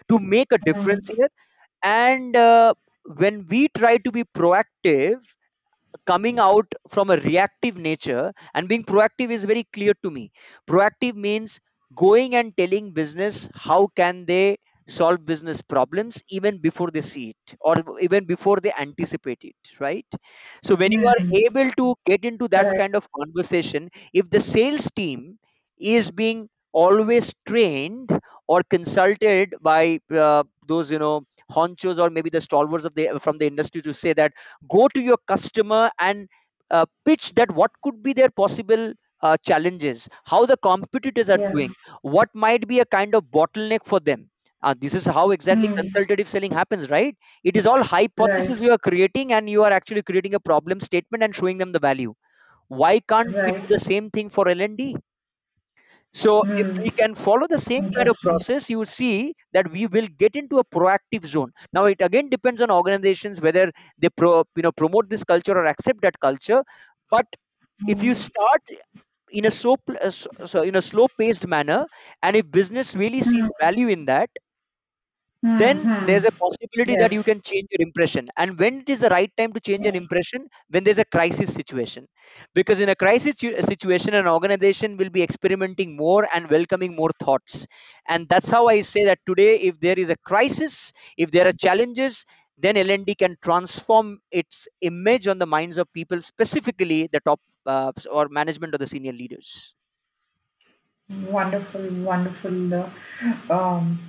to 0.10 0.20
make 0.20 0.52
a 0.52 0.58
difference 0.58 1.08
mm, 1.08 1.16
here. 1.16 1.30
And 1.84 2.36
uh, 2.36 2.74
when 3.06 3.48
we 3.48 3.70
try 3.70 3.98
to 3.98 4.12
be 4.12 4.24
proactive 4.24 5.22
coming 6.06 6.40
out 6.40 6.72
from 6.90 7.10
a 7.10 7.18
reactive 7.18 7.78
nature 7.78 8.34
and 8.54 8.68
being 8.68 8.84
proactive 8.84 9.32
is 9.32 9.44
very 9.46 9.64
clear 9.74 9.94
to 10.04 10.12
me. 10.12 10.32
Proactive 10.68 11.16
means 11.16 11.60
going 11.96 12.36
and 12.36 12.56
telling 12.58 12.92
business 12.94 13.50
how 13.54 13.88
can 13.96 14.26
they 14.26 14.58
solve 14.88 15.26
business 15.26 15.62
problems 15.62 16.22
even 16.30 16.60
before 16.62 16.92
they 16.92 17.02
see 17.02 17.30
it 17.32 17.56
or 17.62 17.76
even 18.00 18.26
before 18.26 18.58
they 18.60 18.72
anticipate 18.78 19.44
it 19.44 19.56
right 19.80 20.06
so 20.64 20.76
when 20.76 20.92
you 20.92 21.06
are 21.08 21.22
mm. 21.22 21.46
able 21.46 21.70
to 21.72 21.96
get 22.06 22.24
into 22.26 22.48
that 22.48 22.68
Right. 22.68 22.82
kind 22.82 22.96
of 22.96 23.08
conversation 23.12 23.90
if 24.14 24.30
the 24.30 24.40
sales 24.40 24.90
team 24.96 25.40
is 25.78 26.12
being 26.12 26.48
always 26.72 27.34
trained 27.48 28.10
or 28.48 28.62
consulted 28.64 29.56
by 29.62 30.00
uh, 30.12 30.44
those 30.68 30.92
you 30.92 31.00
know 31.00 31.24
honchos 31.52 31.98
or 32.00 32.10
maybe 32.10 32.30
the 32.30 32.42
stalwarts 32.42 32.86
of 32.86 32.94
the 32.96 33.20
from 33.22 33.38
the 33.38 33.46
industry 33.48 33.82
to 33.82 33.94
say 33.94 34.14
that 34.14 34.34
go 34.70 34.88
to 34.88 35.00
your 35.02 35.18
customer 35.28 35.90
and 36.00 36.28
uh, 36.72 36.86
pitch 37.06 37.34
that 37.36 37.52
what 37.52 37.72
could 37.84 38.02
be 38.04 38.14
their 38.14 38.30
possible 38.30 38.94
uh, 39.26 39.38
challenges 39.50 40.08
how 40.32 40.46
the 40.52 40.58
competitors 40.68 41.30
are 41.36 41.38
Yeah. 41.38 41.50
doing 41.54 41.74
what 42.02 42.30
might 42.46 42.68
be 42.68 42.80
a 42.80 42.86
kind 42.86 43.16
of 43.16 43.24
bottleneck 43.38 43.86
for 43.86 44.00
them. 44.00 44.30
Uh, 44.62 44.74
this 44.80 44.94
is 44.96 45.06
how 45.06 45.32
exactly 45.32 45.70
Mm, 45.70 45.80
consultative 45.80 46.28
selling 46.28 46.52
happens 46.52 46.90
right? 46.90 47.16
It 47.44 47.56
is 47.58 47.66
all 47.68 47.84
hypothesis 47.84 48.62
you 48.62 48.72
are 48.72 48.78
creating 48.90 49.34
and 49.34 49.50
you 49.50 49.64
are 49.64 49.72
actually 49.72 50.02
creating 50.04 50.34
a 50.36 50.40
problem 50.40 50.80
statement 50.80 51.24
and 51.24 51.36
showing 51.36 51.58
them 51.60 51.72
the 51.72 51.80
value. 51.80 52.14
Why 52.68 53.00
can't 53.02 53.30
we 53.46 53.52
do 53.54 53.66
the 53.70 53.80
same 53.80 54.12
thing 54.12 54.30
for 54.30 54.46
lnd 54.46 54.96
so 56.14 56.44
if 56.56 56.68
Mm, 56.68 56.84
we 56.84 56.92
can 56.92 57.14
follow 57.14 57.48
the 57.48 57.60
same 57.60 57.90
kind 57.98 58.08
of 58.10 58.16
process, 58.22 58.70
you 58.70 58.80
will 58.80 58.86
see 58.86 59.36
that 59.54 59.70
we 59.72 59.88
will 59.88 60.08
get 60.18 60.36
into 60.36 60.60
a 60.60 60.64
proactive 60.64 61.26
zone. 61.26 61.52
Now 61.74 61.86
it 61.86 61.98
again 62.02 62.30
depends 62.30 62.62
on 62.62 62.72
organizations 62.72 63.42
whether 63.42 63.72
they 63.98 64.10
pro, 64.10 64.44
you 64.56 64.64
know 64.64 64.72
promote 64.72 65.10
this 65.10 65.24
culture 65.24 65.52
or 65.58 65.66
accept 65.66 66.02
that 66.02 66.20
culture. 66.20 66.64
But 67.12 67.26
if 67.88 68.04
you 68.04 68.14
Mm, 68.14 68.16
start 68.16 68.62
in 69.32 69.46
a 69.46 69.52
slow, 69.52 69.78
pl- 69.78 69.98
uh, 70.02 70.10
so, 70.12 70.30
so 70.46 70.62
in 70.64 70.76
a 70.76 70.82
slow 70.82 71.08
paced 71.18 71.48
manner, 71.48 71.88
and 72.24 72.36
if 72.36 72.50
business 72.52 72.96
really 72.96 73.22
sees 73.22 73.44
mm, 73.44 73.48
value 73.60 73.88
in 73.90 74.06
that, 74.06 74.30
mm, 75.44 75.50
then 75.58 75.88
there's 76.02 76.26
mm. 76.26 76.26
a 76.26 76.32
possibility 76.34 76.96
that 76.98 77.14
you 77.14 77.24
Yes. 77.24 77.24
can 77.24 77.42
change 77.42 77.68
your 77.72 77.86
impression. 77.88 78.28
And 78.36 78.60
when 78.60 78.82
it 78.82 78.90
is 78.90 79.00
the 79.00 79.10
right 79.10 79.32
time 79.38 79.54
to 79.54 79.60
change 79.62 79.86
an 79.86 79.96
impression 79.96 80.50
when 80.70 80.84
there's 80.84 80.98
a 80.98 81.06
crisis 81.06 81.54
situation. 81.54 82.08
Because 82.54 82.80
in 82.82 82.90
a 82.90 82.96
crisis 82.96 83.36
situ- 83.40 83.62
situation 83.62 84.16
an 84.16 84.28
organization 84.28 84.98
will 84.98 85.10
be 85.10 85.24
experimenting 85.24 85.96
more 85.96 86.28
and 86.34 86.50
welcoming 86.50 86.96
more 86.96 87.12
thoughts. 87.22 87.68
And 88.08 88.28
that's 88.28 88.50
how 88.50 88.68
i 88.68 88.82
say 88.82 89.06
that 89.06 89.20
today 89.26 89.56
if 89.60 89.80
there 89.80 89.98
is 89.98 90.10
a 90.10 90.18
crisis 90.18 90.92
if 91.18 91.32
there 91.32 91.48
are 91.48 91.54
challenges 91.54 92.26
then 92.58 92.76
lnd 92.76 93.16
can 93.18 93.38
transform 93.42 94.20
its 94.32 94.68
image 94.82 95.28
on 95.28 95.40
the 95.40 95.46
minds 95.46 95.78
of 95.78 95.92
people 95.94 96.22
specifically 96.22 97.08
the 97.12 97.20
top 97.22 97.40
uh, 97.66 97.92
or 98.12 98.28
management 98.30 98.74
or 98.74 98.78
the 98.78 98.88
senior 98.88 99.14
leaders 99.14 99.76
Wonderful, 101.08 101.88
wonderful, 102.04 102.74
uh, 102.74 102.90
um, 103.52 104.00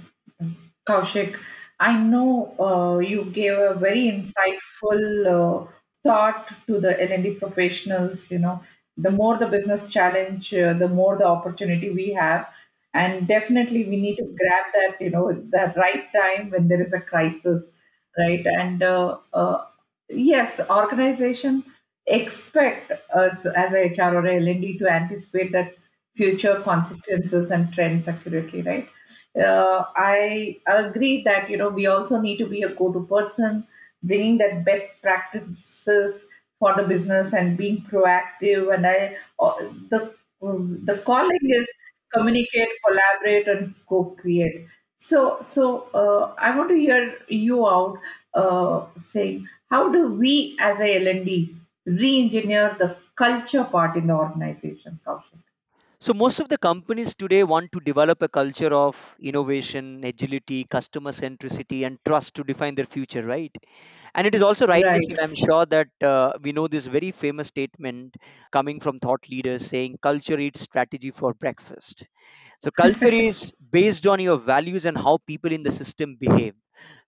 Kaushik. 0.88 1.36
I 1.78 1.98
know 1.98 2.54
uh, 2.58 2.98
you 3.00 3.26
gave 3.26 3.52
a 3.58 3.74
very 3.74 4.04
insightful 4.10 5.02
uh, 5.66 5.70
thought 6.02 6.50
to 6.66 6.80
the 6.80 6.98
L&D 7.02 7.34
professionals. 7.34 8.30
You 8.30 8.38
know, 8.38 8.62
the 8.96 9.10
more 9.10 9.36
the 9.38 9.46
business 9.46 9.90
challenge, 9.90 10.54
uh, 10.54 10.72
the 10.72 10.88
more 10.88 11.18
the 11.18 11.26
opportunity 11.26 11.90
we 11.90 12.12
have, 12.14 12.46
and 12.94 13.28
definitely 13.28 13.84
we 13.84 14.00
need 14.00 14.16
to 14.16 14.24
grab 14.24 14.64
that. 14.72 14.98
You 15.00 15.10
know, 15.10 15.32
the 15.34 15.74
right 15.76 16.10
time 16.14 16.48
when 16.50 16.68
there 16.68 16.80
is 16.80 16.94
a 16.94 17.00
crisis, 17.00 17.70
right? 18.18 18.46
And 18.46 18.82
uh, 18.82 19.18
yes, 20.08 20.60
organization 20.70 21.64
expect 22.06 22.92
us 23.14 23.46
as 23.46 23.72
a 23.72 23.86
HR 23.88 24.14
or 24.16 24.26
a 24.26 24.36
L&D 24.36 24.78
to 24.78 24.88
anticipate 24.88 25.52
that 25.52 25.74
future 26.14 26.60
consequences 26.64 27.50
and 27.50 27.72
trends 27.72 28.08
accurately, 28.08 28.62
right? 28.62 28.88
Uh, 29.38 29.84
I 29.96 30.58
agree 30.66 31.22
that 31.24 31.50
you 31.50 31.56
know 31.56 31.68
we 31.68 31.86
also 31.86 32.20
need 32.20 32.38
to 32.38 32.46
be 32.46 32.62
a 32.62 32.68
go-to 32.74 33.04
person, 33.06 33.66
bringing 34.02 34.38
that 34.38 34.64
best 34.64 34.86
practices 35.02 36.24
for 36.58 36.74
the 36.74 36.84
business 36.84 37.32
and 37.34 37.56
being 37.56 37.82
proactive. 37.82 38.72
And 38.74 38.86
I, 38.86 39.16
uh, 39.38 39.54
the 39.90 40.12
the 40.40 41.02
calling 41.04 41.38
is 41.42 41.68
communicate, 42.14 42.68
collaborate, 42.86 43.48
and 43.48 43.74
co-create. 43.88 44.66
So, 44.98 45.38
so 45.42 45.88
uh, 45.94 46.34
I 46.38 46.56
want 46.56 46.70
to 46.70 46.76
hear 46.76 47.14
you 47.28 47.66
out 47.68 47.98
uh, 48.34 48.86
saying 48.98 49.46
how 49.70 49.90
do 49.92 50.08
we 50.12 50.56
as 50.60 50.80
a 50.80 50.96
L&D 50.96 51.54
re-engineer 51.86 52.76
the 52.78 52.96
culture 53.16 53.64
part 53.64 53.96
in 53.96 54.08
the 54.08 54.14
organization, 54.14 55.00
Kaushik? 55.06 55.40
So 56.00 56.12
most 56.14 56.40
of 56.40 56.48
the 56.48 56.56
companies 56.58 57.14
today 57.14 57.42
want 57.44 57.72
to 57.72 57.80
develop 57.80 58.22
a 58.22 58.28
culture 58.28 58.72
of 58.72 58.96
innovation, 59.20 60.04
agility, 60.04 60.64
customer 60.64 61.10
centricity, 61.10 61.86
and 61.86 61.98
trust 62.06 62.34
to 62.34 62.44
define 62.44 62.74
their 62.74 62.84
future, 62.86 63.22
right? 63.22 63.54
And 64.14 64.26
it 64.26 64.34
is 64.34 64.42
also 64.42 64.66
rightly 64.66 65.00
Right. 65.00 65.08
said. 65.08 65.16
I'm 65.20 65.34
sure 65.34 65.66
that 65.66 65.88
uh, 66.02 66.32
we 66.42 66.52
know 66.52 66.68
this 66.68 66.86
very 66.86 67.10
famous 67.12 67.48
statement 67.48 68.16
coming 68.52 68.80
from 68.80 68.98
thought 68.98 69.28
leaders 69.30 69.66
saying, 69.66 69.98
"Culture 70.02 70.38
eats 70.38 70.60
strategy 70.60 71.10
for 71.10 71.34
breakfast." 71.34 72.06
So 72.60 72.70
culture 72.70 73.12
is 73.28 73.52
based 73.72 74.06
on 74.06 74.20
your 74.20 74.38
values 74.38 74.86
and 74.86 74.96
how 74.98 75.18
people 75.26 75.52
in 75.52 75.62
the 75.62 75.72
system 75.72 76.16
behave. 76.16 76.54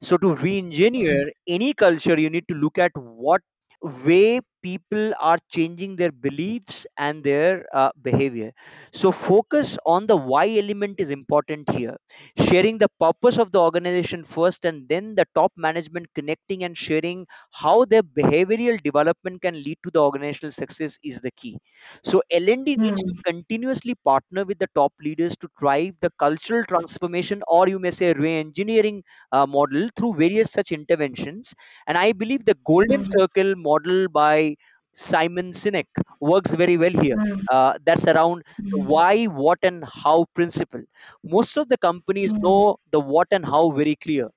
So 0.02 0.16
to 0.18 0.34
re-engineer 0.34 1.30
any 1.46 1.74
culture, 1.74 2.18
you 2.18 2.30
need 2.30 2.48
to 2.48 2.54
look 2.54 2.78
at 2.78 2.92
what 2.96 3.42
way 3.82 4.40
people 4.62 5.14
are 5.20 5.38
changing 5.50 5.96
their 5.96 6.12
beliefs 6.12 6.86
and 6.96 7.22
their 7.24 7.66
uh, 7.74 7.90
behavior. 8.02 8.52
So 8.92 9.12
focus 9.12 9.78
on 9.86 10.06
the 10.06 10.16
why 10.16 10.48
element 10.56 11.00
is 11.00 11.11
important 11.11 11.68
here. 11.70 11.96
Sharing 12.38 12.78
the 12.78 12.88
purpose 13.00 13.38
of 13.38 13.52
the 13.52 13.61
organization 13.61 14.24
first, 14.24 14.64
and 14.64 14.88
then 14.88 15.14
the 15.14 15.26
top 15.34 15.52
management 15.56 16.06
connecting 16.14 16.64
and 16.64 16.76
sharing 16.76 17.26
how 17.52 17.84
their 17.84 18.02
behavioral 18.02 18.80
development 18.82 19.42
can 19.42 19.54
lead 19.54 19.78
to 19.84 19.90
the 19.92 20.00
organizational 20.02 20.52
success 20.52 20.98
is 21.02 21.20
the 21.20 21.30
key. 21.32 21.59
So 22.02 22.22
L&D 22.30 22.76
needs 22.76 23.02
to 23.04 23.14
Hmm. 23.14 23.24
continuously 23.24 23.94
partner 24.04 24.44
with 24.44 24.59
the 24.59 24.68
top 24.74 24.92
leaders 25.00 25.36
to 25.36 25.48
drive 25.59 25.94
the 26.00 26.11
cultural 26.18 26.64
transformation, 26.64 27.42
or 27.46 27.68
you 27.68 27.78
may 27.78 27.90
say 27.90 28.12
re-engineering 28.12 29.02
uh, 29.32 29.46
model 29.46 29.88
through 29.96 30.14
various 30.14 30.50
such 30.50 30.72
interventions. 30.72 31.54
And 31.86 31.96
I 31.98 32.12
believe 32.12 32.44
the 32.44 32.56
golden 32.66 33.02
Hmm. 33.02 33.18
circle 33.18 33.54
model 33.56 34.09
by 34.09 34.56
Simon 34.95 35.53
Sinek 35.53 35.86
works 36.20 36.53
very 36.55 36.76
well 36.76 36.91
here. 36.93 37.16
Hmm. 37.16 37.47
Uh, 37.51 37.78
that's 37.84 38.07
around 38.07 38.43
the 38.72 38.78
Hmm. 38.78 38.93
why, 38.93 39.24
what, 39.26 39.59
and 39.62 39.84
how 39.84 40.26
principle. 40.34 40.82
Most 41.24 41.57
of 41.57 41.68
the 41.68 41.78
companies 41.78 42.30
Hmm. 42.30 42.43
know 42.43 42.76
the 42.91 43.01
what 43.01 43.28
and 43.30 43.45
how 43.45 43.70
very 43.70 43.97
clear, 43.97 44.30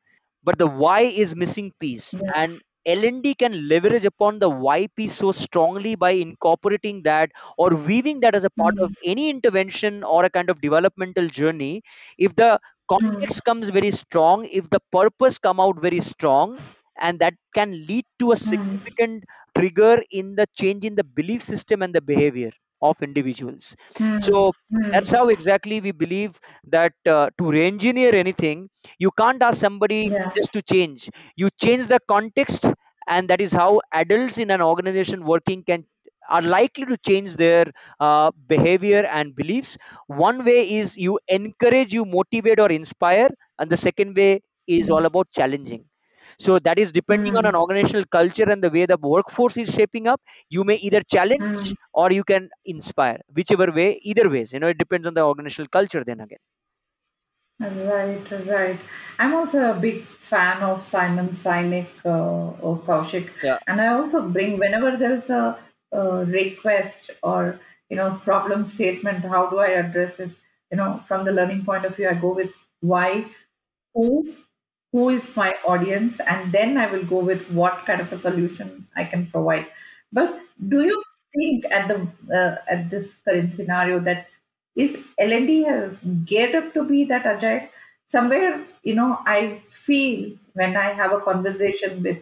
but 0.44 0.58
the 0.58 0.68
why 0.68 1.02
is 1.02 1.36
missing 1.36 1.72
piece. 1.80 2.18
Yeah. 2.20 2.32
And 2.34 2.62
L&D 2.86 3.36
can 3.36 3.68
leverage 3.68 4.06
upon 4.06 4.40
the 4.40 4.50
why 4.50 4.88
piece 4.96 5.14
so 5.16 5.32
strongly 5.32 5.96
by 5.96 6.12
incorporating 6.12 7.04
that 7.04 7.32
or 7.58 7.76
weaving 7.76 8.22
that 8.22 8.34
as 8.34 8.44
a 8.44 8.50
part 8.50 8.74
of 8.80 8.90
Hmm. 8.90 8.94
any 9.04 9.30
intervention 9.30 10.04
or 10.04 10.26
a 10.26 10.30
kind 10.30 10.50
of 10.50 10.62
developmental 10.62 11.28
journey. 11.28 11.84
If 12.18 12.36
the 12.36 12.60
Hmm. 13.00 13.26
context 13.30 13.44
comes 13.46 13.70
very 13.70 13.92
strong 13.92 14.46
if 14.46 14.70
the 14.70 14.80
purpose 14.92 15.38
come 15.38 15.60
out 15.60 15.80
very 15.80 16.00
strong 16.02 16.60
and 17.00 17.20
that 17.20 17.36
can 17.54 17.72
lead 17.86 18.06
to 18.20 18.32
a 18.32 18.36
Hmm. 18.44 18.82
significant 18.90 19.24
trigger 19.58 20.02
in 20.12 20.36
the 20.36 20.48
change 20.62 20.86
in 20.86 20.96
the 20.96 21.04
belief 21.04 21.42
system 21.42 21.82
and 21.82 21.94
the 21.96 22.02
behavior 22.02 22.52
of 22.82 23.02
individuals 23.02 23.76
Hmm. 23.98 24.20
so 24.20 24.52
Hmm. 24.70 24.92
that's 24.92 25.12
how 25.12 25.28
exactly 25.30 25.80
we 25.82 25.92
believe 25.92 26.40
that 26.66 26.94
uh, 27.08 27.30
to 27.38 27.50
re-engineer 27.56 28.14
anything 28.16 28.70
you 29.00 29.12
can't 29.22 29.42
ask 29.42 29.60
somebody 29.60 30.02
Yeah. 30.02 30.32
just 30.38 30.52
to 30.54 30.62
change 30.74 31.10
you 31.36 31.50
change 31.66 31.88
the 31.88 32.00
context 32.08 32.66
and 33.08 33.30
that 33.30 33.42
is 33.42 33.52
how 33.54 33.82
adults 33.94 34.38
in 34.38 34.52
an 34.52 34.62
organization 34.62 35.24
working 35.26 35.64
can 35.64 35.86
are 36.30 36.42
likely 36.42 36.86
to 36.86 36.98
change 36.98 37.36
their 37.36 37.66
uh, 38.00 38.32
behavior 38.54 39.04
and 39.18 39.36
beliefs 39.36 39.78
one 40.08 40.44
way 40.46 40.60
is 40.80 40.96
you 40.98 41.20
encourage 41.28 41.94
you 41.94 42.06
motivate 42.06 42.60
or 42.60 42.70
inspire 42.72 43.30
and 43.60 43.70
the 43.70 43.78
second 43.88 44.16
way 44.16 44.42
is 44.68 44.90
all 44.90 45.06
about 45.06 45.32
challenging 45.32 45.84
so 46.46 46.58
that 46.68 46.78
is 46.84 46.92
depending 47.00 47.36
on 47.40 47.46
Hmm. 47.46 47.52
an 47.52 47.56
organizational 47.64 48.06
culture 48.18 48.48
and 48.54 48.64
the 48.64 48.72
way 48.76 48.86
the 48.94 48.98
workforce 49.14 49.58
is 49.64 49.70
shaping 49.80 50.08
up 50.14 50.22
you 50.58 50.64
may 50.70 50.78
either 50.88 51.02
challenge 51.16 51.64
Hmm. 51.64 51.74
or 51.94 52.08
you 52.18 52.24
can 52.34 52.50
inspire 52.76 53.20
whichever 53.40 53.70
way 53.80 53.90
either 54.12 54.28
ways 54.36 54.54
you 54.54 54.60
know 54.64 54.74
it 54.76 54.80
depends 54.86 55.08
on 55.08 55.16
the 55.20 55.26
organizational 55.34 55.70
culture 55.80 56.04
then 56.12 56.22
again 56.28 56.44
Right, 57.60 58.26
right. 58.48 58.80
I'm 59.20 59.36
also 59.36 59.72
a 59.72 59.80
big 59.80 60.06
fan 60.08 60.64
of 60.64 60.84
Simon 60.84 61.30
Sinek 61.30 61.90
uh, 62.04 62.60
or 62.60 62.80
Kaushik, 62.80 63.30
Yeah. 63.42 63.58
and 63.68 63.80
I 63.80 63.88
also 63.94 64.28
bring 64.28 64.58
whenever 64.58 64.98
there's 64.98 65.30
a, 65.30 65.60
a 65.92 66.26
request 66.26 67.12
or 67.22 67.60
you 67.90 67.98
know 67.98 68.20
problem 68.24 68.68
statement. 68.68 69.24
How 69.26 69.48
do 69.48 69.60
I 69.60 69.68
address 69.84 70.18
this? 70.18 70.40
You 70.72 70.78
know, 70.78 71.04
from 71.08 71.24
the 71.24 71.32
learning 71.32 71.64
point 71.64 71.86
of 71.86 71.96
view, 71.96 72.10
I 72.10 72.16
go 72.16 72.34
with 72.34 72.52
why, 72.80 73.28
who, 73.94 74.36
who 74.92 75.10
is 75.10 75.26
my 75.36 75.54
audience 75.74 76.20
and 76.20 76.52
then 76.52 76.78
i 76.78 76.86
will 76.92 77.04
go 77.06 77.20
with 77.30 77.48
what 77.60 77.86
kind 77.86 78.02
of 78.02 78.12
a 78.14 78.18
solution 78.18 78.88
i 78.96 79.04
can 79.04 79.28
provide. 79.28 79.68
But 80.14 80.40
do 80.68 80.82
you 80.84 81.04
think 81.36 81.66
at 81.72 81.88
the 81.88 81.98
uh, 82.40 82.56
at 82.70 82.90
this 82.90 83.20
current 83.28 83.54
scenario 83.54 84.00
that 84.02 84.28
is 84.76 84.98
lnd 85.20 85.66
has 85.66 86.00
geared 86.26 86.56
up 86.56 86.74
to 86.74 86.84
be 86.84 87.06
that 87.06 87.26
agile? 87.26 87.68
Somewhere 88.08 88.66
you 88.84 88.94
know 88.96 89.20
i 89.26 89.62
feel 89.70 90.32
when 90.54 90.76
i 90.76 90.88
have 91.02 91.14
a 91.14 91.20
conversation 91.22 92.04
with 92.04 92.18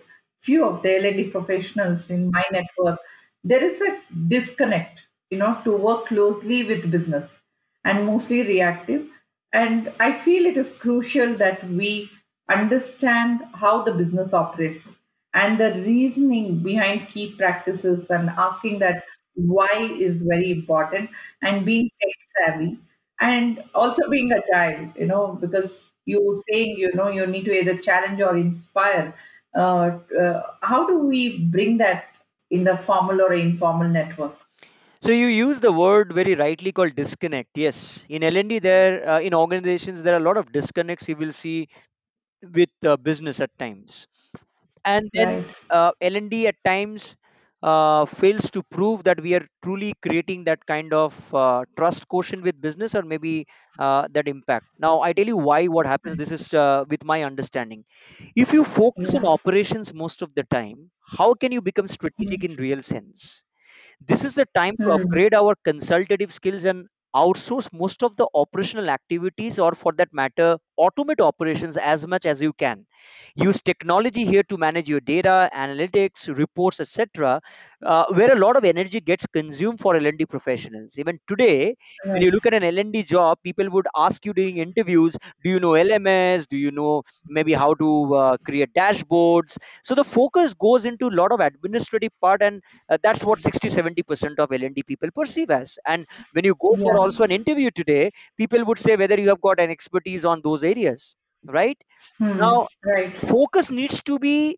few 0.48 0.64
of 0.66 0.82
the 0.84 0.90
lnd 0.90 1.32
professionals 1.32 2.10
in 2.12 2.30
my 2.36 2.44
network 2.52 3.00
there 3.44 3.64
is 3.64 3.82
a 3.82 3.92
disconnect 4.34 5.00
you 5.32 5.38
know 5.40 5.54
to 5.64 5.72
work 5.88 6.06
closely 6.08 6.64
with 6.64 6.92
business 6.92 7.40
and 7.86 8.06
mostly 8.06 8.42
reactive. 8.44 9.08
And 9.54 9.92
I 10.00 10.12
feel 10.20 10.46
it 10.46 10.58
is 10.58 10.74
crucial 10.76 11.36
that 11.38 11.64
we 11.70 12.10
understand 12.50 13.42
how 13.54 13.84
the 13.84 13.94
business 13.94 14.34
operates 14.34 14.90
and 15.34 15.60
the 15.60 15.72
reasoning 15.86 16.62
behind 16.64 17.08
key 17.08 17.36
practices 17.36 18.10
and 18.10 18.30
asking 18.30 18.80
that 18.80 19.04
why 19.36 19.96
is 20.00 20.22
very 20.22 20.52
important 20.52 21.10
and 21.42 21.66
being 21.66 21.90
tech 22.02 22.16
savvy 22.38 22.80
and 23.22 23.64
also 23.76 24.10
being 24.10 24.32
agile, 24.32 24.92
you 24.98 25.06
know, 25.06 25.38
because 25.40 25.92
you 26.06 26.42
saying, 26.50 26.76
you 26.78 26.92
know, 26.94 27.10
you 27.10 27.28
need 27.28 27.46
to 27.46 27.52
either 27.54 27.78
challenge 27.78 28.22
or 28.22 28.36
inspire. 28.36 29.14
Uh, 29.56 30.00
uh, 30.20 30.42
how 30.62 30.88
do 30.88 31.00
we 31.00 31.46
bring 31.46 31.78
that 31.78 32.06
in 32.50 32.64
the 32.64 32.78
formal 32.78 33.22
or 33.22 33.34
informal 33.34 33.88
network? 33.88 34.36
So 35.02 35.12
you 35.12 35.28
use 35.28 35.60
the 35.62 35.72
word 35.72 36.12
very 36.14 36.36
rightly 36.36 36.72
called 36.72 36.96
disconnect. 36.96 37.52
Yes, 37.56 38.06
in 38.10 38.24
L&D, 38.24 38.60
there 38.60 39.08
uh, 39.08 39.20
in 39.20 39.34
organizations 39.34 40.04
there 40.04 40.14
are 40.14 40.18
a 40.18 40.24
lot 40.24 40.38
of 40.38 40.52
disconnects. 40.52 41.08
You 41.08 41.16
will 41.16 41.32
see 41.32 41.70
with 42.42 42.70
uh, 42.86 42.98
business 42.98 43.40
at 43.42 43.52
times 43.60 44.08
and 44.86 45.10
then 45.14 45.30
Right. 45.30 45.56
uh, 45.70 45.92
L&D 46.02 46.48
at 46.48 46.56
times 46.64 47.16
uh, 47.62 48.06
fails 48.06 48.50
to 48.52 48.64
prove 48.64 49.04
that 49.04 49.22
we 49.22 49.36
are 49.36 49.46
truly 49.64 49.94
creating 50.02 50.46
that 50.46 50.66
kind 50.66 50.94
of 50.94 51.14
uh, 51.36 51.66
trust 51.78 52.08
quotient 52.08 52.44
with 52.44 52.60
business 52.62 52.96
or 52.96 53.04
maybe 53.04 53.46
uh, 53.80 54.08
that 54.12 54.28
impact. 54.28 54.68
Now, 54.80 55.02
I 55.02 55.14
tell 55.14 55.26
you 55.28 55.38
why 55.38 55.68
what 55.68 55.86
happens. 55.86 56.16
This 56.18 56.32
is 56.32 56.54
uh, 56.54 56.86
with 56.90 57.04
my 57.04 57.24
understanding. 57.24 57.84
If 58.36 58.54
you 58.54 58.64
focus 58.64 59.14
on 59.16 59.22
Yeah. 59.22 59.26
operations 59.26 59.94
most 59.94 60.22
of 60.22 60.34
the 60.36 60.44
time, 60.46 60.92
how 61.06 61.34
can 61.34 61.52
you 61.52 61.62
become 61.62 61.88
strategic 61.88 62.44
Mm. 62.44 62.46
in 62.46 62.56
real 62.56 62.82
sense? 62.84 63.44
This 64.02 64.26
is 64.26 64.36
the 64.36 64.46
time 64.56 64.78
to 64.84 64.92
Mm. 64.92 64.94
upgrade 64.94 65.34
our 65.34 65.56
consultative 65.64 66.34
skills 66.34 66.66
and 66.66 66.88
outsource 67.16 67.72
most 67.74 68.04
of 68.04 68.16
the 68.18 68.28
operational 68.34 68.90
activities, 68.90 69.60
or 69.60 69.74
for 69.76 69.94
that 69.94 70.14
matter, 70.14 70.58
automate 70.80 71.22
operations 71.22 71.78
as 71.78 72.08
much 72.08 72.26
as 72.26 72.42
you 72.42 72.54
can. 72.54 72.86
Use 73.36 73.62
technology 73.62 74.26
here 74.26 74.44
to 74.44 74.58
manage 74.58 74.90
your 74.90 75.00
data, 75.00 75.50
analytics, 75.54 76.36
reports, 76.38 76.80
etc., 76.80 77.42
uh, 77.86 78.06
where 78.14 78.34
a 78.34 78.40
lot 78.40 78.58
of 78.58 78.66
energy 78.66 79.00
gets 79.00 79.26
consumed 79.28 79.80
for 79.80 79.96
L&D 79.96 80.26
professionals. 80.26 80.98
Even 80.98 81.20
today, 81.28 81.76
when 82.06 82.22
you 82.22 82.32
look 82.32 82.46
at 82.46 82.54
an 82.54 82.64
L&D 82.64 83.04
job, 83.04 83.38
people 83.44 83.70
would 83.70 83.88
ask 83.96 84.26
you 84.26 84.34
during 84.34 84.58
interviews, 84.58 85.16
do 85.44 85.50
you 85.50 85.60
know 85.60 85.72
LMS? 85.72 86.48
Do 86.48 86.58
you 86.58 86.72
know 86.72 87.04
maybe 87.26 87.54
how 87.54 87.74
to 87.76 88.16
uh, 88.16 88.38
create 88.38 88.74
dashboards? 88.74 89.58
So 89.84 89.96
the 89.96 90.04
focus 90.04 90.54
goes 90.54 90.86
into 90.86 91.08
a 91.08 91.16
lot 91.22 91.32
of 91.32 91.40
administrative 91.40 92.12
part 92.22 92.42
and 92.42 92.62
uh, 92.90 92.98
that's 93.02 93.24
what 93.24 93.40
60 93.42 93.70
70% 93.70 94.40
of 94.40 94.50
lnd 94.50 94.86
people 94.86 95.10
perceive 95.12 95.50
as 95.52 95.78
and 95.86 96.06
when 96.34 96.46
you 96.46 96.56
go 96.60 96.76
for 96.76 96.98
also 96.98 97.24
an 97.24 97.32
interview 97.32 97.70
today 97.72 98.12
people 98.38 98.64
would 98.66 98.80
say 98.80 98.96
whether 98.96 99.20
you 99.20 99.30
have 99.30 99.42
got 99.42 99.60
an 99.60 99.70
expertise 99.70 100.26
on 100.26 100.42
those 100.44 100.64
areas 100.64 101.16
right 101.46 101.84
Hmm. 102.20 102.46
now 102.46 102.68
Right. 102.84 103.20
focus 103.20 103.72
needs 103.72 104.02
to 104.04 104.20
be 104.20 104.58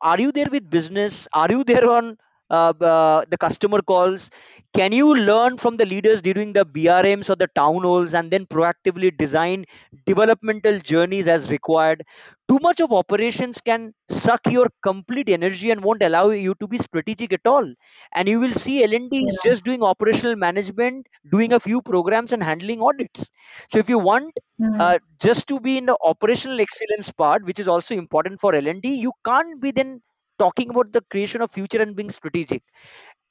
are 0.00 0.20
you 0.20 0.30
there 0.32 0.50
with 0.50 0.68
business 0.70 1.28
are 1.32 1.50
you 1.50 1.64
there 1.64 1.88
on 1.90 2.16
uh, 2.50 2.72
uh, 2.80 3.24
the 3.30 3.38
customer 3.38 3.80
calls 3.82 4.30
can 4.74 4.92
you 4.92 5.14
learn 5.14 5.56
from 5.56 5.76
the 5.76 5.86
leaders 5.86 6.20
during 6.22 6.52
the 6.52 6.64
brms 6.66 7.30
or 7.30 7.36
the 7.36 7.48
town 7.54 7.82
halls 7.82 8.14
and 8.14 8.30
then 8.30 8.46
proactively 8.46 9.16
design 9.16 9.64
developmental 10.06 10.78
journeys 10.78 11.26
as 11.26 11.48
required 11.50 12.04
too 12.48 12.58
much 12.60 12.80
of 12.80 12.92
operations 12.92 13.60
can 13.60 13.94
suck 14.10 14.40
your 14.50 14.66
complete 14.82 15.28
energy 15.28 15.70
and 15.70 15.82
won't 15.82 16.02
allow 16.02 16.28
you 16.30 16.54
to 16.60 16.66
be 16.68 16.78
strategic 16.78 17.32
at 17.32 17.46
all 17.46 17.66
and 18.14 18.28
you 18.28 18.38
will 18.40 18.52
see 18.54 18.82
l&d 18.84 19.24
is 19.28 19.38
Yeah. 19.38 19.48
just 19.48 19.64
doing 19.64 19.82
operational 19.82 20.36
management 20.36 21.06
doing 21.30 21.52
a 21.52 21.60
few 21.60 21.80
programs 21.82 22.32
and 22.32 22.42
handling 22.42 22.80
audits 22.82 23.30
so 23.68 23.78
if 23.78 23.88
you 23.88 23.98
want 23.98 24.32
Hmm. 24.58 24.84
uh, 24.84 24.98
just 25.20 25.46
to 25.46 25.60
be 25.60 25.78
in 25.78 25.86
the 25.86 25.96
operational 26.02 26.60
excellence 26.60 27.10
part 27.12 27.44
which 27.44 27.58
is 27.60 27.68
also 27.68 27.94
important 27.94 28.40
for 28.40 28.54
l&d 28.54 28.94
you 29.06 29.12
can't 29.24 29.60
be 29.60 29.70
then 29.70 30.00
talking 30.38 30.70
about 30.70 30.92
the 30.92 31.02
creation 31.10 31.42
of 31.42 31.50
future 31.52 31.80
and 31.82 31.96
being 31.96 32.10
strategic 32.10 32.62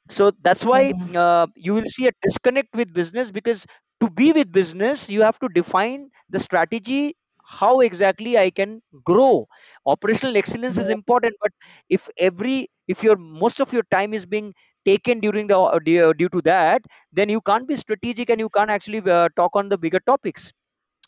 so 0.09 0.31
that's 0.41 0.65
why 0.65 0.91
Yeah. 0.91 1.07
uh, 1.15 1.47
you 1.55 1.73
will 1.73 1.85
see 1.85 2.07
a 2.07 2.11
disconnect 2.21 2.75
with 2.75 2.93
business 2.93 3.31
because 3.31 3.65
to 4.01 4.09
be 4.09 4.31
with 4.33 4.51
business 4.51 5.09
you 5.09 5.21
have 5.21 5.39
to 5.39 5.49
define 5.49 6.09
the 6.29 6.39
strategy 6.39 7.15
how 7.45 7.79
exactly 7.81 8.37
i 8.37 8.49
can 8.49 8.81
grow 9.03 9.47
operational 9.85 10.37
excellence 10.37 10.77
is 10.77 10.89
Yeah. 10.89 10.97
important 10.97 11.35
but 11.41 11.51
if 11.89 12.09
every 12.17 12.67
if 12.87 13.03
your 13.03 13.15
most 13.17 13.59
of 13.61 13.71
your 13.73 13.83
time 13.91 14.13
is 14.13 14.25
being 14.25 14.53
taken 14.85 15.19
during 15.19 15.47
the 15.47 15.57
uh, 15.59 15.79
due, 15.79 16.13
due 16.13 16.29
to 16.29 16.41
that 16.41 16.81
then 17.11 17.29
you 17.29 17.41
can't 17.41 17.67
be 17.67 17.75
strategic 17.75 18.29
and 18.29 18.39
you 18.39 18.49
can't 18.49 18.69
actually 18.69 19.01
uh, 19.09 19.29
talk 19.37 19.55
on 19.55 19.69
the 19.69 19.77
bigger 19.77 19.99
topics 20.05 20.51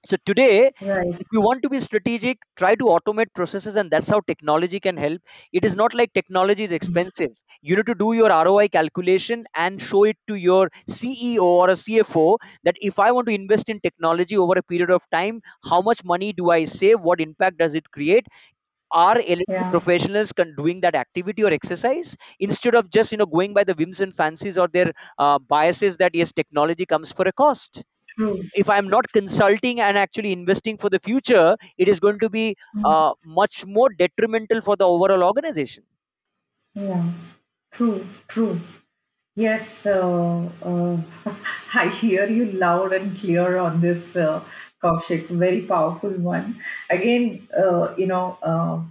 so 0.05 0.17
today, 0.25 0.71
Right. 0.81 1.19
if 1.19 1.27
you 1.31 1.41
want 1.41 1.63
to 1.63 1.69
be 1.69 1.79
strategic, 1.79 2.37
try 2.57 2.75
to 2.75 2.85
automate 2.85 3.27
processes, 3.35 3.75
and 3.75 3.89
that's 3.91 4.09
how 4.09 4.19
technology 4.21 4.79
can 4.79 4.97
help. 4.97 5.21
It 5.53 5.65
is 5.65 5.75
not 5.75 5.93
like 5.93 6.13
technology 6.13 6.63
is 6.63 6.71
expensive. 6.71 7.31
You 7.61 7.75
need 7.77 7.85
to 7.87 7.95
do 7.95 8.13
your 8.13 8.31
ROI 8.31 8.67
calculation 8.67 9.45
and 9.55 9.81
show 9.81 10.03
it 10.03 10.17
to 10.27 10.35
your 10.35 10.69
CEO 10.87 11.45
or 11.45 11.69
a 11.69 11.75
CFO 11.75 12.37
that 12.63 12.75
if 12.81 12.99
I 12.99 13.11
want 13.11 13.27
to 13.27 13.33
invest 13.33 13.69
in 13.69 13.79
technology 13.79 14.37
over 14.37 14.53
a 14.57 14.63
period 14.63 14.91
of 14.91 15.01
time, 15.11 15.41
how 15.63 15.81
much 15.81 16.03
money 16.03 16.33
do 16.33 16.51
I 16.51 16.65
save? 16.65 16.99
What 17.01 17.21
impact 17.21 17.57
does 17.57 17.75
it 17.75 17.89
create? 17.91 18.27
Are 18.91 19.17
L&D 19.17 19.45
Yeah. 19.47 19.71
professionals 19.71 20.31
con- 20.33 20.55
doing 20.57 20.81
that 20.81 20.95
activity 20.95 21.43
or 21.43 21.51
exercise 21.51 22.17
instead 22.39 22.75
of 22.75 22.89
just 22.89 23.11
you 23.11 23.17
know 23.19 23.25
going 23.27 23.53
by 23.53 23.63
the 23.63 23.73
whims 23.75 24.01
and 24.01 24.15
fancies 24.15 24.57
or 24.57 24.67
their 24.67 24.93
uh, 25.19 25.39
biases 25.39 25.97
that 25.97 26.15
yes, 26.15 26.31
technology 26.33 26.85
comes 26.85 27.11
for 27.11 27.27
a 27.27 27.33
cost? 27.33 27.83
True. 28.17 28.49
if 28.61 28.69
i'm 28.69 28.87
not 28.89 29.11
consulting 29.17 29.79
and 29.81 29.97
actually 29.97 30.31
investing 30.31 30.77
for 30.77 30.89
the 30.89 30.99
future 30.99 31.55
it 31.77 31.87
is 31.87 31.99
going 31.99 32.19
to 32.19 32.29
be 32.29 32.55
Mm. 32.75 32.85
uh, 32.91 33.13
much 33.41 33.65
more 33.65 33.89
detrimental 34.03 34.61
for 34.61 34.75
the 34.75 34.87
overall 34.87 35.23
organization 35.23 35.83
Yeah. 36.73 37.11
True. 37.71 38.05
True. 38.27 38.59
Yes. 39.35 39.85
Uh, 39.85 40.49
uh, 40.63 41.01
I 41.73 41.89
hear 41.89 42.27
you 42.27 42.45
loud 42.51 42.93
and 42.93 43.17
clear 43.17 43.57
on 43.57 43.81
this, 43.81 44.15
uh, 44.15 44.43
Kaushik. 44.83 45.27
Very 45.29 45.61
powerful 45.63 46.11
one. 46.11 46.61
Again, 46.89 47.47
uh, 47.57 47.95
you 47.97 48.07
know. 48.07 48.37
Uh, 48.41 48.83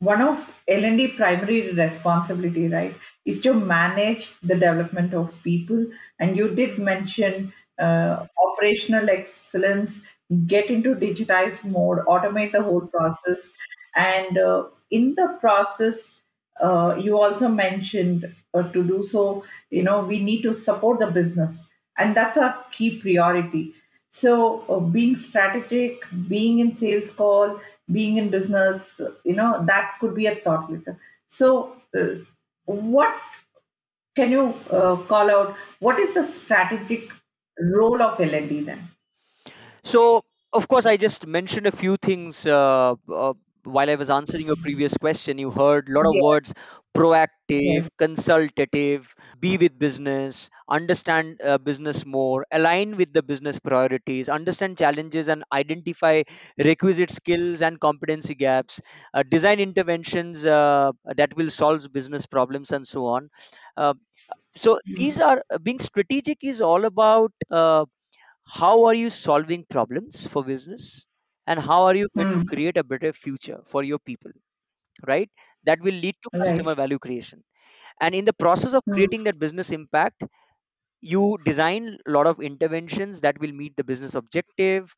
one 0.00 0.22
of 0.22 0.38
L&D 0.68 1.08
primary 1.08 1.72
responsibility, 1.72 2.68
right, 2.68 2.94
is 3.26 3.40
to 3.42 3.54
manage 3.54 4.32
the 4.42 4.54
development 4.54 5.14
of 5.14 5.34
people. 5.42 5.86
And 6.18 6.36
you 6.36 6.54
did 6.54 6.78
mention 6.78 7.52
uh, 7.80 8.26
operational 8.46 9.08
excellence, 9.10 10.02
get 10.46 10.70
into 10.70 10.94
digitized 10.94 11.64
mode, 11.64 11.98
automate 12.06 12.52
the 12.52 12.62
whole 12.62 12.82
process. 12.82 13.48
And 13.96 14.38
uh, 14.38 14.64
in 14.90 15.14
the 15.14 15.36
process, 15.40 16.14
uh, 16.62 16.94
you 17.00 17.18
also 17.18 17.48
mentioned 17.48 18.32
uh, 18.54 18.62
to 18.72 18.82
do 18.82 19.02
so, 19.02 19.44
you 19.70 19.82
know, 19.82 20.00
we 20.04 20.22
need 20.22 20.42
to 20.42 20.54
support 20.54 20.98
the 20.98 21.06
business. 21.06 21.64
And 21.98 22.16
that's 22.16 22.36
a 22.36 22.56
key 22.72 22.98
priority. 22.98 23.74
So, 24.10 24.62
uh, 24.68 24.80
being 24.80 25.16
strategic, 25.16 26.02
being 26.28 26.58
in 26.58 26.72
sales 26.72 27.12
call, 27.12 27.60
being 27.90 28.16
in 28.16 28.28
business, 28.30 29.00
you 29.24 29.34
know, 29.34 29.64
that 29.66 29.92
could 30.00 30.14
be 30.14 30.26
a 30.26 30.34
thought 30.34 30.70
leader. 30.70 30.98
So, 31.26 31.76
uh, 31.96 32.24
what 32.64 33.14
can 34.16 34.32
you 34.32 34.54
uh, 34.70 34.96
call 34.96 35.30
out? 35.30 35.56
What 35.78 35.98
is 35.98 36.14
the 36.14 36.22
strategic 36.22 37.10
role 37.76 38.02
of 38.02 38.20
L&D 38.20 38.64
then? 38.64 38.88
so 39.84 40.22
of 40.52 40.68
course 40.68 40.86
i 40.86 40.96
just 40.96 41.26
mentioned 41.26 41.66
a 41.66 41.72
few 41.72 41.96
things 41.96 42.46
uh, 42.46 42.94
uh, 43.12 43.32
while 43.64 43.90
I 43.90 43.94
was 43.96 44.08
answering 44.08 44.46
your 44.46 44.56
previous 44.56 44.96
question, 44.96 45.36
you 45.36 45.50
heard 45.50 45.86
a 45.90 45.92
lot 45.92 46.06
of 46.06 46.14
Yes, 46.14 46.24
words 46.24 46.54
proactive, 46.96 47.86
yes. 47.86 47.88
consultative, 47.98 49.14
be 49.38 49.58
with 49.58 49.78
business, 49.78 50.48
understand 50.66 51.42
uh, 51.44 51.58
business 51.58 52.06
more, 52.06 52.46
align 52.50 52.96
with 52.96 53.12
the 53.12 53.22
business 53.22 53.58
priorities, 53.58 54.30
understand 54.30 54.78
challenges 54.78 55.28
and 55.28 55.44
identify 55.52 56.22
requisite 56.64 57.10
skills 57.10 57.60
and 57.60 57.78
competency 57.80 58.34
gaps, 58.34 58.80
uh, 59.12 59.22
design 59.24 59.60
interventions 59.60 60.46
uh, 60.46 60.90
that 61.16 61.36
will 61.36 61.50
solve 61.50 61.92
business 61.92 62.24
problems, 62.24 62.70
and 62.72 62.88
so 62.88 63.04
on. 63.04 63.28
Uh, 63.84 63.94
so 64.62 64.78
these 65.00 65.20
are 65.20 65.38
uh, 65.50 65.58
being 65.58 65.80
strategic 65.80 66.44
is 66.52 66.60
all 66.70 66.84
about 66.86 67.32
uh, 67.60 67.84
how 68.58 68.84
are 68.88 68.94
you 68.94 69.10
solving 69.10 69.64
problems 69.76 70.26
for 70.32 70.44
business 70.44 71.06
and 71.46 71.60
how 71.60 71.82
are 71.84 71.96
you 72.00 72.08
going 72.16 72.30
to 72.36 72.38
Hmm. 72.38 72.50
create 72.52 72.76
a 72.78 72.84
better 72.92 73.12
future 73.12 73.60
for 73.72 73.82
your 73.90 74.00
people 74.10 74.32
right 75.12 75.30
that 75.64 75.80
will 75.82 75.94
lead 76.06 76.16
to 76.24 76.30
Right. 76.32 76.40
customer 76.42 76.74
value 76.74 76.98
creation 76.98 77.44
and 78.00 78.14
in 78.14 78.24
the 78.26 78.32
process 78.44 78.74
of 78.74 78.82
Hmm. 78.86 78.96
creating 78.96 79.24
that 79.24 79.38
business 79.38 79.70
impact 79.80 80.24
you 81.00 81.38
design 81.44 81.98
a 82.06 82.10
lot 82.10 82.26
of 82.26 82.40
interventions 82.40 83.20
that 83.22 83.38
will 83.40 83.52
meet 83.52 83.76
the 83.76 83.84
business 83.84 84.14
objective 84.14 84.94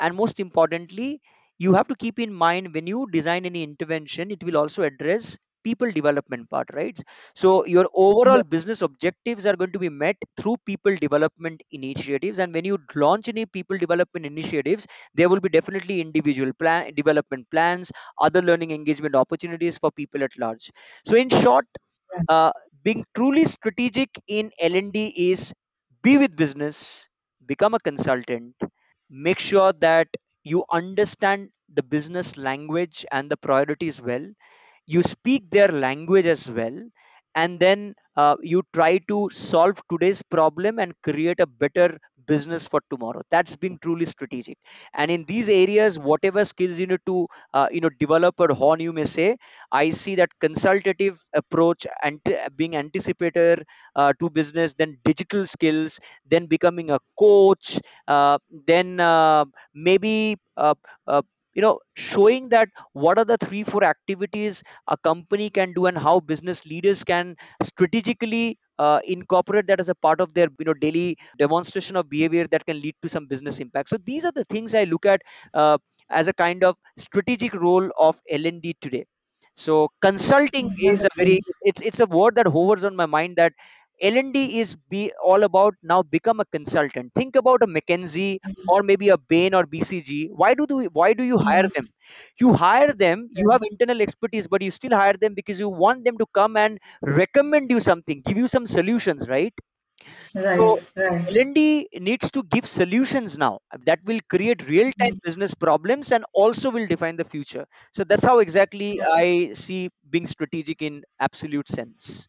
and 0.00 0.16
most 0.16 0.40
importantly 0.40 1.20
you 1.58 1.74
have 1.74 1.88
to 1.88 1.96
keep 1.96 2.18
in 2.18 2.32
mind 2.32 2.74
when 2.74 2.86
you 2.86 3.06
design 3.12 3.46
any 3.46 3.62
intervention 3.62 4.30
it 4.30 4.42
will 4.44 4.56
also 4.56 4.82
address 4.82 5.38
people 5.64 5.90
development 5.90 6.48
part 6.50 6.68
right? 6.72 7.00
So 7.34 7.64
your 7.66 7.88
overall 7.94 8.42
business 8.42 8.82
objectives 8.82 9.46
are 9.46 9.56
going 9.56 9.72
to 9.72 9.78
be 9.78 9.88
met 9.88 10.16
through 10.36 10.56
people 10.66 10.94
development 10.96 11.62
initiatives 11.70 12.38
and 12.38 12.52
when 12.54 12.64
you 12.64 12.78
launch 12.94 13.28
any 13.28 13.46
people 13.46 13.78
development 13.78 14.26
initiatives 14.26 14.86
there 15.14 15.28
will 15.28 15.40
be 15.40 15.48
definitely 15.48 16.00
individual 16.00 16.52
plan 16.54 16.92
development 16.94 17.50
plans 17.50 17.92
other 18.18 18.42
learning 18.42 18.70
engagement 18.70 19.14
opportunities 19.14 19.78
for 19.78 19.90
people 19.90 20.22
at 20.22 20.36
large. 20.38 20.70
So 21.06 21.16
in 21.16 21.28
short 21.28 21.66
uh, 22.28 22.52
being 22.82 23.04
truly 23.14 23.44
strategic 23.44 24.10
in 24.28 24.50
l&d 24.60 24.98
is 25.30 25.52
be 26.02 26.18
with 26.18 26.36
business 26.36 27.08
become 27.46 27.74
a 27.74 27.80
consultant 27.88 28.54
make 29.10 29.38
sure 29.38 29.72
that 29.72 30.08
you 30.44 30.64
understand 30.72 31.50
the 31.68 31.82
business 31.82 32.36
language 32.36 33.04
and 33.12 33.30
the 33.30 33.36
priorities 33.36 34.00
well 34.00 34.26
you 34.86 35.02
speak 35.02 35.50
their 35.50 35.68
language 35.68 36.26
as 36.26 36.50
well 36.50 36.78
and 37.34 37.58
then 37.60 37.94
uh, 38.16 38.36
you 38.42 38.62
try 38.74 38.98
to 39.08 39.30
solve 39.32 39.80
today's 39.90 40.22
problem 40.22 40.78
and 40.78 40.92
create 41.02 41.40
a 41.40 41.46
better 41.46 41.98
business 42.26 42.68
for 42.68 42.80
tomorrow. 42.90 43.20
That's 43.30 43.56
being 43.56 43.78
truly 43.82 44.04
strategic. 44.06 44.58
And 44.94 45.10
in 45.10 45.24
these 45.24 45.48
areas 45.48 45.98
whatever 45.98 46.44
skills 46.44 46.78
you 46.78 46.86
need 46.86 47.00
to 47.06 47.26
uh, 47.54 47.68
you 47.72 47.80
know 47.80 47.90
develop 47.98 48.34
or 48.38 48.48
hone 48.54 48.80
you 48.80 48.92
may 48.92 49.04
say 49.04 49.36
i 49.72 49.90
see 49.90 50.14
that 50.16 50.30
consultative 50.40 51.18
approach 51.34 51.86
and 52.02 52.20
being 52.56 52.72
anticipator 52.72 53.62
uh, 53.96 54.12
to 54.20 54.30
business 54.30 54.74
then 54.74 54.98
digital 55.04 55.46
skills 55.46 55.98
then 56.26 56.46
becoming 56.46 56.90
a 56.90 56.98
coach 57.18 57.78
uh, 58.08 58.38
then 58.66 59.00
uh, 59.00 59.44
maybe 59.74 60.36
uh, 60.56 60.74
you 61.54 61.62
know 61.62 61.78
showing 61.96 62.48
that 62.48 62.68
what 62.92 63.18
are 63.18 63.24
the 63.24 63.36
three 63.38 63.62
four 63.64 63.82
activities 63.84 64.62
a 64.88 64.96
company 64.96 65.48
can 65.50 65.72
do 65.72 65.86
and 65.86 65.98
how 65.98 66.18
business 66.20 66.64
leaders 66.66 67.04
can 67.04 67.36
strategically 67.62 68.58
uh, 68.78 69.00
incorporate 69.06 69.66
that 69.66 69.80
as 69.80 69.88
a 69.88 69.94
part 69.94 70.20
of 70.20 70.34
their 70.34 70.48
you 70.58 70.64
know 70.64 70.74
daily 70.74 71.16
demonstration 71.38 71.96
of 71.96 72.08
behavior 72.08 72.46
that 72.48 72.64
can 72.66 72.80
lead 72.80 72.94
to 73.02 73.08
some 73.08 73.26
business 73.26 73.60
impact. 73.60 73.88
So 73.90 73.96
these 73.98 74.24
are 74.24 74.32
the 74.32 74.44
things 74.44 74.74
i 74.74 74.84
look 74.84 75.06
at 75.06 75.22
uh, 75.54 75.78
as 76.10 76.28
a 76.28 76.32
kind 76.32 76.64
of 76.64 76.76
strategic 76.96 77.54
role 77.54 77.90
of 77.98 78.20
l&d 78.28 78.76
today. 78.80 79.04
So 79.54 79.88
consulting 80.00 80.74
is 80.80 81.04
a 81.04 81.08
very 81.16 81.40
it's 81.62 81.80
it's 81.82 82.00
a 82.00 82.06
word 82.06 82.36
that 82.36 82.46
hovers 82.46 82.84
on 82.84 82.96
my 82.96 83.06
mind 83.06 83.36
that 83.36 83.52
l&d 84.10 84.60
is 84.60 84.76
be 84.94 85.02
all 85.22 85.42
about 85.44 85.74
now 85.82 86.02
become 86.02 86.40
a 86.40 86.44
consultant 86.56 87.12
think 87.14 87.36
about 87.36 87.62
a 87.62 87.66
mckinsey 87.76 88.38
or 88.66 88.82
maybe 88.82 89.08
a 89.10 89.18
bain 89.18 89.54
or 89.54 89.64
bcg 89.66 90.28
why 90.42 90.54
do 90.54 90.66
you 90.70 90.88
why 91.00 91.12
do 91.14 91.24
you 91.24 91.38
hire 91.38 91.68
Hmm. 91.68 91.76
them 91.76 91.88
you 92.40 92.52
hire 92.52 92.92
them 93.04 93.28
you 93.40 93.48
have 93.50 93.62
internal 93.70 94.00
expertise 94.02 94.46
but 94.48 94.62
you 94.62 94.70
still 94.70 94.96
hire 95.02 95.16
them 95.24 95.34
because 95.34 95.60
you 95.60 95.68
want 95.68 96.04
them 96.04 96.18
to 96.18 96.26
come 96.40 96.56
and 96.56 96.78
recommend 97.02 97.70
you 97.70 97.80
something 97.80 98.22
give 98.26 98.36
you 98.36 98.48
some 98.48 98.66
solutions 98.66 99.28
right 99.28 99.54
so 100.58 100.66
Right. 100.66 100.82
Right. 100.96 101.26
l&d 101.36 101.88
needs 102.08 102.30
to 102.36 102.42
give 102.54 102.66
solutions 102.66 103.36
now 103.38 103.58
that 103.88 104.00
will 104.04 104.20
create 104.34 104.66
real 104.68 104.90
time 105.02 105.14
Hmm. 105.14 105.18
business 105.24 105.54
problems 105.54 106.12
and 106.12 106.24
also 106.34 106.70
will 106.70 106.86
define 106.94 107.16
the 107.16 107.24
future 107.34 107.64
so 107.92 108.04
that's 108.04 108.24
how 108.30 108.38
exactly 108.46 108.90
i 109.16 109.52
see 109.64 109.82
being 110.10 110.26
strategic 110.26 110.82
in 110.90 111.02
absolute 111.28 111.68
sense 111.78 112.28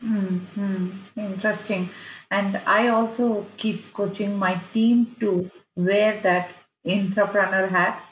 Hmm. 0.00 0.38
Hmm. 0.54 0.90
Interesting. 1.16 1.90
And 2.30 2.56
I 2.66 2.88
also 2.88 3.46
keep 3.56 3.92
coaching 3.92 4.36
my 4.38 4.60
team 4.72 5.16
to 5.20 5.50
wear 5.76 6.20
that 6.22 6.50
entrepreneur 6.86 7.66
hat 7.66 8.02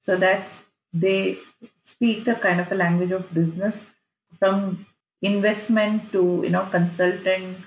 so 0.00 0.16
that 0.16 0.48
they 0.92 1.38
speak 1.82 2.24
the 2.24 2.34
kind 2.34 2.60
of 2.60 2.70
a 2.72 2.74
language 2.74 3.10
of 3.12 3.32
business 3.32 3.80
from 4.38 4.86
investment 5.22 6.10
to 6.12 6.40
you 6.44 6.50
know 6.50 6.66
consulting 6.70 7.62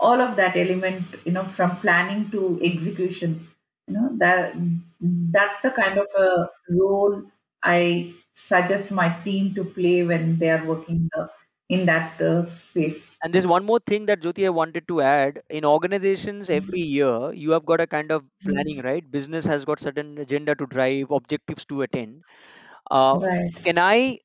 all 0.00 0.20
of 0.20 0.36
that 0.36 0.56
element 0.56 1.04
you 1.24 1.32
know 1.32 1.44
from 1.44 1.76
planning 1.80 2.30
to 2.30 2.58
execution 2.62 3.46
you 3.86 3.94
know 3.94 4.08
that 4.16 4.54
that's 5.36 5.60
the 5.60 5.70
kind 5.70 5.98
of 5.98 6.06
a 6.18 6.48
role 6.70 7.22
i 7.62 8.12
suggest 8.32 8.90
my 8.90 9.08
team 9.24 9.54
to 9.54 9.64
play 9.64 10.02
when 10.02 10.38
they 10.38 10.48
are 10.50 10.64
working 10.64 11.08
uh, 11.18 11.26
in 11.68 11.86
that 11.86 12.20
uh, 12.20 12.42
space 12.44 13.18
And 13.22 13.32
there's 13.32 13.46
one 13.46 13.64
more 13.64 13.80
thing 13.80 14.06
that 14.06 14.20
Jyoti 14.20 14.44
I 14.46 14.50
wanted 14.50 14.86
to 14.88 15.00
add. 15.00 15.42
In 15.48 15.64
organizations, 15.64 16.50
every 16.50 16.80
year 16.80 17.32
you 17.32 17.52
have 17.52 17.64
got 17.64 17.80
a 17.80 17.86
kind 17.86 18.10
of 18.12 18.24
planning, 18.44 18.82
right? 18.82 19.08
Business 19.10 19.46
has 19.46 19.64
got 19.64 19.80
certain 19.80 20.18
agenda 20.18 20.54
to 20.54 20.66
drive, 20.66 21.10
objectives 21.10 21.64
to 21.66 21.82
attain. 21.82 22.22
Uh, 22.90 23.20
right 23.20 23.54
can 23.64 23.78
I 23.78 24.18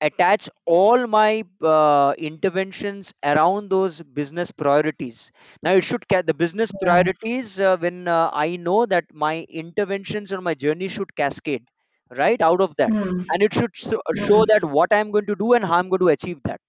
attach 0.00 0.50
all 0.66 1.06
my 1.06 1.44
uh, 1.62 2.14
interventions 2.18 3.14
around 3.24 3.70
those 3.70 4.02
business 4.02 4.50
priorities? 4.52 5.32
Now 5.62 5.72
it 5.74 5.84
should 5.84 6.08
ca- 6.08 6.22
the 6.22 6.34
business 6.34 6.72
yeah. 6.72 6.78
priorities 6.80 7.60
uh, 7.60 7.76
when 7.78 8.08
uh, 8.08 8.30
I 8.32 8.56
know 8.56 8.86
that 8.86 9.06
my 9.14 9.46
interventions 9.50 10.32
on 10.32 10.44
my 10.44 10.54
journey 10.54 10.88
should 10.88 11.16
cascade 11.16 11.66
right 12.10 12.40
out 12.42 12.60
of 12.60 12.76
that, 12.78 12.94
Hmm. 12.94 13.20
and 13.32 13.42
it 13.42 13.54
should 13.54 13.76
so- 13.76 14.02
show 14.16 14.44
Hmm. 14.44 14.46
that 14.46 14.64
what 14.64 14.92
I'm 14.92 15.10
going 15.12 15.26
to 15.26 15.36
do 15.36 15.54
and 15.54 15.64
how 15.64 15.74
I'm 15.78 15.88
going 15.90 16.00
to 16.00 16.08
achieve 16.08 16.42
that 16.44 16.60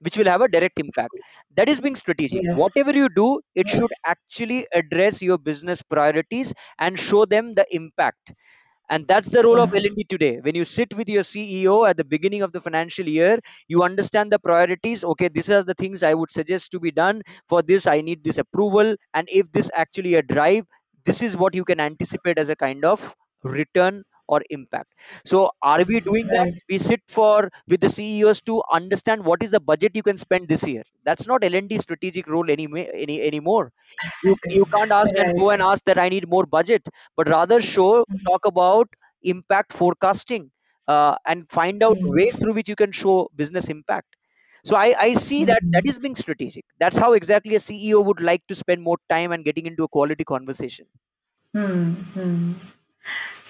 which 0.00 0.16
will 0.16 0.30
have 0.32 0.42
a 0.42 0.48
direct 0.48 0.78
impact 0.80 1.14
that 1.56 1.68
is 1.68 1.80
being 1.80 1.96
strategic 1.96 2.42
yes 2.42 2.60
whatever 2.62 2.92
you 2.92 3.08
do 3.08 3.40
it 3.54 3.68
should 3.68 3.92
actually 4.04 4.66
address 4.72 5.22
your 5.22 5.38
business 5.38 5.82
priorities 5.82 6.54
and 6.78 6.98
show 6.98 7.24
them 7.24 7.54
the 7.54 7.66
impact 7.70 8.32
and 8.90 9.06
that's 9.06 9.28
the 9.28 9.42
role 9.42 9.60
of 9.60 9.72
yeah 9.72 9.80
L&D 9.80 10.04
today. 10.08 10.40
When 10.40 10.54
you 10.56 10.64
sit 10.64 10.94
with 10.94 11.08
your 11.08 11.22
CEO 11.22 11.84
at 11.86 11.96
the 11.96 12.04
beginning 12.04 12.42
of 12.42 12.52
the 12.52 12.60
financial 12.60 13.08
year, 13.08 13.38
you 13.68 13.82
understand 13.84 14.32
the 14.32 14.38
priorities. 14.40 15.04
Okay, 15.04 15.28
these 15.28 15.48
are 15.50 15.62
the 15.62 15.74
things 15.74 16.02
I 16.02 16.14
would 16.14 16.30
suggest 16.30 16.72
to 16.72 16.80
be 16.80 16.90
done. 16.90 17.22
For 17.48 17.62
this, 17.62 17.86
I 17.86 18.00
need 18.00 18.24
this 18.24 18.38
approval. 18.38 18.96
And 19.14 19.28
if 19.30 19.50
this 19.52 19.70
actually 19.74 20.14
a 20.16 20.22
drive, 20.22 20.66
this 21.04 21.22
is 21.22 21.36
what 21.36 21.54
you 21.54 21.64
can 21.64 21.78
anticipate 21.80 22.38
as 22.38 22.50
a 22.50 22.56
kind 22.56 22.84
of 22.84 23.14
return 23.44 24.02
or 24.30 24.42
impact. 24.50 24.94
So 25.26 25.50
are 25.62 25.84
we 25.86 26.00
doing 26.00 26.28
that? 26.32 26.48
right 26.48 26.62
We 26.70 26.78
sit 26.78 27.02
for 27.08 27.50
with 27.68 27.80
the 27.82 27.88
CEOs 27.90 28.40
to 28.42 28.62
understand 28.72 29.24
what 29.24 29.42
is 29.42 29.50
the 29.50 29.60
budget 29.60 29.96
you 29.96 30.02
can 30.04 30.16
spend 30.16 30.48
this 30.48 30.66
year. 30.66 30.84
That's 31.04 31.26
not 31.26 31.44
L&D 31.44 31.78
strategic 31.78 32.26
role 32.28 32.50
any, 32.50 32.66
any 33.06 33.20
anymore. 33.22 33.72
You, 34.22 34.36
you 34.48 34.64
can't 34.74 34.92
ask 34.92 35.16
and 35.18 35.34
right 35.34 35.42
go 35.42 35.50
and 35.50 35.62
ask 35.62 35.84
that 35.84 35.98
I 35.98 36.08
need 36.08 36.28
more 36.28 36.46
budget 36.46 36.86
but 37.16 37.28
rather 37.28 37.60
show 37.60 38.04
talk 38.26 38.44
about 38.46 38.88
impact 39.22 39.72
forecasting 39.72 40.50
uh, 40.88 41.16
and 41.26 41.48
find 41.50 41.82
out 41.82 41.98
ways 42.02 42.36
Hmm. 42.36 42.42
through 42.42 42.54
which 42.54 42.68
you 42.68 42.76
can 42.76 42.92
show 42.92 43.30
business 43.36 43.68
impact 43.68 44.16
so 44.64 44.76
I, 44.76 44.94
I 44.98 45.14
see 45.14 45.44
that 45.46 45.62
that 45.72 45.82
Hmm. 45.82 45.90
is 45.92 45.98
being 45.98 46.14
strategic 46.14 46.64
that's 46.78 46.98
how 46.98 47.12
exactly 47.14 47.54
a 47.54 47.58
ceo 47.58 48.04
would 48.04 48.20
like 48.20 48.46
to 48.48 48.54
spend 48.54 48.82
more 48.82 48.98
time 49.08 49.32
and 49.32 49.44
getting 49.44 49.66
into 49.66 49.84
a 49.84 49.88
quality 49.88 50.24
conversation 50.24 50.86
Hmm. 51.54 51.92
Hmm. 52.14 52.54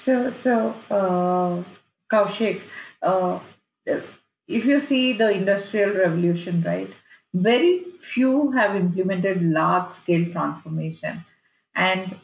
So, 0.04 0.30
so 0.30 0.74
uh, 0.90 1.62
Kaushik, 2.10 2.60
uh, 3.02 3.38
if 3.86 4.64
you 4.64 4.80
see 4.80 5.12
the 5.12 5.30
industrial 5.30 5.90
revolution, 5.96 6.62
right, 6.62 6.90
very 7.34 7.84
few 8.00 8.50
have 8.52 8.74
implemented 8.76 9.42
large 9.42 9.88
scale 9.88 10.30
transformation. 10.32 11.24
And 11.74 12.16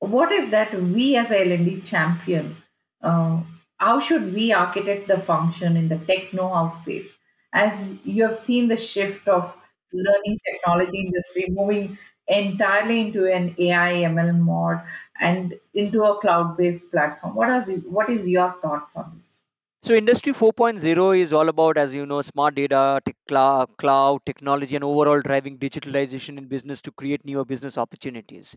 what 0.00 0.32
is 0.32 0.50
that 0.50 0.74
we 0.80 1.16
as 1.16 1.30
L&D 1.32 1.82
champion, 1.82 2.56
uh, 3.02 3.40
how 3.78 4.00
should 4.00 4.34
we 4.34 4.52
architect 4.52 5.08
the 5.08 5.18
function 5.18 5.76
in 5.76 5.88
the 5.88 5.98
tech 5.98 6.32
know-how 6.32 6.68
space? 6.70 7.14
As 7.52 7.94
you 8.04 8.24
have 8.24 8.36
seen 8.36 8.68
the 8.68 8.76
shift 8.76 9.28
of 9.28 9.54
learning 9.92 10.38
technology 10.50 11.06
industry 11.06 11.46
moving 11.50 11.98
entirely 12.32 13.00
into 13.00 13.26
an 13.26 13.54
AI 13.58 13.92
ML 14.10 14.38
mod 14.38 14.80
and 15.20 15.54
into 15.74 16.02
a 16.04 16.18
cloud-based 16.20 16.90
platform. 16.90 17.34
What 17.34 17.50
is 17.50 17.84
what 17.84 18.10
is 18.10 18.26
your 18.28 18.54
thoughts 18.62 18.96
on 18.96 19.12
this? 19.18 19.42
So 19.84 19.94
Industry 19.94 20.32
4.0 20.32 21.18
is 21.18 21.32
all 21.32 21.48
about, 21.48 21.76
as 21.76 21.92
you 21.92 22.06
know, 22.06 22.22
smart 22.22 22.54
data, 22.54 23.00
cloud, 23.26 23.68
cloud 23.78 24.20
technology, 24.24 24.76
and 24.76 24.84
overall 24.84 25.20
driving 25.20 25.58
digitalization 25.58 26.38
in 26.38 26.44
business 26.44 26.80
to 26.82 26.92
create 26.92 27.24
newer 27.24 27.44
business 27.44 27.76
opportunities. 27.76 28.56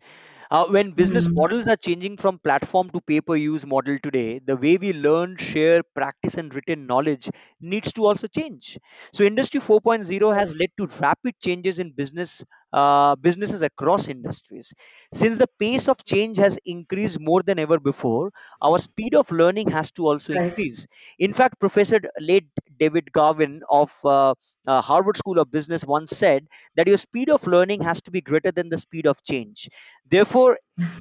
Uh, 0.52 0.66
when 0.68 0.92
business 0.92 1.28
Mm. 1.28 1.36
models 1.36 1.68
are 1.68 1.76
changing 1.76 2.18
from 2.18 2.40
platform 2.40 2.90
to 2.92 3.02
pay-per-use 3.02 3.66
model 3.66 3.98
today, 4.04 4.40
the 4.40 4.56
way 4.58 4.78
we 4.78 4.94
learn, 4.94 5.36
share, 5.38 5.82
practice, 5.96 6.36
and 6.36 6.54
retain 6.54 6.86
knowledge 6.86 7.30
needs 7.60 7.92
to 7.94 8.06
also 8.06 8.28
change. 8.28 8.78
So 9.14 9.24
Industry 9.24 9.60
4.0 9.62 10.32
has 10.36 10.54
led 10.54 10.70
to 10.78 10.88
rapid 11.00 11.36
changes 11.40 11.80
in 11.80 11.92
business 11.92 12.44
uh, 12.74 13.16
businesses 13.16 13.62
across 13.62 14.08
industries. 14.10 14.74
Since 15.14 15.38
the 15.38 15.48
pace 15.60 15.88
of 15.88 16.04
change 16.04 16.38
has 16.38 16.60
increased 16.66 17.20
more 17.20 17.42
than 17.42 17.58
ever 17.60 17.80
before, 17.80 18.32
our 18.62 18.78
speed 18.78 19.16
of 19.16 19.32
learning 19.32 19.70
has 19.72 19.92
to 19.94 20.06
also 20.08 20.34
Right. 20.34 20.56
increase 20.56 20.88
in 21.20 21.34
fact, 21.34 21.60
Professor 21.60 22.00
late 22.20 22.50
David 22.80 23.12
Garvin 23.12 23.62
of 23.70 23.92
uh, 24.04 24.34
uh, 24.68 24.82
Harvard 24.82 25.18
School 25.18 25.40
of 25.40 25.52
Business 25.52 25.84
once 25.86 26.12
said 26.12 26.48
that 26.76 26.88
your 26.88 26.98
speed 26.98 27.30
of 27.30 27.46
learning 27.48 27.82
has 27.84 28.02
to 28.02 28.12
be 28.12 28.22
greater 28.22 28.52
than 28.52 28.70
the 28.70 28.78
speed 28.78 29.06
of 29.06 29.24
change. 29.24 29.70
Therefore, 30.10 30.58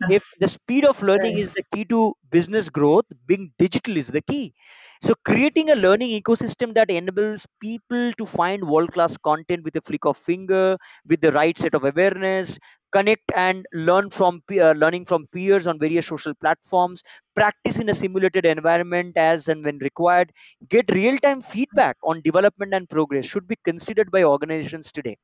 if 0.09 0.25
the 0.39 0.49
speed 0.49 0.85
of 0.85 1.03
learning 1.03 1.37
Right. 1.37 1.39
is 1.39 1.53
the 1.53 1.65
key 1.73 1.85
to 1.87 2.15
business 2.31 2.69
growth, 2.71 3.05
being 3.27 3.53
digital 3.59 3.97
is 3.97 4.09
the 4.09 4.23
key. 4.23 4.55
So, 5.03 5.15
creating 5.25 5.71
a 5.71 5.75
learning 5.75 6.11
ecosystem 6.21 6.75
that 6.75 6.91
enables 6.91 7.47
people 7.61 8.13
to 8.15 8.27
find 8.27 8.67
world 8.69 8.93
class 8.93 9.17
content 9.19 9.63
with 9.65 9.77
a 9.77 9.83
flick 9.83 10.05
of 10.07 10.17
finger, 10.17 10.77
with 11.07 11.21
the 11.21 11.33
right 11.33 11.57
set 11.59 11.75
of 11.75 11.85
awareness, 11.85 12.59
connect 12.93 13.31
and 13.35 13.67
learn 13.73 14.09
from 14.11 14.43
pe- 14.49 14.59
uh, 14.61 14.73
learning 14.75 15.05
from 15.05 15.27
peers 15.29 15.67
on 15.67 15.79
various 15.79 16.07
social 16.07 16.35
platforms 16.35 17.03
practice 17.35 17.79
in 17.79 17.89
a 17.89 17.95
simulated 17.95 18.47
environment 18.47 19.17
as 19.17 19.49
and 19.49 19.65
when 19.65 19.79
required, 19.79 20.33
get 20.69 20.91
real 20.93 21.19
time 21.19 21.41
feedback 21.41 21.97
on 22.05 22.21
development 22.23 22.73
and 22.75 22.89
progress 22.89 23.27
should 23.27 23.47
be 23.49 23.57
considered 23.65 24.11
by 24.11 24.23
organizations 24.23 24.93
today. 24.93 25.17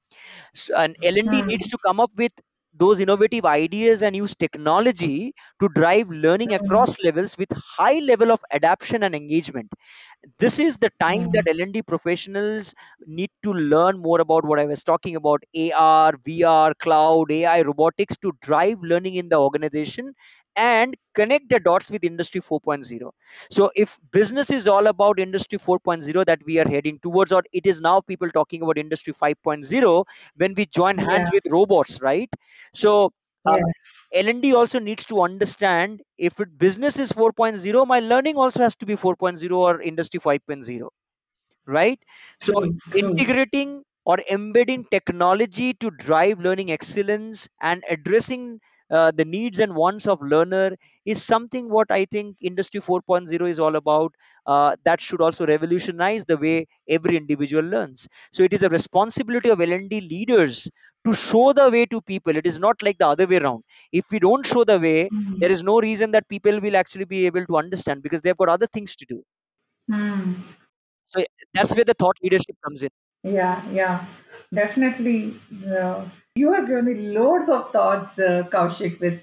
So, 0.55 0.74
and 0.76 0.96
L&D 1.03 1.42
needs 1.42 1.66
to 1.68 1.78
come 1.84 2.01
up 2.01 2.11
with 2.16 2.32
those 2.81 3.01
innovative 3.01 3.45
ideas 3.47 4.03
and 4.03 4.16
use 4.16 4.35
technology 4.35 5.35
to 5.61 5.68
drive 5.70 6.09
learning 6.11 6.55
across 6.55 6.97
levels 7.05 7.37
with 7.39 7.49
high 7.55 7.99
level 8.01 8.33
of 8.33 8.41
adaptation 8.53 9.03
and 9.05 9.14
engagement 9.14 9.70
this 10.39 10.59
is 10.59 10.76
the 10.78 10.91
time 11.01 11.28
that. 11.33 11.45
L&D 11.49 11.83
professionals 11.83 12.74
need 13.07 13.31
to 13.43 13.53
learn 13.53 13.99
more 13.99 14.20
about 14.20 14.45
what 14.45 14.59
I 14.61 14.64
was 14.66 14.83
talking 14.85 15.16
about 15.16 15.43
AR, 15.55 16.14
VR, 16.24 16.74
cloud, 16.74 17.31
AI, 17.31 17.62
robotics 17.62 18.16
to 18.18 18.33
drive 18.41 18.78
learning 18.83 19.14
in 19.16 19.28
the 19.28 19.37
organization 19.39 20.14
and 20.64 20.96
connect 21.14 21.48
the 21.50 21.58
dots 21.61 21.90
with 21.90 22.04
industry 22.04 22.40
4.0 22.40 23.12
so 23.50 23.70
if 23.74 23.98
business 24.12 24.50
is 24.50 24.68
all 24.68 24.86
about 24.88 25.18
industry 25.18 25.58
4.0 25.58 26.24
that 26.26 26.44
we 26.44 26.58
are 26.58 26.68
heading 26.68 26.98
towards 27.00 27.32
or 27.32 27.42
it 27.52 27.66
is 27.66 27.80
now 27.80 28.00
people 28.00 28.28
talking 28.30 28.62
about 28.62 28.78
industry 28.78 29.12
5.0 29.12 30.04
when 30.36 30.54
we 30.54 30.66
join 30.66 30.98
hands 30.98 31.30
Yeah. 31.30 31.32
with 31.32 31.46
robots 31.48 32.00
right 32.00 32.30
so 32.74 33.12
uh, 33.46 33.56
Yes. 33.56 34.04
L&D 34.12 34.54
also 34.54 34.78
needs 34.80 35.06
to 35.06 35.20
understand 35.22 36.02
if 36.18 36.40
it 36.40 36.58
business 36.58 36.98
is 36.98 37.12
4.0, 37.12 37.86
my 37.86 38.00
learning 38.00 38.36
also 38.36 38.62
has 38.62 38.74
to 38.76 38.86
be 38.86 38.96
4.0 38.96 39.50
or 39.56 39.80
industry 39.80 40.20
5.0 40.20 40.88
right? 41.66 42.00
So 42.40 42.52
True. 42.52 42.78
True. 42.98 43.18
integrating 43.18 43.84
or 44.04 44.18
embedding 44.30 44.86
technology 44.90 45.74
to 45.74 45.90
drive 45.90 46.40
learning 46.40 46.70
excellence 46.72 47.48
and 47.61 47.84
addressing 47.88 48.61
uh, 48.91 49.11
the 49.12 49.24
needs 49.24 49.59
and 49.61 49.74
wants 49.74 50.07
of 50.07 50.20
learner 50.22 50.76
is 51.05 51.22
something 51.22 51.68
what 51.70 51.91
I 51.91 52.05
think 52.05 52.36
Industry 52.41 52.80
4.0 52.80 53.49
is 53.49 53.61
all 53.61 53.76
about. 53.76 54.14
Uh, 54.47 54.76
that 54.84 55.01
should 55.01 55.20
also 55.20 55.47
revolutionize 55.47 56.24
the 56.24 56.36
way 56.36 56.66
every 56.88 57.16
individual 57.16 57.64
learns. 57.64 58.09
So 58.32 58.43
it 58.43 58.53
is 58.53 58.62
a 58.62 58.68
responsibility 58.68 59.49
of 59.51 59.61
L&D 59.61 60.01
leaders 60.01 60.68
to 61.07 61.12
show 61.14 61.53
the 61.53 61.70
way 61.70 61.86
to 61.86 62.01
people. 62.03 62.36
It 62.36 62.47
is 62.47 62.59
not 62.59 62.82
like 62.82 62.99
the 62.99 63.07
other 63.07 63.26
way 63.26 63.36
around. 63.38 63.64
If 63.93 64.05
we 64.11 64.18
don't 64.18 64.45
show 64.45 64.64
the 64.64 64.78
way, 64.78 65.12
Mm. 65.12 65.41
there 65.41 65.51
is 65.51 65.62
no 65.62 65.80
reason 65.80 66.11
that 66.12 66.28
people 66.28 66.61
will 66.61 66.76
actually 66.76 67.05
be 67.07 67.26
able 67.26 67.47
to 67.47 67.57
understand 67.57 68.03
because 68.03 68.20
they've 68.20 68.36
got 68.36 68.49
other 68.49 68.66
things 68.66 68.97
to 68.97 69.07
do. 69.07 69.24
Mm. 69.91 70.57
So 71.07 71.22
that's 71.53 71.74
where 71.74 71.84
the 71.84 71.93
thought 71.95 72.16
leadership 72.22 72.57
comes 72.64 72.82
in. 72.82 72.88
Yeah, 73.22 73.68
yeah, 73.70 74.07
definitely. 74.53 75.36
Uh, 75.66 76.09
you 76.41 76.53
have 76.53 76.66
given 76.68 76.86
me 76.86 76.95
loads 77.18 77.49
of 77.49 77.70
thoughts, 77.72 78.18
uh, 78.18 78.43
Kaushik, 78.53 79.01
with 79.01 79.20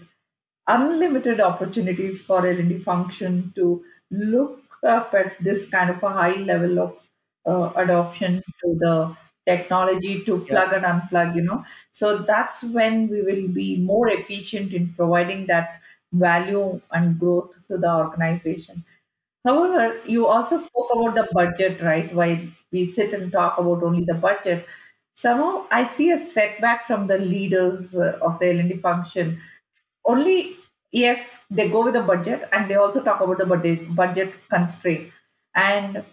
unlimited 0.67 1.39
opportunities 1.39 2.21
for 2.21 2.45
L&D 2.47 2.79
function 2.79 3.51
to 3.55 3.83
look 4.11 4.61
up 4.83 5.13
at 5.13 5.41
this 5.43 5.67
kind 5.69 5.89
of 5.89 6.03
a 6.03 6.09
high 6.09 6.35
level 6.51 6.79
of 6.79 6.97
uh, 7.45 7.71
adoption 7.81 8.41
to 8.63 8.75
the 8.79 9.15
technology 9.45 10.23
to 10.25 10.45
Yeah. 10.49 10.65
plug 10.65 10.73
and 10.73 10.85
unplug, 10.85 11.35
you 11.35 11.41
know. 11.43 11.63
So 11.91 12.17
that's 12.19 12.63
when 12.63 13.07
we 13.07 13.21
will 13.21 13.47
be 13.47 13.69
more 13.81 14.09
efficient 14.09 14.73
in 14.73 14.93
providing 14.93 15.47
that 15.47 15.79
value 16.11 16.81
and 16.91 17.17
growth 17.19 17.55
to 17.69 17.77
the 17.77 17.93
organization. 17.93 18.83
However, 19.45 19.99
you 20.05 20.27
also 20.27 20.57
spoke 20.57 20.89
about 20.93 21.15
the 21.15 21.27
budget, 21.33 21.81
right? 21.81 22.13
While 22.13 22.39
we 22.71 22.85
sit 22.85 23.13
and 23.13 23.31
talk 23.31 23.57
about 23.57 23.81
only 23.83 24.03
the 24.05 24.13
budget, 24.13 24.65
somehow 25.23 25.65
I 25.71 25.85
see 25.85 26.11
a 26.11 26.17
setback 26.17 26.85
from 26.87 27.07
the 27.07 27.17
leaders 27.17 27.95
uh, 27.95 28.17
of 28.21 28.39
the 28.39 28.49
L&D 28.49 28.77
function. 28.77 29.41
Only 30.05 30.55
yes 30.91 31.39
they 31.51 31.69
go 31.69 31.83
with 31.83 31.93
the 31.93 32.01
budget 32.01 32.47
and 32.53 32.69
they 32.69 32.75
also 32.75 33.03
talk 33.03 33.19
about 33.21 33.37
the 33.37 33.45
budget 33.45 33.93
budget 33.95 34.33
constraint. 34.49 35.11
And 35.55 36.03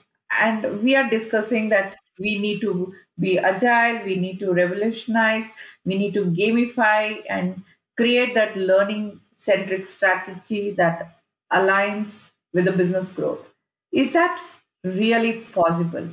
and 0.40 0.82
we 0.82 0.96
are 0.96 1.08
discussing 1.08 1.68
that 1.70 1.96
we 2.18 2.38
need 2.38 2.60
to 2.60 2.94
be 3.20 3.38
agile 3.38 4.04
we 4.04 4.16
need 4.16 4.38
to 4.40 4.52
revolutionize 4.52 5.48
we 5.84 5.96
need 5.98 6.14
to 6.14 6.24
gamify 6.40 7.22
and 7.28 7.62
create 7.96 8.34
that 8.34 8.56
learning 8.56 9.20
centric 9.34 9.86
strategy 9.86 10.72
that 10.72 11.16
aligns 11.52 12.30
with 12.52 12.64
the 12.64 12.72
business 12.72 13.08
growth. 13.08 13.46
Is 13.92 14.12
that 14.12 14.42
really 14.84 15.40
possible 15.58 16.08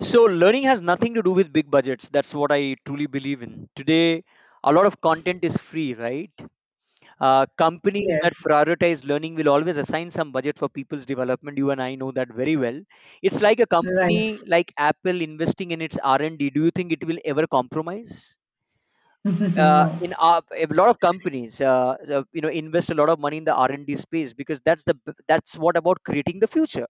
So 0.00 0.24
learning 0.24 0.64
has 0.64 0.80
nothing 0.80 1.14
to 1.14 1.22
do 1.22 1.32
with 1.32 1.52
big 1.52 1.70
budgets. 1.70 2.08
That's 2.08 2.34
what 2.34 2.50
I 2.52 2.74
truly 2.84 3.06
believe 3.06 3.42
in. 3.42 3.68
Today, 3.76 4.24
a 4.64 4.72
lot 4.72 4.86
of 4.86 5.00
content 5.00 5.44
is 5.44 5.56
free, 5.56 5.94
right? 5.94 6.30
Uh, 7.20 7.46
companies 7.58 8.18
yes 8.18 8.22
that 8.22 8.34
prioritize 8.48 9.04
learning 9.04 9.34
will 9.36 9.48
always 9.48 9.76
assign 9.78 10.10
some 10.10 10.32
budget 10.32 10.58
for 10.58 10.68
people's 10.68 11.06
development. 11.06 11.58
You 11.58 11.70
and 11.72 11.82
I 11.82 11.94
know 11.96 12.12
that 12.12 12.28
very 12.34 12.56
well. 12.56 12.80
It's 13.22 13.40
like 13.42 13.60
a 13.60 13.66
right 13.82 14.14
company 14.16 14.42
like 14.46 14.72
Apple 14.78 15.20
investing 15.22 15.72
in 15.72 15.82
its 15.82 15.98
R&D. 16.02 16.50
Do 16.50 16.64
you 16.64 16.70
think 16.72 16.92
it 16.92 17.04
will 17.06 17.18
ever 17.24 17.46
compromise? 17.46 18.38
Uh, 19.56 19.84
no 19.84 20.00
in 20.00 20.12
our, 20.14 20.40
a 20.56 20.66
lot 20.66 20.88
of 20.88 21.00
companies, 21.00 21.60
uh, 21.60 21.96
uh, 22.08 22.22
you 22.32 22.40
know, 22.40 22.48
invest 22.48 22.90
a 22.90 22.94
lot 22.94 23.08
of 23.08 23.18
money 23.18 23.38
in 23.38 23.44
the 23.44 23.52
R&D 23.54 23.96
space 23.96 24.32
because 24.32 24.60
that's 24.60 24.84
the 24.84 24.94
that's 25.26 25.56
what 25.56 25.76
about 25.76 25.98
creating 26.04 26.38
the 26.38 26.46
future 26.46 26.86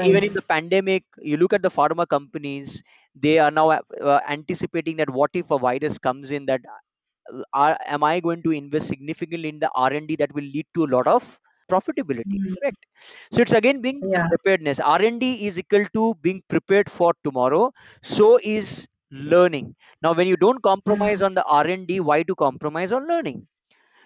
even 0.00 0.22
right 0.22 0.28
in 0.28 0.32
the 0.34 0.42
pandemic 0.42 1.04
you 1.30 1.36
look 1.36 1.52
at 1.52 1.62
the 1.62 1.70
pharma 1.70 2.06
companies 2.08 2.82
they 3.14 3.38
are 3.38 3.50
now 3.50 3.70
uh, 3.70 3.80
uh, 4.00 4.20
anticipating 4.28 4.96
that 4.96 5.10
what 5.10 5.30
if 5.34 5.50
a 5.50 5.58
virus 5.58 5.98
comes 5.98 6.30
in 6.30 6.46
that 6.46 6.60
uh, 6.74 7.42
are, 7.54 7.78
am 7.86 8.04
i 8.04 8.20
going 8.20 8.42
to 8.42 8.52
invest 8.52 8.88
significantly 8.88 9.48
in 9.48 9.58
the 9.58 9.70
r&d 9.74 10.16
that 10.16 10.32
will 10.34 10.48
lead 10.56 10.66
to 10.74 10.84
a 10.84 10.90
lot 10.96 11.06
of 11.06 11.38
profitability 11.70 12.38
Mm, 12.38 12.54
correct? 12.54 12.86
So 13.32 13.42
it's 13.42 13.52
again 13.52 13.80
being 13.82 14.02
yeah. 14.02 14.28
preparedness. 14.30 14.80
R&d 14.80 15.46
is 15.46 15.58
equal 15.58 15.86
to 15.94 16.14
being 16.16 16.42
prepared 16.48 16.90
for 16.90 17.14
tomorrow 17.24 17.72
so 18.02 18.38
is 18.42 18.88
learning. 19.10 19.76
Now 20.02 20.14
when 20.14 20.26
you 20.28 20.36
don't 20.36 20.62
compromise 20.62 21.20
Mm, 21.20 21.28
on 21.28 21.34
the 21.34 21.44
r&d 21.44 22.00
why 22.00 22.22
to 22.24 22.34
compromise 22.34 22.92
on 22.92 23.06
learning? 23.08 23.46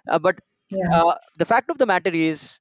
Uh, 0.08 0.18
but 0.18 0.38
yeah. 0.70 0.94
uh, 0.94 1.14
the 1.36 1.44
fact 1.44 1.70
of 1.70 1.78
the 1.78 1.86
matter 1.86 2.10
is 2.12 2.60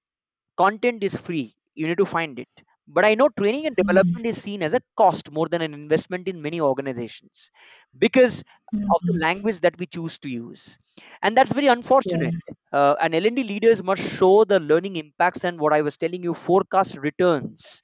content 0.57 1.03
is 1.03 1.17
free. 1.17 1.55
You 1.75 1.87
need 1.87 1.97
to 1.99 2.05
find 2.05 2.39
it 2.39 2.49
but 2.87 3.05
i 3.05 3.13
know 3.15 3.29
training 3.39 3.65
and 3.67 3.75
Mm, 3.81 3.81
development 3.81 4.25
is 4.25 4.41
seen 4.41 4.61
as 4.63 4.73
a 4.73 4.81
cost 4.97 5.31
more 5.31 5.47
than 5.49 5.61
an 5.61 5.73
investment 5.73 6.27
in 6.27 6.41
many 6.41 6.59
organizations 6.61 7.49
because 7.97 8.43
of 8.93 9.01
the 9.07 9.13
mm, 9.13 9.25
language 9.25 9.59
that 9.61 9.77
we 9.79 9.85
choose 9.85 10.17
to 10.19 10.27
use. 10.29 10.77
And 11.21 11.37
that's 11.37 11.53
very 11.53 11.67
unfortunate. 11.67 12.35
Uh, 12.73 12.95
and 13.01 13.13
lnd 13.13 13.47
leaders 13.47 13.81
must 13.81 14.01
show 14.17 14.43
the 14.43 14.59
learning 14.59 14.95
impacts 14.97 15.43
and 15.45 15.59
what 15.59 15.73
i 15.73 15.81
was 15.81 15.97
telling 15.97 16.23
you 16.23 16.33
forecast 16.33 16.95
returns 16.97 17.83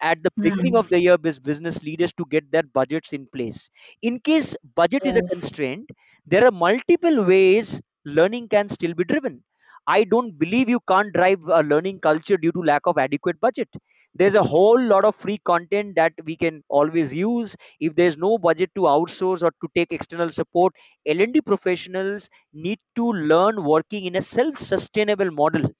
at 0.00 0.22
the 0.22 0.30
beginning 0.42 0.76
Mm, 0.76 0.80
of 0.80 0.88
the 0.90 1.00
year 1.00 1.16
with 1.22 1.42
business 1.42 1.82
leaders 1.82 2.12
to 2.12 2.24
get 2.30 2.50
their 2.52 2.62
budgets 2.62 3.12
in 3.12 3.26
place. 3.26 3.70
In 4.02 4.20
case 4.20 4.56
budget 4.76 5.04
is 5.06 5.16
a 5.16 5.22
constraint 5.22 5.90
there 6.26 6.44
are 6.46 6.50
multiple 6.52 7.24
ways 7.24 7.80
learning 8.04 8.48
can 8.48 8.68
still 8.68 8.94
be 8.94 9.04
driven. 9.04 9.42
I 9.86 10.04
don't 10.04 10.38
believe 10.38 10.68
you 10.68 10.80
can't 10.88 11.12
drive 11.12 11.40
a 11.48 11.62
learning 11.62 12.00
culture 12.00 12.36
due 12.36 12.52
to 12.52 12.60
lack 12.60 12.82
of 12.86 12.98
adequate 12.98 13.40
budget 13.40 13.68
there's 14.14 14.34
a 14.34 14.42
whole 14.42 14.80
lot 14.80 15.04
of 15.04 15.14
free 15.16 15.38
content 15.38 15.96
that 15.96 16.12
we 16.24 16.36
can 16.36 16.62
always 16.68 17.14
use. 17.14 17.56
If 17.80 17.94
there's 17.94 18.16
no 18.16 18.38
budget 18.38 18.70
to 18.74 18.82
outsource 18.82 19.42
or 19.42 19.52
to 19.62 19.68
take 19.74 19.92
external 19.92 20.30
support 20.30 20.74
l&d 21.06 21.40
professionals 21.42 22.30
need 22.52 22.80
to 22.96 23.06
learn 23.12 23.64
working 23.64 24.04
in 24.04 24.16
a 24.16 24.22
self-sustainable 24.22 25.30
model. 25.30 25.70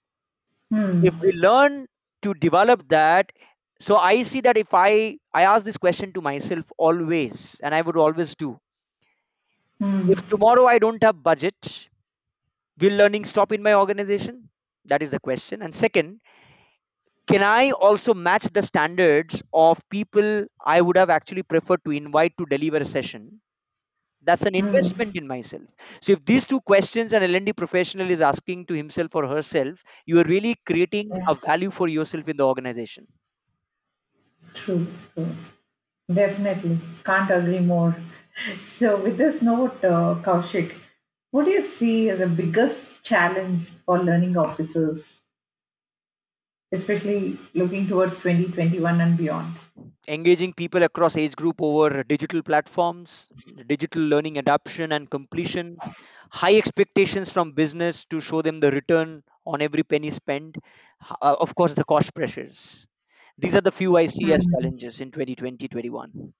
If 1.00 1.14
Hmm. 1.14 1.22
we 1.22 1.32
learn 1.32 1.86
to 2.22 2.34
develop 2.34 2.88
that 2.88 3.32
so 3.80 3.96
i 3.96 4.22
see 4.22 4.40
that 4.46 4.56
if 4.56 4.74
i 4.74 5.18
i 5.32 5.42
ask 5.42 5.64
this 5.64 5.76
question 5.86 6.12
to 6.12 6.20
myself 6.20 6.64
always 6.78 7.60
and 7.60 7.74
i 7.74 7.80
would 7.82 7.96
always 7.96 8.34
do. 8.34 8.58
If 10.12 10.20
Hmm. 10.20 10.28
tomorrow 10.28 10.66
i 10.66 10.78
don't 10.80 11.00
have 11.04 11.22
budget 11.22 11.88
will 12.80 12.96
learning 12.96 13.24
stop 13.24 13.52
in 13.52 13.62
my 13.62 13.74
organization? 13.74 14.50
That 14.86 15.02
is 15.02 15.10
the 15.10 15.20
question. 15.20 15.62
And 15.62 15.74
second 15.74 16.20
can 17.30 17.42
i 17.48 17.70
also 17.88 18.12
match 18.14 18.46
the 18.56 18.62
standards 18.68 19.42
of 19.64 19.82
people 19.94 20.28
i 20.74 20.80
would 20.86 20.96
have 21.00 21.10
actually 21.16 21.42
preferred 21.52 21.82
to 21.84 21.92
invite 21.98 22.34
to 22.38 22.46
deliver 22.54 22.78
a 22.78 22.90
session 22.94 23.22
that's 24.28 24.46
an 24.50 24.54
Hmm. 24.58 24.62
investment 24.62 25.12
in 25.22 25.26
myself 25.32 25.64
so 26.02 26.12
if 26.14 26.24
these 26.32 26.46
two 26.52 26.60
questions 26.72 27.12
an 27.14 27.22
lnd 27.30 27.56
professional 27.62 28.10
is 28.16 28.22
asking 28.32 28.66
to 28.66 28.74
himself 28.82 29.14
or 29.14 29.26
herself 29.34 29.82
you 30.06 30.20
are 30.20 30.28
really 30.34 30.54
creating 30.72 31.12
Yeah. 31.12 31.28
a 31.28 31.36
value 31.48 31.70
for 31.80 31.88
yourself 31.88 32.28
in 32.28 32.36
the 32.38 32.46
organization 32.54 33.06
True. 34.54 34.86
True. 35.14 35.34
Definitely. 36.12 36.78
Can't 37.04 37.30
agree 37.30 37.60
more. 37.60 37.96
So, 38.62 39.02
with 39.02 39.18
this 39.18 39.42
note, 39.42 39.84
uh, 39.84 40.14
Kaushik, 40.24 40.72
what 41.32 41.44
do 41.46 41.50
you 41.50 41.60
see 41.62 42.08
as 42.10 42.20
the 42.20 42.28
biggest 42.28 43.02
challenge 43.02 43.68
for 43.84 43.98
learning 44.02 44.36
officers, 44.36 45.18
especially 46.72 47.38
looking 47.54 47.86
towards 47.88 48.18
2021 48.18 49.00
and 49.00 49.16
beyond? 49.16 49.56
engaging 50.08 50.52
people 50.52 50.82
across 50.82 51.16
age 51.16 51.36
group 51.36 51.60
over 51.62 52.02
digital 52.02 52.42
platforms 52.42 53.32
digital 53.66 54.02
learning 54.12 54.36
adoption 54.38 54.92
and 54.92 55.10
completion 55.10 55.80
high 56.32 56.54
expectations 56.56 57.30
from 57.30 57.52
business 57.52 58.04
to 58.06 58.20
show 58.20 58.40
them 58.42 58.60
the 58.60 58.70
return 58.70 59.22
on 59.46 59.62
every 59.62 59.82
penny 59.82 60.10
spent 60.10 60.56
uh, 61.22 61.36
of 61.40 61.54
course 61.54 61.74
the 61.74 61.84
cost 61.84 62.14
pressures 62.14 62.86
these 63.38 63.54
are 63.54 63.60
the 63.68 63.76
few 63.80 63.96
i 63.96 64.06
see 64.06 64.32
as 64.32 64.46
Hmm. 64.46 64.54
challenges 64.54 65.00
in 65.00 65.10
2020 65.10 65.68
21 65.68 66.32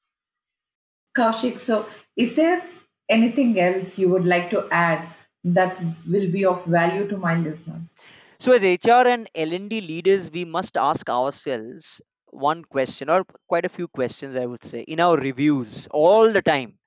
Kaushik, 1.16 1.59
so 1.59 1.87
is 2.16 2.35
there 2.37 2.66
anything 3.11 3.59
else 3.61 3.99
you 3.99 4.09
would 4.09 4.24
like 4.26 4.49
to 4.51 4.68
add 4.70 5.07
that 5.45 5.79
will 6.07 6.31
be 6.33 6.45
of 6.45 6.64
value 6.64 7.07
to 7.09 7.16
my 7.16 7.35
listeners? 7.35 7.95
So 8.41 8.53
as 8.53 8.62
hr 8.86 9.07
and 9.14 9.28
l&d 9.34 9.80
leaders 9.80 10.30
we 10.36 10.45
must 10.57 10.76
ask 10.76 11.09
ourselves 11.09 12.01
one 12.49 12.64
question 12.64 13.11
or 13.11 13.24
quite 13.53 13.64
a 13.64 13.74
few 13.76 13.89
questions 13.99 14.36
i 14.36 14.47
would 14.47 14.64
say 14.70 14.80
in 14.95 15.01
our 15.01 15.16
reviews 15.28 15.86
all 16.03 16.32
the 16.32 16.43
time 16.43 16.78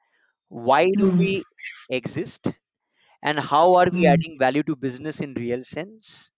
why 0.49 0.83
do 1.03 1.09
Hmm. 1.09 1.23
we 1.23 1.45
exist 1.89 2.47
and 3.23 3.39
how 3.39 3.75
are 3.75 3.89
we 3.97 4.05
Hmm. 4.05 4.15
adding 4.15 4.37
value 4.39 4.63
to 4.63 4.75
business 4.87 5.21
in 5.21 5.33
real 5.35 5.63
sense 5.63 6.31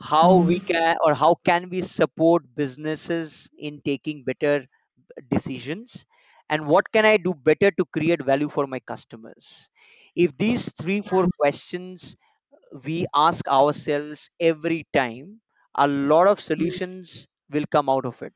how 0.00 0.38
we 0.50 0.58
Hmm. 0.58 0.72
can 0.72 0.96
or 1.04 1.14
how 1.14 1.34
can 1.50 1.68
we 1.70 1.80
support 1.80 2.44
businesses 2.54 3.50
in 3.58 3.80
taking 3.82 4.24
better 4.24 4.66
decisions 5.30 6.06
and 6.50 6.66
what 6.66 6.90
can 6.92 7.06
i 7.06 7.16
do 7.16 7.32
better 7.34 7.70
to 7.70 7.84
create 7.96 8.22
value 8.30 8.48
for 8.48 8.66
my 8.66 8.80
customers 8.92 9.70
if 10.14 10.36
these 10.38 10.64
three 10.80 11.00
four 11.02 11.26
questions 11.40 12.16
we 12.84 13.06
ask 13.14 13.46
ourselves 13.48 14.30
every 14.40 14.86
time 14.92 15.40
a 15.74 15.86
lot 15.86 16.26
of 16.28 16.40
solutions 16.40 17.26
will 17.50 17.66
come 17.76 17.88
out 17.88 18.06
of 18.06 18.20
it 18.22 18.34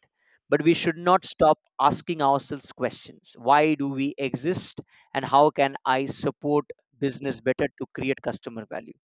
but 0.49 0.62
we 0.62 0.74
should 0.74 0.97
not 0.97 1.24
stop 1.24 1.59
asking 1.81 2.22
ourselves 2.22 2.72
questions 2.72 3.35
why 3.39 3.74
do 3.74 3.89
we 3.89 4.14
exist 4.18 4.81
and 5.14 5.24
how 5.24 5.45
can 5.51 5.76
i 5.85 6.07
support 6.07 6.64
business 7.07 7.41
better 7.41 7.68
to 7.81 7.87
create 7.95 8.20
customer 8.31 8.66
value 8.66 8.99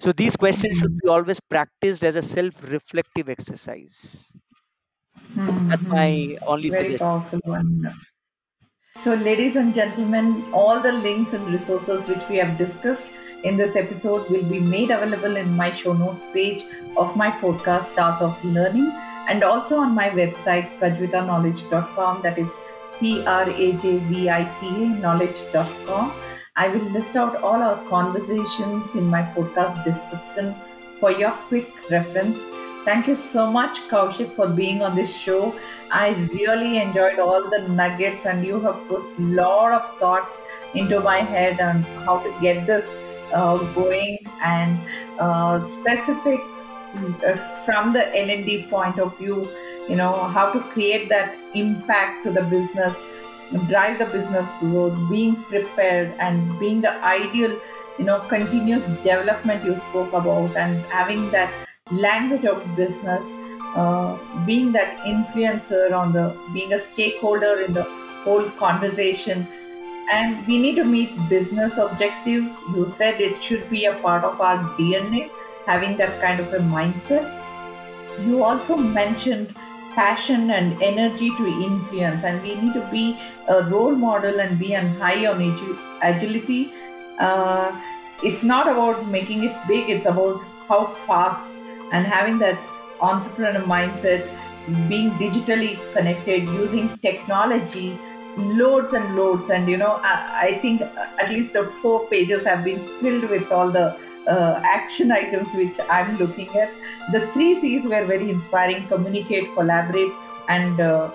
so 0.00 0.12
these 0.12 0.36
questions 0.36 0.78
should 0.78 0.98
be 1.02 1.08
always 1.08 1.40
practiced 1.40 2.04
as 2.04 2.16
a 2.16 2.22
self-reflective 2.22 3.28
exercise. 3.28 4.32
Hmm. 5.34 5.68
That's 5.68 5.82
my 5.86 6.36
only 6.46 6.70
Very 6.70 6.70
suggestion. 6.70 6.98
powerful 6.98 7.40
one. 7.44 7.92
So, 8.94 9.14
ladies 9.14 9.56
and 9.56 9.74
gentlemen, 9.74 10.52
all 10.54 10.78
the 10.80 10.92
links 10.92 11.32
and 11.32 11.44
resources 11.48 12.08
which 12.08 12.28
we 12.28 12.36
have 12.36 12.56
discussed 12.56 13.10
in 13.44 13.56
this 13.56 13.76
episode 13.76 14.28
will 14.30 14.44
be 14.44 14.60
made 14.60 14.90
available 14.90 15.36
in 15.36 15.56
my 15.56 15.72
show 15.74 15.92
notes 15.92 16.24
page 16.32 16.64
of 16.96 17.16
my 17.16 17.30
podcast, 17.30 17.84
Stars 17.84 18.20
of 18.20 18.44
Learning, 18.44 18.92
and 19.28 19.42
also 19.42 19.76
on 19.78 19.94
my 19.94 20.10
website, 20.10 20.68
prajvitaknowledge.com. 20.78 22.22
That 22.22 22.38
is 22.38 22.58
P 22.98 23.24
R 23.24 23.48
A 23.48 23.72
J 23.72 23.96
V 23.98 24.28
I 24.28 24.44
T 24.60 24.68
A 24.68 24.88
knowledge.com. 24.88 26.12
I 26.56 26.68
will 26.68 26.90
list 26.92 27.16
out 27.16 27.36
all 27.36 27.62
our 27.62 27.82
conversations 27.84 28.94
in 28.94 29.06
my 29.06 29.22
podcast 29.22 29.84
description 29.84 30.54
for 30.98 31.10
your 31.10 31.30
quick 31.48 31.90
reference. 31.90 32.40
Thank 32.84 33.08
you 33.08 33.14
so 33.14 33.50
much, 33.50 33.78
Kaushik, 33.88 34.34
for 34.34 34.48
being 34.48 34.82
on 34.82 34.96
this 34.96 35.14
show. 35.14 35.54
I 35.90 36.10
really 36.32 36.78
enjoyed 36.78 37.18
all 37.18 37.48
the 37.48 37.68
nuggets, 37.68 38.26
and 38.26 38.44
you 38.44 38.58
have 38.60 38.88
put 38.88 39.02
a 39.18 39.22
lot 39.22 39.72
of 39.72 39.98
thoughts 39.98 40.40
into 40.74 41.00
my 41.00 41.18
head 41.18 41.60
on 41.60 41.82
how 42.06 42.18
to 42.18 42.34
get 42.40 42.66
this 42.66 42.94
going 43.74 44.18
and 44.42 44.78
uh, 45.18 45.60
specific 45.60 46.40
uh, 46.94 47.36
from 47.64 47.92
the 47.92 48.04
L&D 48.16 48.66
point 48.70 48.98
of 48.98 49.16
view. 49.18 49.48
You 49.88 49.96
know 49.96 50.12
how 50.12 50.52
to 50.52 50.60
create 50.60 51.08
that 51.08 51.36
impact 51.54 52.24
to 52.24 52.30
the 52.30 52.42
business, 52.42 52.96
drive 53.68 53.98
the 53.98 54.06
business 54.06 54.46
growth, 54.60 54.98
being 55.10 55.36
prepared, 55.44 56.14
and 56.18 56.58
being 56.60 56.80
the 56.80 56.92
ideal. 57.04 57.58
You 57.98 58.04
know, 58.04 58.20
continuous 58.20 58.86
development 59.02 59.64
you 59.64 59.76
spoke 59.76 60.12
about, 60.12 60.56
and 60.56 60.84
having 60.86 61.30
that 61.32 61.52
language 61.90 62.44
of 62.44 62.64
business 62.76 63.32
uh, 63.74 64.16
being 64.46 64.72
that 64.72 64.98
influencer 64.98 65.92
on 65.92 66.12
the 66.12 66.36
being 66.52 66.72
a 66.72 66.78
stakeholder 66.78 67.60
in 67.60 67.72
the 67.72 67.84
whole 68.24 68.48
conversation 68.50 69.46
and 70.10 70.46
we 70.46 70.58
need 70.58 70.74
to 70.76 70.84
meet 70.84 71.16
business 71.28 71.78
objective. 71.78 72.44
You 72.74 72.90
said 72.90 73.20
it 73.20 73.42
should 73.42 73.68
be 73.70 73.84
a 73.84 73.94
part 73.94 74.24
of 74.24 74.40
our 74.40 74.58
dna 74.78 75.30
having 75.66 75.96
that 75.98 76.20
kind 76.20 76.40
of 76.40 76.52
a 76.52 76.58
mindset. 76.58 77.26
You 78.26 78.42
also 78.42 78.76
mentioned 78.76 79.54
passion 79.94 80.50
and 80.50 80.82
energy 80.82 81.30
to 81.30 81.46
influence 81.46 82.24
and 82.24 82.42
we 82.42 82.54
need 82.56 82.74
to 82.74 82.86
be 82.90 83.18
a 83.48 83.62
role 83.70 83.94
model 83.94 84.40
and 84.40 84.58
be 84.58 84.74
on 84.76 84.86
high 84.96 85.26
on 85.26 85.40
agi- 85.40 85.78
agility. 86.02 86.72
Uh, 87.18 87.80
it's 88.22 88.42
not 88.42 88.68
about 88.68 89.06
making 89.08 89.44
it 89.44 89.56
big 89.66 89.88
it's 89.88 90.06
about 90.06 90.40
how 90.68 90.86
fast 91.06 91.50
and 91.92 92.06
having 92.06 92.38
that 92.38 92.58
entrepreneur 93.00 93.60
mindset 93.62 94.28
being 94.88 95.10
digitally 95.12 95.78
connected 95.94 96.44
using 96.48 96.88
technology 96.98 97.98
loads 98.36 98.92
and 98.92 99.16
loads 99.16 99.50
and 99.50 99.68
you 99.68 99.76
know 99.76 100.00
i, 100.02 100.48
I 100.48 100.58
think 100.58 100.82
at 100.82 101.28
least 101.28 101.56
four 101.82 102.06
pages 102.06 102.44
have 102.44 102.64
been 102.64 102.86
filled 103.00 103.28
with 103.28 103.50
all 103.50 103.70
the 103.70 103.96
uh, 104.28 104.60
action 104.62 105.10
items 105.10 105.48
which 105.54 105.76
i'm 105.88 106.16
looking 106.18 106.48
at 106.56 106.70
the 107.12 107.26
three 107.32 107.58
C's 107.58 107.84
were 107.84 108.04
very 108.04 108.30
inspiring 108.30 108.86
communicate, 108.86 109.52
collaborate, 109.54 110.12
and 110.48 110.80
uh, 110.80 111.10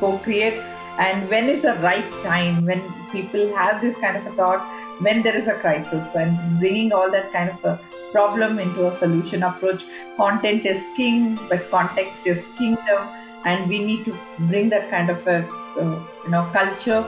co 0.00 0.18
create. 0.18 0.58
And 0.98 1.28
when 1.28 1.48
is 1.48 1.62
the 1.62 1.74
right 1.74 2.10
time, 2.24 2.66
when 2.66 2.82
people 3.10 3.54
have 3.54 3.80
this 3.80 3.96
kind 3.96 4.16
of 4.16 4.26
a 4.26 4.30
thought, 4.32 4.60
when 5.00 5.22
there 5.22 5.36
is 5.36 5.46
a 5.46 5.54
crisis, 5.54 6.04
and 6.16 6.58
bringing 6.58 6.92
all 6.92 7.10
that 7.12 7.32
kind 7.32 7.50
of 7.50 7.64
a 7.64 7.80
problem 8.10 8.58
into 8.58 8.88
a 8.88 8.96
solution 8.96 9.42
approach. 9.44 9.84
Content 10.16 10.66
is 10.66 10.82
king, 10.96 11.38
but 11.48 11.70
context 11.70 12.26
is 12.26 12.44
kingdom, 12.58 13.08
and 13.44 13.68
we 13.68 13.84
need 13.84 14.04
to 14.06 14.16
bring 14.52 14.68
that 14.70 14.90
kind 14.90 15.10
of 15.10 15.26
a 15.26 15.46
uh, 15.78 16.02
you 16.24 16.30
know 16.30 16.48
culture. 16.52 17.04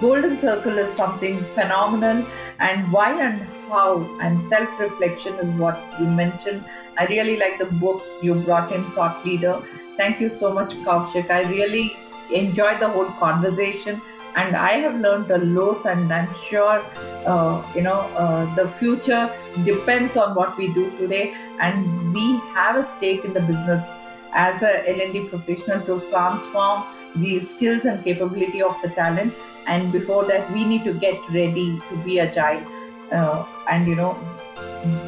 Golden 0.00 0.38
circle 0.38 0.78
is 0.78 0.92
something 0.92 1.44
phenomenal, 1.54 2.24
and 2.60 2.92
why 2.92 3.08
and 3.20 3.40
how 3.68 3.88
and 4.20 4.42
self 4.42 4.78
reflection 4.78 5.34
is 5.34 5.60
what 5.60 5.80
you 5.98 6.06
mentioned 6.06 6.64
I 6.98 7.06
really 7.06 7.36
like 7.36 7.58
the 7.58 7.66
book 7.66 8.02
you 8.20 8.34
brought 8.34 8.70
in, 8.70 8.84
Thought 8.92 9.24
Leader. 9.24 9.62
Thank 9.96 10.20
you 10.20 10.28
so 10.28 10.52
much, 10.52 10.74
Kaushik. 10.84 11.30
I 11.30 11.42
really 11.42 11.96
enjoyed 12.32 12.80
the 12.80 12.88
whole 12.88 13.10
conversation 13.12 14.00
and 14.36 14.56
I 14.56 14.72
have 14.74 14.98
learned 15.00 15.30
a 15.30 15.38
lot 15.38 15.86
and 15.86 16.12
I'm 16.12 16.28
sure, 16.48 16.80
uh, 17.26 17.62
you 17.74 17.82
know, 17.82 18.00
uh, 18.16 18.54
the 18.54 18.68
future 18.68 19.30
depends 19.64 20.16
on 20.16 20.34
what 20.34 20.56
we 20.56 20.72
do 20.72 20.90
today 20.98 21.34
and 21.60 22.14
we 22.14 22.38
have 22.54 22.76
a 22.76 22.86
stake 22.86 23.24
in 23.24 23.32
the 23.32 23.40
business 23.40 23.90
as 24.34 24.62
a 24.62 24.88
L&D 24.88 25.28
professional 25.28 25.80
to 25.86 26.00
transform 26.10 26.84
the 27.16 27.40
skills 27.40 27.84
and 27.84 28.02
capability 28.04 28.62
of 28.62 28.76
the 28.82 28.88
talent 28.90 29.34
and 29.66 29.92
before 29.92 30.24
that 30.24 30.50
we 30.52 30.64
need 30.64 30.84
to 30.84 30.94
get 30.94 31.18
ready 31.30 31.78
to 31.88 31.96
be 32.04 32.20
agile 32.20 32.64
uh, 33.12 33.44
and 33.70 33.86
you 33.86 33.94
know 33.94 34.18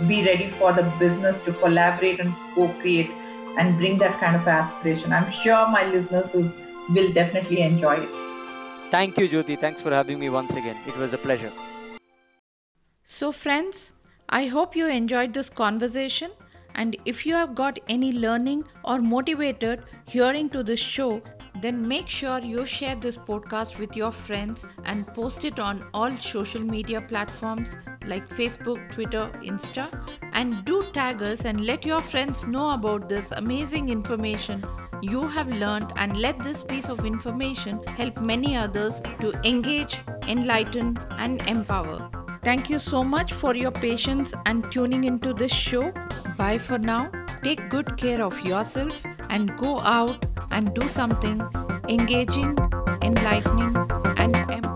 be 0.07 0.25
ready 0.25 0.51
for 0.51 0.73
the 0.73 0.83
business 0.99 1.41
to 1.41 1.53
collaborate 1.53 2.21
and 2.21 2.35
co-create 2.55 3.11
and 3.59 3.79
bring 3.79 3.97
that 3.97 4.21
kind 4.21 4.37
of 4.37 4.47
aspiration 4.47 5.13
i'm 5.13 5.33
sure 5.33 5.67
my 5.69 5.85
listeners 5.85 6.35
is, 6.35 6.59
will 6.91 7.11
definitely 7.13 7.63
enjoy 7.63 7.95
it 7.95 8.25
Thank 8.95 9.19
you, 9.19 9.29
Jyoti. 9.29 9.59
Thanks 9.59 9.83
for 9.83 9.91
having 9.91 10.21
me 10.21 10.29
once 10.31 10.55
again. 10.55 10.77
It 10.87 10.97
was 10.97 11.13
a 11.13 11.19
pleasure. 11.19 11.51
So, 13.03 13.33
friends, 13.33 13.93
I 14.29 14.47
hope 14.47 14.77
you 14.77 14.87
enjoyed 14.87 15.35
this 15.35 15.51
conversation 15.51 16.31
And 16.75 16.97
if 17.05 17.25
you 17.27 17.35
have 17.35 17.55
got 17.55 17.79
any 17.89 18.13
learning 18.13 18.65
or 18.85 19.01
motivated 19.01 19.85
hearing 20.07 20.49
to 20.51 20.63
this 20.63 20.81
show, 20.81 21.23
then 21.63 21.87
make 21.87 22.09
sure 22.09 22.41
you 22.41 22.67
share 22.67 22.97
this 22.97 23.17
podcast 23.17 23.79
with 23.79 23.97
your 23.97 24.11
friends 24.11 24.67
and 24.85 25.07
post 25.07 25.45
it 25.45 25.59
on 25.59 25.87
all 25.95 26.11
social 26.17 26.61
media 26.61 27.01
platforms 27.01 27.77
like 28.07 28.29
Facebook, 28.29 28.93
Twitter, 28.93 29.31
Insta. 29.37 29.89
And 30.33 30.65
do 30.65 30.83
tag 30.93 31.23
us 31.23 31.45
and 31.45 31.61
let 31.61 31.87
your 31.87 32.01
friends 32.01 32.45
know 32.45 32.71
about 32.71 33.09
this 33.09 33.31
amazing 33.31 33.89
information 33.89 34.63
you 35.03 35.23
have 35.29 35.49
learned 35.49 35.93
and 35.97 36.17
let 36.17 36.39
this 36.41 36.63
piece 36.63 36.89
of 36.89 37.05
information 37.05 37.83
help 37.89 38.21
many 38.21 38.57
others 38.57 39.01
to 39.21 39.33
engage, 39.45 39.99
enlighten, 40.27 40.99
and 41.19 41.43
empower. 41.43 42.24
Thank 42.45 42.69
you 42.69 42.79
so 42.79 43.03
much 43.03 43.33
for 43.33 43.55
your 43.57 43.71
patience 43.71 44.35
and 44.45 44.71
tuning 44.71 45.05
into 45.05 45.33
this 45.33 45.53
show. 45.53 45.93
Bye 46.37 46.59
for 46.59 46.79
now. 46.79 47.11
Take 47.43 47.71
good 47.71 47.97
care 47.97 48.23
of 48.23 48.39
yourself 48.45 48.93
and 49.31 49.57
go 49.57 49.81
out 49.81 50.25
and 50.51 50.75
do 50.75 50.89
something 50.89 51.43
engaging, 51.89 52.57
enlightening, 53.03 53.77
and 54.17 54.37
empowering. 54.37 54.74